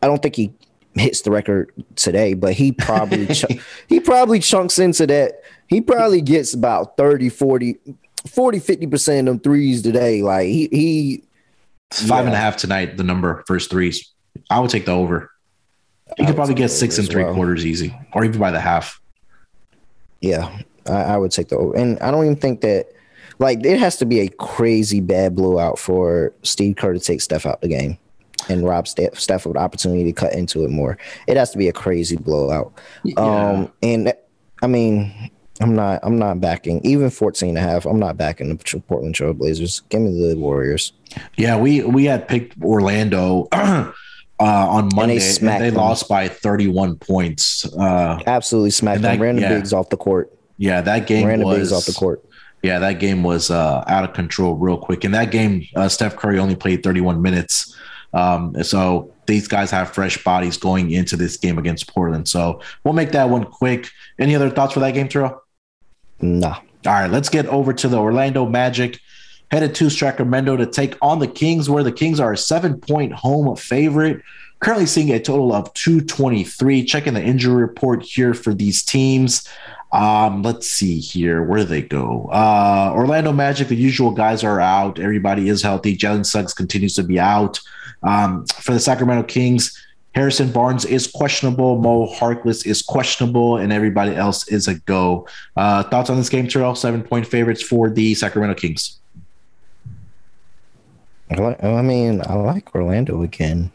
[0.01, 0.53] I don't think he
[0.95, 3.45] hits the record today, but he probably ch-
[3.87, 5.43] he probably chunks into that.
[5.67, 7.77] He probably gets about 30 40
[8.27, 10.21] 40 50% of them threes today.
[10.21, 11.23] Like he he
[11.91, 12.27] five yeah.
[12.27, 14.11] and a half tonight, the number first threes.
[14.49, 15.31] I would take the over.
[16.17, 17.33] He could probably get six and three well.
[17.33, 18.99] quarters easy, or even by the half.
[20.21, 22.87] Yeah, I, I, would take the over, and I don't even think that
[23.37, 27.45] like it has to be a crazy bad blowout for Steve Kerr to take Steph
[27.45, 27.99] out the game
[28.49, 30.97] and rob of the opportunity to cut into it more.
[31.27, 32.73] It has to be a crazy blowout.
[33.03, 33.15] Yeah.
[33.19, 34.13] Um, and
[34.61, 35.31] I mean,
[35.61, 37.85] I'm not I'm not backing even 14 and a half.
[37.85, 39.81] I'm not backing the Portland Trail Blazers.
[39.89, 40.93] Give me the Warriors.
[41.37, 43.91] Yeah, we we had picked Orlando uh,
[44.39, 45.17] on Monday.
[45.17, 47.65] And they, and they lost by 31 points.
[47.73, 49.21] Uh, Absolutely smacked that, them.
[49.21, 49.49] Ran the yeah.
[49.49, 50.33] bigs off the court.
[50.57, 52.23] Yeah, that game ran was, the bigs off the court.
[52.61, 55.05] Yeah, that game was uh, out of control real quick.
[55.05, 57.75] In that game, uh, Steph Curry only played 31 minutes.
[58.13, 62.27] Um, so these guys have fresh bodies going into this game against Portland.
[62.27, 63.89] So we'll make that one quick.
[64.17, 65.43] Any other thoughts for that game, Terrell?
[66.21, 66.59] Nah.
[66.85, 68.99] All right, let's get over to the Orlando Magic
[69.51, 73.13] headed to Sacramento to take on the Kings, where the Kings are a seven point
[73.13, 74.21] home favorite.
[74.59, 76.83] Currently seeing a total of 223.
[76.83, 79.47] Checking the injury report here for these teams.
[79.91, 81.41] Um, let's see here.
[81.43, 82.29] Where do they go?
[82.31, 84.99] Uh, Orlando Magic, the usual guys are out.
[84.99, 85.97] Everybody is healthy.
[85.97, 87.59] Jalen Suggs continues to be out.
[88.03, 89.77] Um, for the Sacramento Kings,
[90.15, 91.79] Harrison Barnes is questionable.
[91.79, 95.27] Mo Harkless is questionable, and everybody else is a go.
[95.55, 96.75] Uh, thoughts on this game, Terrell?
[96.75, 98.99] Seven point favorites for the Sacramento Kings.
[101.31, 103.71] I, like, I mean, I like Orlando again.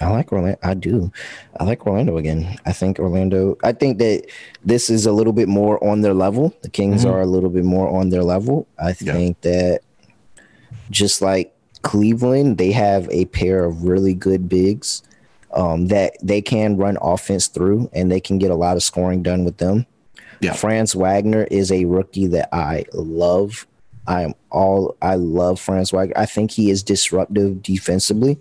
[0.00, 0.58] I like Orlando.
[0.62, 1.12] I do.
[1.58, 2.56] I like Orlando again.
[2.66, 3.56] I think Orlando.
[3.62, 4.26] I think that
[4.64, 6.54] this is a little bit more on their level.
[6.62, 7.14] The Kings mm-hmm.
[7.14, 8.66] are a little bit more on their level.
[8.78, 9.50] I think yeah.
[9.50, 9.80] that
[10.90, 11.53] just like
[11.84, 15.02] Cleveland, they have a pair of really good bigs
[15.52, 19.22] um, that they can run offense through, and they can get a lot of scoring
[19.22, 19.86] done with them.
[20.40, 20.54] Yeah.
[20.54, 23.66] Franz Wagner is a rookie that I love.
[24.06, 26.14] I am all I love Franz Wagner.
[26.16, 28.38] I think he is disruptive defensively.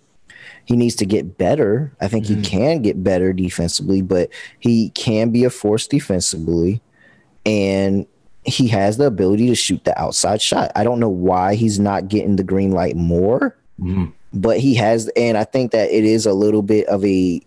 [0.65, 1.93] He needs to get better.
[2.01, 2.41] I think mm-hmm.
[2.41, 4.29] he can get better defensively, but
[4.59, 6.81] he can be a force defensively.
[7.45, 8.07] And
[8.45, 10.71] he has the ability to shoot the outside shot.
[10.75, 14.05] I don't know why he's not getting the green light more, mm-hmm.
[14.33, 15.09] but he has.
[15.15, 17.41] And I think that it is a little bit of a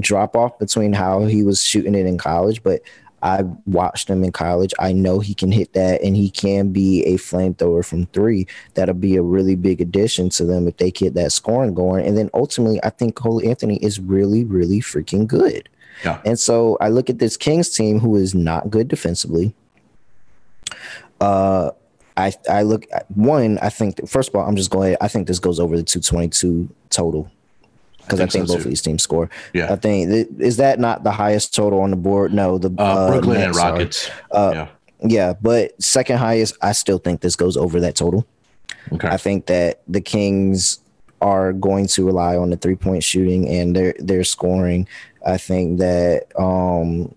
[0.00, 2.62] drop off between how he was shooting it in college.
[2.62, 2.82] But
[3.22, 4.74] I watched him in college.
[4.78, 8.46] I know he can hit that and he can be a flamethrower from three.
[8.74, 12.06] That'll be a really big addition to them if they get that scoring going.
[12.06, 15.70] And then ultimately, I think Cole Anthony is really, really freaking good.
[16.04, 16.20] Yeah.
[16.26, 19.54] And so I look at this Kings team who is not good defensively.
[21.20, 21.70] Uh,
[22.16, 23.58] I I look at one.
[23.58, 24.96] I think first of all, I'm just going.
[25.00, 27.30] I think this goes over the 222 total
[27.98, 28.68] because I, I, think, so both too.
[28.68, 29.30] of these teams score.
[29.52, 32.32] Yeah, I think is that not the highest total on the board?
[32.32, 34.10] No, the uh, uh, Brooklyn and Rockets.
[34.30, 34.68] Uh, yeah,
[35.02, 36.56] yeah, but second highest.
[36.62, 38.26] I still think this goes over that total.
[38.92, 40.80] Okay, I think that the Kings
[41.20, 44.86] are going to rely on the three point shooting and their their scoring.
[45.26, 47.14] I think that um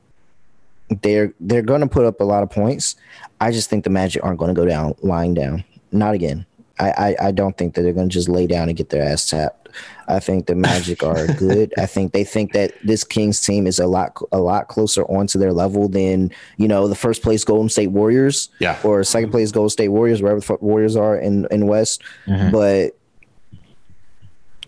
[1.02, 2.96] they're they're going to put up a lot of points.
[3.40, 5.64] I just think the Magic aren't going to go down lying down.
[5.92, 6.46] Not again.
[6.80, 9.04] I, I, I don't think that they're going to just lay down and get their
[9.04, 9.70] ass tapped.
[10.08, 11.74] I think the Magic are good.
[11.78, 15.38] I think they think that this Kings team is a lot a lot closer onto
[15.38, 19.52] their level than you know the first place Golden State Warriors, yeah, or second place
[19.52, 22.02] Golden State Warriors, wherever the Warriors are in in West.
[22.26, 22.52] Mm-hmm.
[22.52, 22.98] But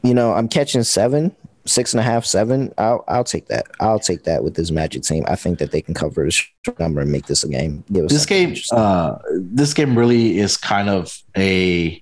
[0.03, 2.73] you know, I'm catching seven, six and a half, seven.
[2.77, 3.67] I'll I'll take that.
[3.79, 5.23] I'll take that with this Magic team.
[5.27, 7.83] I think that they can cover short number and make this a game.
[7.89, 12.01] this game, uh, this game really is kind of a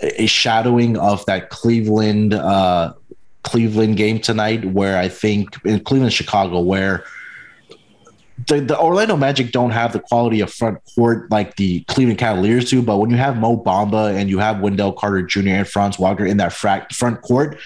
[0.00, 2.94] a shadowing of that Cleveland uh,
[3.42, 7.04] Cleveland game tonight, where I think in Cleveland Chicago, where
[8.46, 12.70] the, the Orlando Magic don't have the quality of front court like the Cleveland Cavaliers
[12.70, 15.48] do, but when you have Mo Bamba and you have Wendell Carter Jr.
[15.48, 17.58] and Franz Wagner in that front court,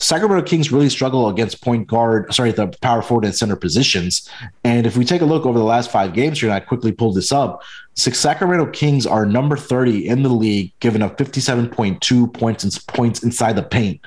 [0.00, 4.28] Sacramento Kings really struggle against point guard, sorry, the power forward and center positions.
[4.64, 6.90] And if we take a look over the last five games here, and I quickly
[6.90, 7.62] pulled this up,
[7.94, 13.22] six Sacramento Kings are number 30 in the league, giving up 57.2 points and points
[13.22, 14.00] inside the paint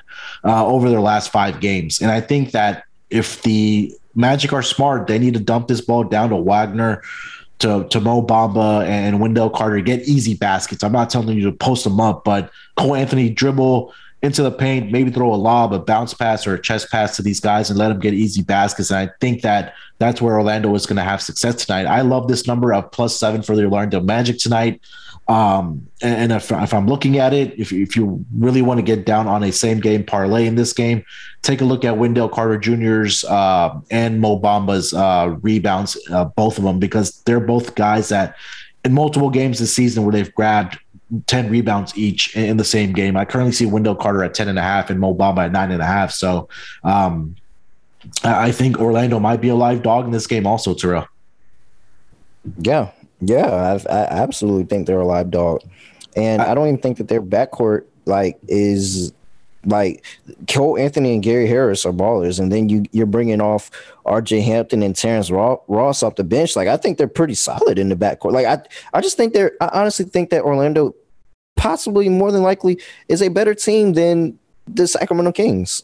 [0.44, 2.00] uh, over their last five games.
[2.00, 6.04] And I think that if the Magic are smart, they need to dump this ball
[6.04, 7.02] down to Wagner
[7.60, 10.82] to, to Mo Bamba and Wendell Carter, get easy baskets.
[10.82, 13.92] I'm not telling you to post them up, but Cole Anthony dribble,
[14.24, 17.22] into the paint, maybe throw a lob, a bounce pass, or a chest pass to
[17.22, 18.90] these guys and let them get easy baskets.
[18.90, 21.84] And I think that that's where Orlando is going to have success tonight.
[21.84, 24.80] I love this number of plus seven for the Orlando Magic tonight.
[25.28, 29.04] Um, and, if, if, I'm looking at it, if, if you really want to get
[29.04, 31.04] down on a same game parlay in this game,
[31.42, 36.56] take a look at Wendell Carter Jr.'s uh, and Mo Bamba's uh, rebounds, uh, both
[36.56, 38.36] of them, because they're both guys that
[38.84, 40.78] in multiple games this season where they've grabbed
[41.26, 43.16] 10 rebounds each in the same game.
[43.16, 45.70] I currently see Wendell Carter at 10 and a half and Mo Bamba at nine
[45.70, 46.10] and a half.
[46.12, 46.48] So
[46.82, 47.36] um,
[48.22, 51.06] I think Orlando might be a live dog in this game also, Terrell.
[52.58, 52.90] Yeah.
[53.20, 53.78] Yeah.
[53.88, 55.62] I, I absolutely think they're a live dog.
[56.16, 59.12] And I, I don't even think that their backcourt like is
[59.66, 60.04] like
[60.48, 63.70] Cole Anthony and Gary Harris are ballers, and then you you're bringing off
[64.04, 64.40] R.J.
[64.42, 66.56] Hampton and Terrence Ross off the bench.
[66.56, 68.32] Like I think they're pretty solid in the backcourt.
[68.32, 68.62] Like I
[68.92, 70.94] I just think they're I honestly think that Orlando
[71.56, 75.82] possibly more than likely is a better team than the Sacramento Kings.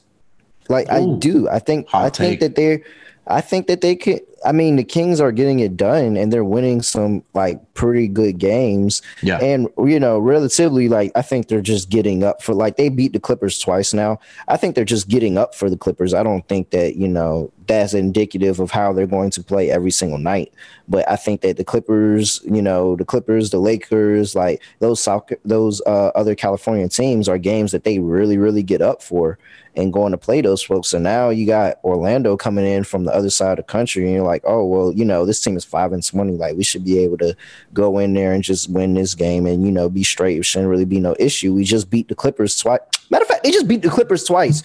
[0.68, 1.48] Like Ooh, I do.
[1.48, 2.82] I think I think that they're
[3.26, 6.44] I think that they could I mean, the Kings are getting it done and they're
[6.44, 9.02] winning some like pretty good games.
[9.22, 9.38] Yeah.
[9.38, 13.12] And, you know, relatively, like, I think they're just getting up for like they beat
[13.12, 14.18] the Clippers twice now.
[14.48, 16.14] I think they're just getting up for the Clippers.
[16.14, 19.92] I don't think that, you know, that's indicative of how they're going to play every
[19.92, 20.52] single night.
[20.88, 25.30] But I think that the Clippers, you know, the Clippers, the Lakers, like those South,
[25.44, 29.38] those uh, other California teams are games that they really, really get up for
[29.76, 30.88] and going to play those folks.
[30.88, 34.14] So now you got Orlando coming in from the other side of the country, and
[34.14, 36.32] you're like, oh well, you know, this team is five and twenty.
[36.32, 37.36] Like we should be able to
[37.72, 40.38] go in there and just win this game and you know be straight.
[40.38, 41.54] It shouldn't really be no issue.
[41.54, 42.80] We just beat the Clippers twice.
[43.10, 44.64] Matter of fact, they just beat the Clippers twice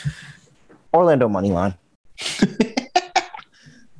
[0.91, 1.75] Orlando money line.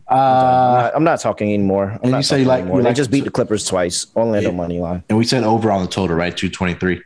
[0.08, 1.92] Uh, I'm, not, talking anymore.
[1.94, 2.82] I'm and not you say you like- anymore.
[2.82, 4.08] They like just beat the Clippers twice.
[4.16, 4.56] Orlando Yeah.
[4.56, 5.04] money line.
[5.10, 6.36] and we said over on the total, right?
[6.36, 7.02] 223.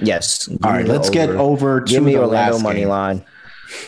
[0.00, 0.46] Yes.
[0.46, 2.88] Give All me right, let's get over to Give me the Orlando last money game.
[2.88, 3.24] line.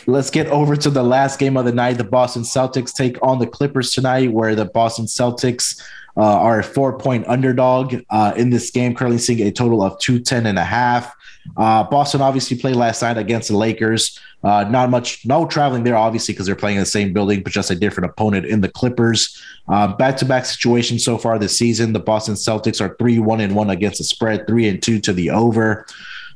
[0.07, 1.97] Let's get over to the last game of the night.
[1.97, 5.79] The Boston Celtics take on the Clippers tonight, where the Boston Celtics
[6.17, 9.97] uh, are a four point underdog uh, in this game, currently seeing a total of
[9.99, 11.13] 210 and a half.
[11.57, 14.19] Uh, Boston obviously played last night against the Lakers.
[14.43, 17.51] Uh, not much, no traveling there, obviously, because they're playing in the same building, but
[17.51, 19.41] just a different opponent in the Clippers.
[19.67, 21.93] Back to back situation so far this season.
[21.93, 25.13] The Boston Celtics are 3 1 and 1 against the spread, 3 and 2 to
[25.13, 25.85] the over.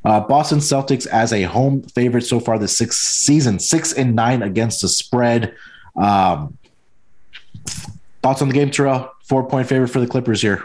[0.06, 4.41] Uh, Boston Celtics as a home favorite so far this six season, six and nine
[4.41, 5.56] against the spread.
[5.95, 6.57] Um,
[8.22, 9.11] thoughts on the game, Terrell?
[9.23, 10.64] Four point favorite for the Clippers here.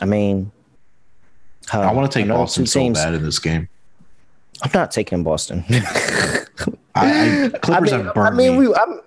[0.00, 0.50] I mean,
[1.72, 3.68] uh, I want to take Boston so teams- bad in this game.
[4.62, 5.64] I'm not taking Boston.
[5.68, 6.44] I,
[6.94, 8.68] I, Clippers I mean, have burned I mean, me.
[8.68, 8.74] we.
[8.74, 9.00] I'm,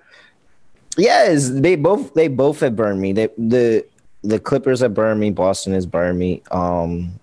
[0.98, 2.14] yes, they both.
[2.14, 3.14] They both have burned me.
[3.14, 3.86] They, the
[4.24, 5.32] the Clippers have burned me.
[5.32, 6.42] Boston has burned me.
[6.52, 7.18] Um,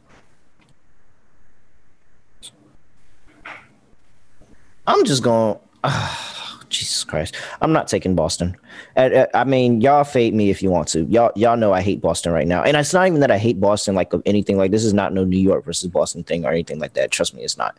[4.86, 5.58] I'm just going.
[5.84, 7.36] ah, Jesus Christ!
[7.60, 8.56] I'm not taking Boston.
[8.96, 11.04] Uh, I mean, y'all fade me if you want to.
[11.04, 13.60] Y'all, y'all know I hate Boston right now, and it's not even that I hate
[13.60, 14.56] Boston like anything.
[14.56, 17.10] Like this is not no New York versus Boston thing or anything like that.
[17.10, 17.76] Trust me, it's not.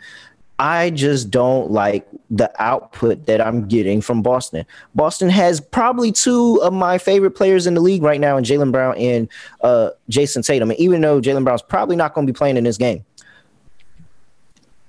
[0.58, 4.66] I just don't like the output that I'm getting from Boston.
[4.94, 8.72] Boston has probably two of my favorite players in the league right now, and Jaylen
[8.72, 9.30] Brown and
[9.62, 10.72] uh, Jayson Tatum.
[10.72, 13.04] And even though Jaylen Brown's probably not going to be playing in this game,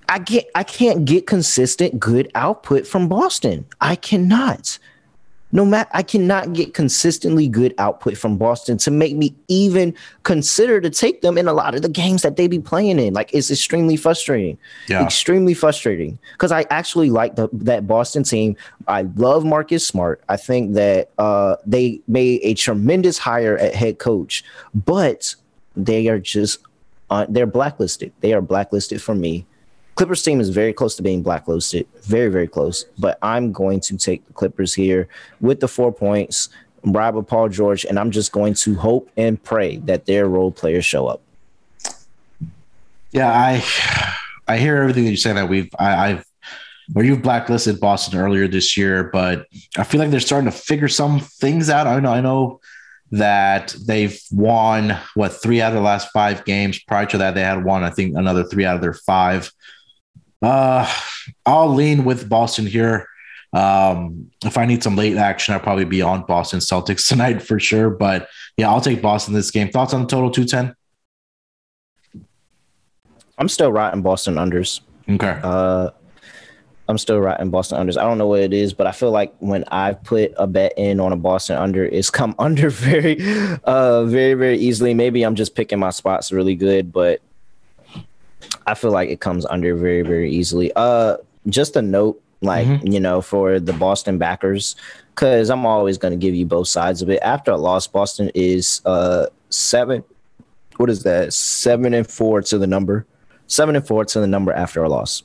[0.09, 3.67] I get I can't get consistent good output from Boston.
[3.81, 4.79] I cannot.
[5.53, 9.95] No matter I cannot get consistently good output from Boston to make me even
[10.25, 13.15] consider to take them in a lot of the games that they be playing in.
[13.15, 14.59] Like it's extremely frustrating.
[14.89, 15.05] Yeah.
[15.05, 16.19] Extremely frustrating.
[16.33, 18.57] Because I actually like the that Boston team.
[18.89, 20.23] I love Marcus Smart.
[20.29, 24.45] I think that uh they made a tremendous hire at head coach,
[24.75, 25.35] but
[25.77, 26.59] they are just
[27.11, 28.13] uh, they're blacklisted.
[28.21, 29.47] They are blacklisted for me.
[29.97, 32.85] Clippers team is very close to being blacklisted, very very close.
[32.99, 35.09] But I'm going to take the Clippers here
[35.41, 36.51] with the four points,
[36.85, 40.53] ride with Paul George, and I'm just going to hope and pray that their role
[40.53, 41.23] players show up.
[43.11, 43.65] Yeah, I
[44.47, 45.37] I hear everything that you're saying.
[45.37, 46.27] That we've I, I've
[46.95, 49.47] or you've blacklisted Boston earlier this year, but
[49.77, 51.87] I feel like they're starting to figure some things out.
[51.87, 52.61] I know I know
[53.13, 56.79] that they've won what three out of the last five games.
[56.81, 59.51] Prior to that, they had won I think another three out of their five.
[60.43, 60.91] Uh,
[61.45, 63.09] I'll lean with Boston here.
[63.53, 67.59] Um, if I need some late action, I'll probably be on Boston Celtics tonight for
[67.59, 67.91] sure.
[67.91, 69.71] But yeah, I'll take Boston this game.
[69.71, 70.75] Thoughts on the total two ten?
[73.39, 74.81] I'm still riding Boston unders.
[75.09, 75.39] Okay.
[75.43, 75.91] Uh,
[76.89, 77.99] I'm still riding Boston unders.
[77.99, 80.75] I don't know what it is, but I feel like when I put a bet
[80.77, 83.19] in on a Boston under, it's come under very,
[83.65, 84.95] uh, very, very easily.
[84.95, 87.21] Maybe I'm just picking my spots really good, but
[88.67, 90.73] I feel like it comes under very, very easily.
[90.75, 91.19] Uh,
[91.49, 94.77] just a note, like you know, for the Boston backers,
[95.15, 97.21] because I'm always going to give you both sides of it.
[97.23, 100.05] After a loss, Boston is uh seven.
[100.77, 101.33] What is that?
[101.33, 103.07] Seven and four to the number.
[103.47, 105.23] Seven and four to the number after a loss.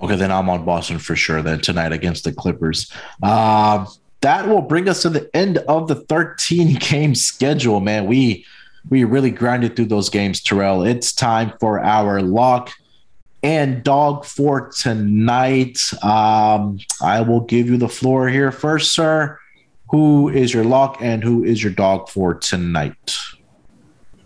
[0.00, 1.42] Okay, then I'm on Boston for sure.
[1.42, 2.92] Then tonight against the Clippers.
[3.22, 3.86] Um,
[4.20, 7.80] that will bring us to the end of the 13 game schedule.
[7.80, 8.44] Man, we
[8.90, 10.82] we really grinded through those games, Terrell.
[10.82, 12.70] It's time for our lock
[13.42, 15.80] and dog for tonight.
[16.02, 19.38] Um, I will give you the floor here first, sir.
[19.90, 23.16] Who is your lock and who is your dog for tonight?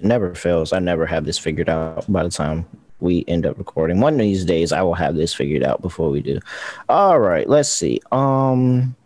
[0.02, 0.72] never fails.
[0.72, 2.66] I never have this figured out by the time
[3.00, 4.00] we end up recording.
[4.00, 6.40] One of these days I will have this figured out before we do.
[6.88, 8.00] All right, let's see.
[8.10, 8.96] Um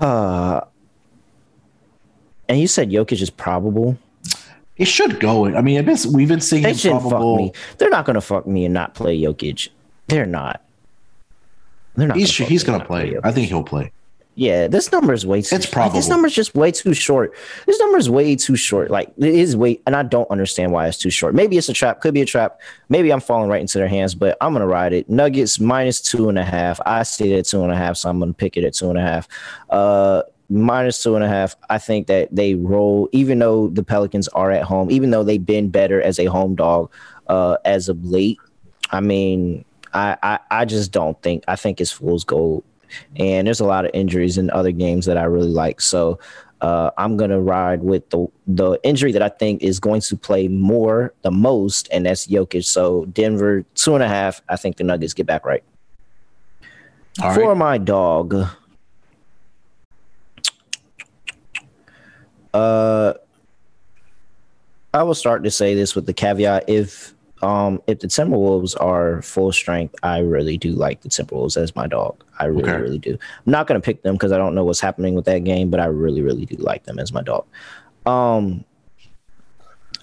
[0.00, 0.60] uh
[2.48, 3.96] and you said Jokic is probable.
[4.76, 5.46] It should go.
[5.46, 7.36] I mean, it's been, we've been seeing They him shouldn't probable.
[7.36, 7.60] fuck me.
[7.78, 9.68] They're not gonna fuck me and not play Jokic.
[10.06, 10.62] They're not.
[11.96, 12.16] They're not.
[12.16, 13.16] He's fuck he's gonna and not play.
[13.24, 13.92] I think he'll play.
[14.36, 15.56] Yeah, this number is way too.
[15.56, 15.96] It's like, probable.
[15.96, 17.34] this number is just way too short.
[17.66, 18.88] This number is way too short.
[18.88, 21.34] Like it is way, and I don't understand why it's too short.
[21.34, 22.00] Maybe it's a trap.
[22.00, 22.60] Could be a trap.
[22.88, 25.10] Maybe I'm falling right into their hands, but I'm gonna ride it.
[25.10, 26.80] Nuggets minus two and a half.
[26.86, 28.90] I see it at two and a half, so I'm gonna pick it at two
[28.90, 29.26] and a half.
[29.70, 31.56] Uh, minus two and a half.
[31.70, 35.44] I think that they roll, even though the Pelicans are at home, even though they've
[35.44, 36.90] been better as a home dog
[37.28, 38.38] uh, as of late.
[38.90, 41.44] I mean, I, I I just don't think.
[41.48, 42.64] I think it's fool's gold
[43.16, 45.80] and there's a lot of injuries in other games that I really like.
[45.80, 46.18] So
[46.60, 50.48] Uh, I'm gonna ride with the the injury that I think is going to play
[50.48, 52.64] more the most, and that's Jokic.
[52.64, 54.42] So Denver two and a half.
[54.48, 55.62] I think the Nuggets get back right.
[57.22, 57.56] All For right.
[57.56, 58.34] my dog,
[62.58, 63.14] uh,
[64.94, 69.22] I will start to say this with the caveat: if um if the Timberwolves are
[69.22, 72.22] full strength, I really do like the Timberwolves as my dog.
[72.38, 72.80] I really, Okay.
[72.80, 73.12] really do.
[73.46, 75.78] I'm not gonna pick them because I don't know what's happening with that game, but
[75.80, 77.44] I really, really do like them as my dog.
[78.06, 78.64] Um,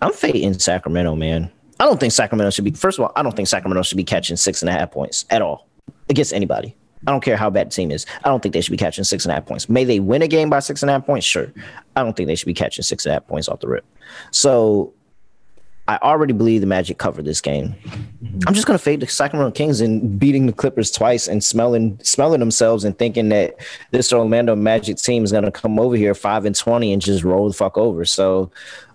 [0.02, 1.52] I'm fading Sacramento, man.
[1.80, 2.72] I don't think Sacramento should be.
[2.72, 5.26] First of all, I don't think Sacramento should be catching six and a half points
[5.30, 5.68] at all
[6.10, 6.76] against anybody.
[7.07, 8.06] I don't care how bad the team is.
[8.23, 9.69] I don't think they should be catching six and a half points.
[9.69, 11.26] May they win a game by six and a half points?
[11.26, 11.52] Sure.
[11.95, 13.86] I don't think they should be catching six and a half points off the rip.
[14.32, 14.94] So
[15.88, 17.76] I already believe the Magic covered this game.
[18.48, 22.40] I'm just gonna fade the Sacramento Kings and beating the Clippers twice and smelling smelling
[22.40, 23.56] themselves and thinking that
[23.91, 27.48] this Orlando Magic team is gonna come over here five and twenty and just roll
[27.48, 28.03] the fuck over.
[28.03, 28.52] So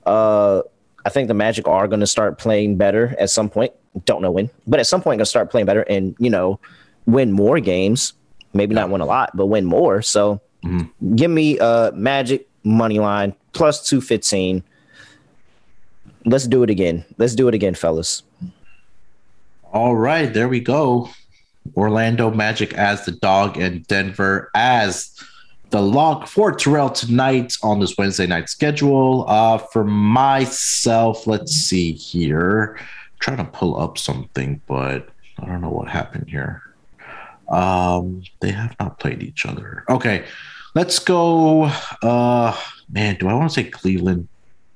[0.07, 0.63] uh
[1.07, 3.73] I think the Magic are gonna start playing better at some point.
[4.05, 6.59] Don't know when, but at some point gonna start playing better and you know
[7.13, 8.15] win more games.
[8.53, 10.03] Maybe not win a lot, but win more.
[10.03, 10.41] So
[11.15, 14.63] give me uh Magic money line plus two fifteen.
[16.25, 17.05] Let's do it again.
[17.17, 18.23] Let's do it again, fellas.
[19.73, 21.09] All right, there we go.
[21.77, 25.15] Orlando Magic as the dog and Denver as
[25.71, 29.25] the lock for Terrell tonight on this Wednesday night schedule.
[29.29, 32.77] Uh, for myself, let's see here.
[33.21, 35.09] trying to pull up something, but
[35.39, 36.63] I don't know what happened here.
[37.51, 39.85] Um, they have not played each other.
[39.89, 40.25] Okay,
[40.75, 41.65] let's go.
[42.03, 42.57] Uh,
[42.89, 44.29] man, do I want to say Cleveland?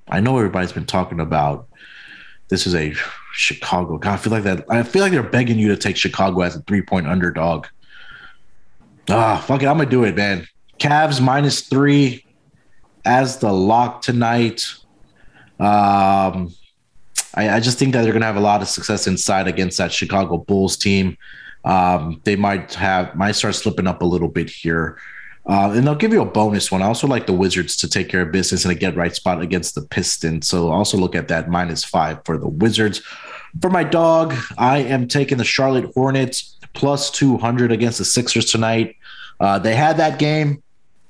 [0.08, 1.68] I know everybody's been talking about
[2.48, 2.94] this is a
[3.32, 3.98] Chicago.
[3.98, 4.64] God, I feel like that.
[4.68, 7.66] I feel like they're begging you to take Chicago as a three point underdog.
[9.08, 9.66] Ah, fuck it.
[9.66, 10.46] I'm gonna do it, man.
[10.78, 12.24] Cavs minus three
[13.04, 14.64] as the lock tonight.
[15.60, 16.54] Um,
[17.34, 19.92] I, I just think that they're gonna have a lot of success inside against that
[19.92, 21.16] Chicago Bulls team.
[21.64, 24.98] Um, they might have might start slipping up a little bit here.
[25.46, 26.80] Uh, and they'll give you a bonus one.
[26.80, 29.42] I also like the Wizards to take care of business in a get right spot
[29.42, 30.48] against the Pistons.
[30.48, 33.02] So also look at that minus five for the Wizards.
[33.60, 38.96] For my dog, I am taking the Charlotte Hornets plus 200 against the Sixers tonight.
[39.38, 40.62] Uh, they had that game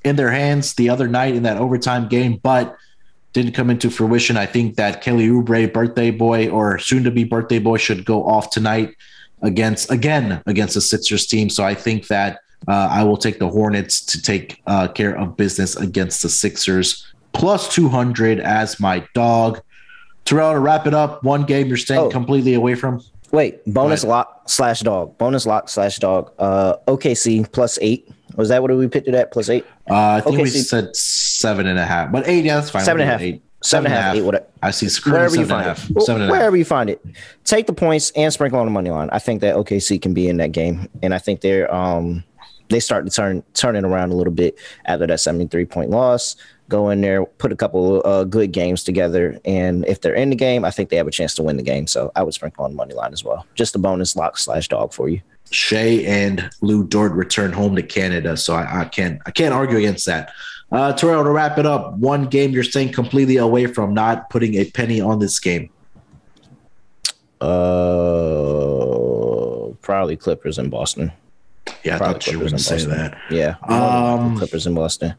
[0.05, 2.76] in their hands the other night in that overtime game, but
[3.32, 4.36] didn't come into fruition.
[4.36, 8.26] I think that Kelly Oubre, birthday boy or soon to be birthday boy, should go
[8.26, 8.94] off tonight
[9.45, 11.49] against again against the Sixers team.
[11.49, 15.37] So I think that uh, I will take the Hornets to take uh, care of
[15.37, 19.61] business against the Sixers plus 200 as my dog.
[20.25, 22.09] Terrell, to wrap it up, one game you're staying Oh.
[22.09, 23.03] completely away from.
[23.33, 25.19] Wait, bonus lock slash dog.
[25.19, 26.33] Bonus lock slash dog.
[26.39, 28.09] Uh, OKC plus eight.
[28.37, 29.31] Was that what we picked it at?
[29.33, 29.66] Plus eight.
[29.91, 32.85] Uh, I think Okay, we said seven and a half, but eight, yeah, that's fine.
[32.85, 33.21] Seven and a half.
[33.21, 33.43] Eight.
[33.65, 34.45] Seven and a half, eight, whatever.
[34.62, 35.91] I see Wherever you seven and a find half.
[35.91, 36.03] it.
[36.03, 36.39] Seven and a half.
[36.41, 37.05] Wherever you find it.
[37.45, 39.09] Take the points and sprinkle on the money line.
[39.11, 40.89] I think that OKC can be in that game.
[41.03, 42.23] And I think they're um
[42.69, 46.36] they start to turn turn it around a little bit after that 73 point loss.
[46.69, 50.36] Go in there, put a couple uh, good games together, and if they're in the
[50.36, 51.86] game, I think they have a chance to win the game.
[51.86, 53.47] So I would sprinkle on the money line as well.
[53.55, 55.20] Just a bonus lock slash dog for you.
[55.51, 59.77] Shai and Lu Dort return home to Canada, so I, I can't I can't argue
[59.77, 60.32] against that.
[60.75, 64.55] Uh, Terrell, to wrap it up, one game you're staying completely away from, not putting
[64.57, 65.71] a penny on this game.
[67.41, 71.13] Uh, probably Clippers in Boston.
[71.85, 73.17] Yeah, I Probably thought you were going to say that.
[73.31, 75.15] Yeah, Um, Clippers in Boston.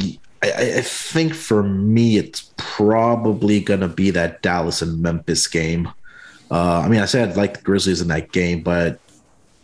[0.00, 0.48] I, I
[0.78, 5.88] I think for me, it's probably going to be that Dallas and Memphis game.
[6.50, 8.98] Uh, I mean, I said I'd like the Grizzlies in that game, but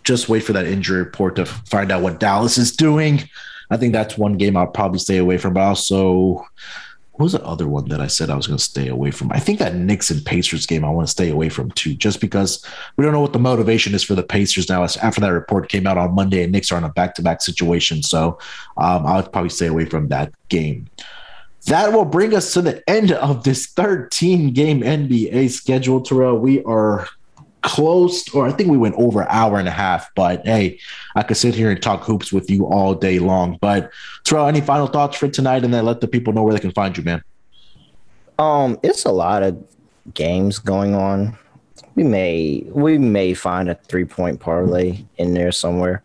[0.05, 3.29] just wait for that injury report to find out what Dallas is doing.
[3.73, 5.55] I think that's one game I'll probably stay away from.
[5.55, 6.47] But also,
[7.13, 9.31] what was the other one that I said I was going to stay away from?
[9.33, 12.21] I think that Knicks and Pacers game I want to stay away from too, just
[12.21, 12.65] because
[12.97, 14.83] we don't know what the motivation is for the Pacers now.
[14.83, 18.39] After that report came out on Monday, and Knicks are in a back-to-back situation, so
[18.79, 20.89] um, I would probably stay away from that game.
[21.67, 26.39] That will bring us to the end of this 13 game NBA schedule, Terrell.
[26.39, 27.09] We are
[27.63, 30.79] close, or I think we went over an hour and a half, but hey,
[31.15, 33.59] I could sit here and talk hoops with you all day long.
[33.61, 33.91] But
[34.25, 35.65] Terrell, any final thoughts for tonight?
[35.65, 37.23] And then let the people know where they can find you, man.
[38.39, 39.63] Um, it's a lot of
[40.15, 41.37] games going on.
[41.95, 46.03] We may we may find a three point parlay in there somewhere.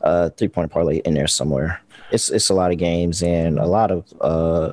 [0.00, 1.80] Uh, three point parlay in there somewhere.
[2.10, 4.72] It's it's a lot of games and a lot of uh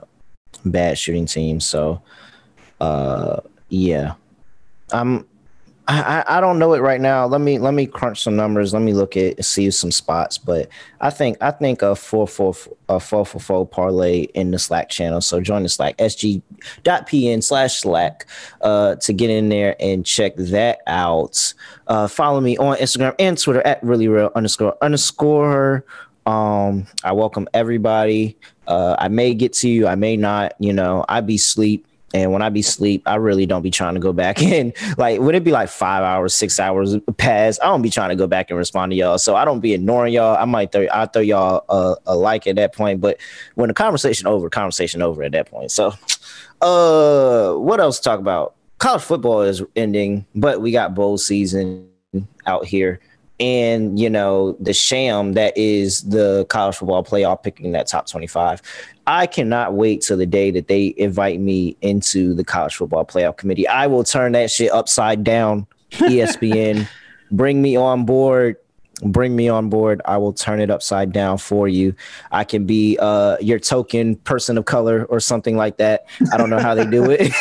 [0.65, 1.65] bad shooting teams.
[1.65, 2.01] So,
[2.79, 4.13] uh, yeah,
[4.91, 5.25] I'm
[5.91, 7.26] I, I don't know it right now.
[7.26, 8.73] Let me let me crunch some numbers.
[8.73, 10.38] Let me look at see some spots.
[10.38, 10.69] But
[11.01, 12.55] I think I think a four four
[12.88, 15.19] a four four four parlay in the Slack channel.
[15.19, 18.26] So join the Slack sg.pn slash Slack
[18.61, 21.53] uh, to get in there and check that out.
[21.88, 25.84] Uh, follow me on Instagram and Twitter at really real underscore underscore.
[26.26, 28.38] Um, I welcome everybody.
[28.68, 29.88] Uh, I may get to you.
[29.88, 30.53] I may not.
[30.59, 31.85] You know, I be sleep.
[32.13, 34.73] And when I be sleep, I really don't be trying to go back in.
[34.97, 37.59] Like, would it be like five hours, six hours pass?
[37.61, 39.17] I don't be trying to go back and respond to y'all.
[39.17, 40.35] So I don't be ignoring y'all.
[40.35, 43.01] I might throw I throw y'all a, a like at that point.
[43.01, 43.19] But
[43.55, 45.71] when the conversation over, conversation over at that point.
[45.71, 45.93] So
[46.61, 48.55] uh what else to talk about?
[48.77, 51.88] College football is ending, but we got bowl season
[52.45, 52.99] out here
[53.41, 58.61] and you know the sham that is the college football playoff picking that top 25
[59.07, 63.37] i cannot wait till the day that they invite me into the college football playoff
[63.37, 63.67] committee.
[63.67, 65.67] I will turn that shit upside down.
[65.91, 66.87] Espn
[67.31, 68.57] bring me on board.
[69.03, 69.99] Bring me on board.
[70.05, 71.95] I will turn it upside down for you.
[72.31, 76.05] I can be uh your token person of color or something like that.
[76.31, 77.31] I don't know how they do it.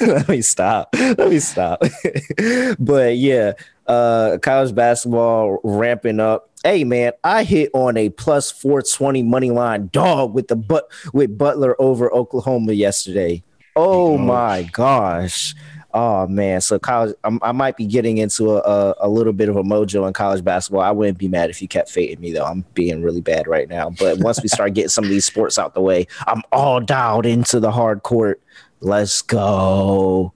[0.00, 0.94] Let me stop.
[0.94, 1.82] Let me stop.
[2.78, 3.54] But yeah
[3.86, 6.48] uh college basketball ramping up.
[6.64, 11.36] Hey man i hit on a plus 420 money line dog with the but with
[11.36, 13.42] butler over oklahoma yesterday.
[13.74, 15.54] Oh my gosh.
[15.94, 16.60] Oh man.
[16.60, 19.62] So college I'm, i might be getting into a, a, a, little bit of a
[19.62, 20.82] mojo in college basketball.
[20.82, 22.44] I wouldn't be mad if you kept fading me though.
[22.44, 23.90] I'm being really bad right now.
[23.90, 27.26] But once we start getting some of these sports out the way i'm all dialed
[27.26, 28.40] into the hard court.
[28.80, 30.32] Let's go.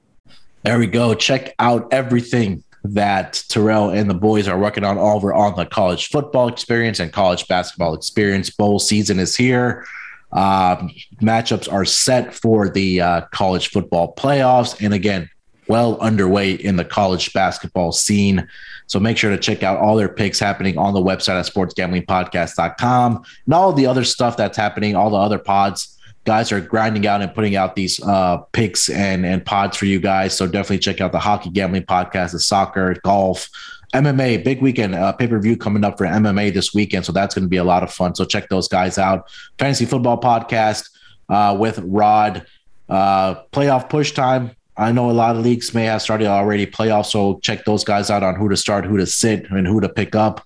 [0.62, 1.14] There we go.
[1.14, 2.62] Check out everything
[2.94, 7.00] that Terrell and the boys are working on all over on the college football experience
[7.00, 8.50] and college basketball experience.
[8.50, 9.86] Bowl season is here.
[10.32, 10.90] Um,
[11.22, 14.84] matchups are set for the uh, college football playoffs.
[14.84, 15.30] And again,
[15.68, 18.46] well underway in the college basketball scene.
[18.86, 23.24] So make sure to check out all their picks happening on the website at sportsgamblingpodcast.com
[23.46, 25.95] and all the other stuff that's happening, all the other pods
[26.26, 30.00] guys are grinding out and putting out these uh, picks and and pods for you
[30.00, 30.36] guys.
[30.36, 33.48] So definitely check out the hockey gambling podcast, the soccer, golf,
[33.94, 34.44] MMA.
[34.44, 37.44] Big weekend uh, pay per view coming up for MMA this weekend, so that's going
[37.44, 38.14] to be a lot of fun.
[38.14, 39.30] So check those guys out.
[39.58, 40.90] Fantasy football podcast
[41.28, 42.46] uh, with Rod.
[42.88, 44.50] Uh, playoff push time.
[44.76, 48.10] I know a lot of leagues may have started already playoffs, so check those guys
[48.10, 50.44] out on who to start, who to sit, and who to pick up.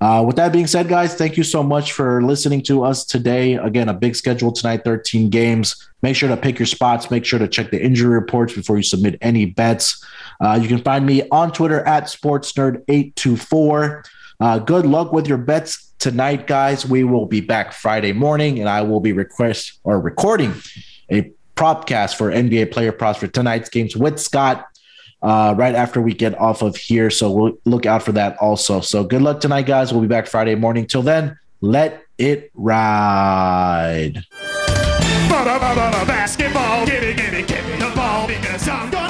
[0.00, 3.54] Uh, with that being said, guys, thank you so much for listening to us today.
[3.54, 5.88] Again, a big schedule tonight, 13 games.
[6.02, 7.10] Make sure to pick your spots.
[7.10, 10.04] Make sure to check the injury reports before you submit any bets.
[10.40, 14.04] Uh, you can find me on Twitter at SportsNerd824.
[14.40, 16.84] Uh, good luck with your bets tonight, guys.
[16.84, 20.54] We will be back Friday morning, and I will be request or recording
[21.10, 24.66] a propcast for NBA player props for tonight's games with Scott
[25.24, 27.10] uh, right after we get off of here.
[27.10, 28.80] So we'll look out for that also.
[28.80, 29.92] So good luck tonight, guys.
[29.92, 30.86] We'll be back Friday morning.
[30.86, 34.22] Till then, let it ride.
[36.06, 39.03] Basketball, give me, give me, give me the ball because I'm going.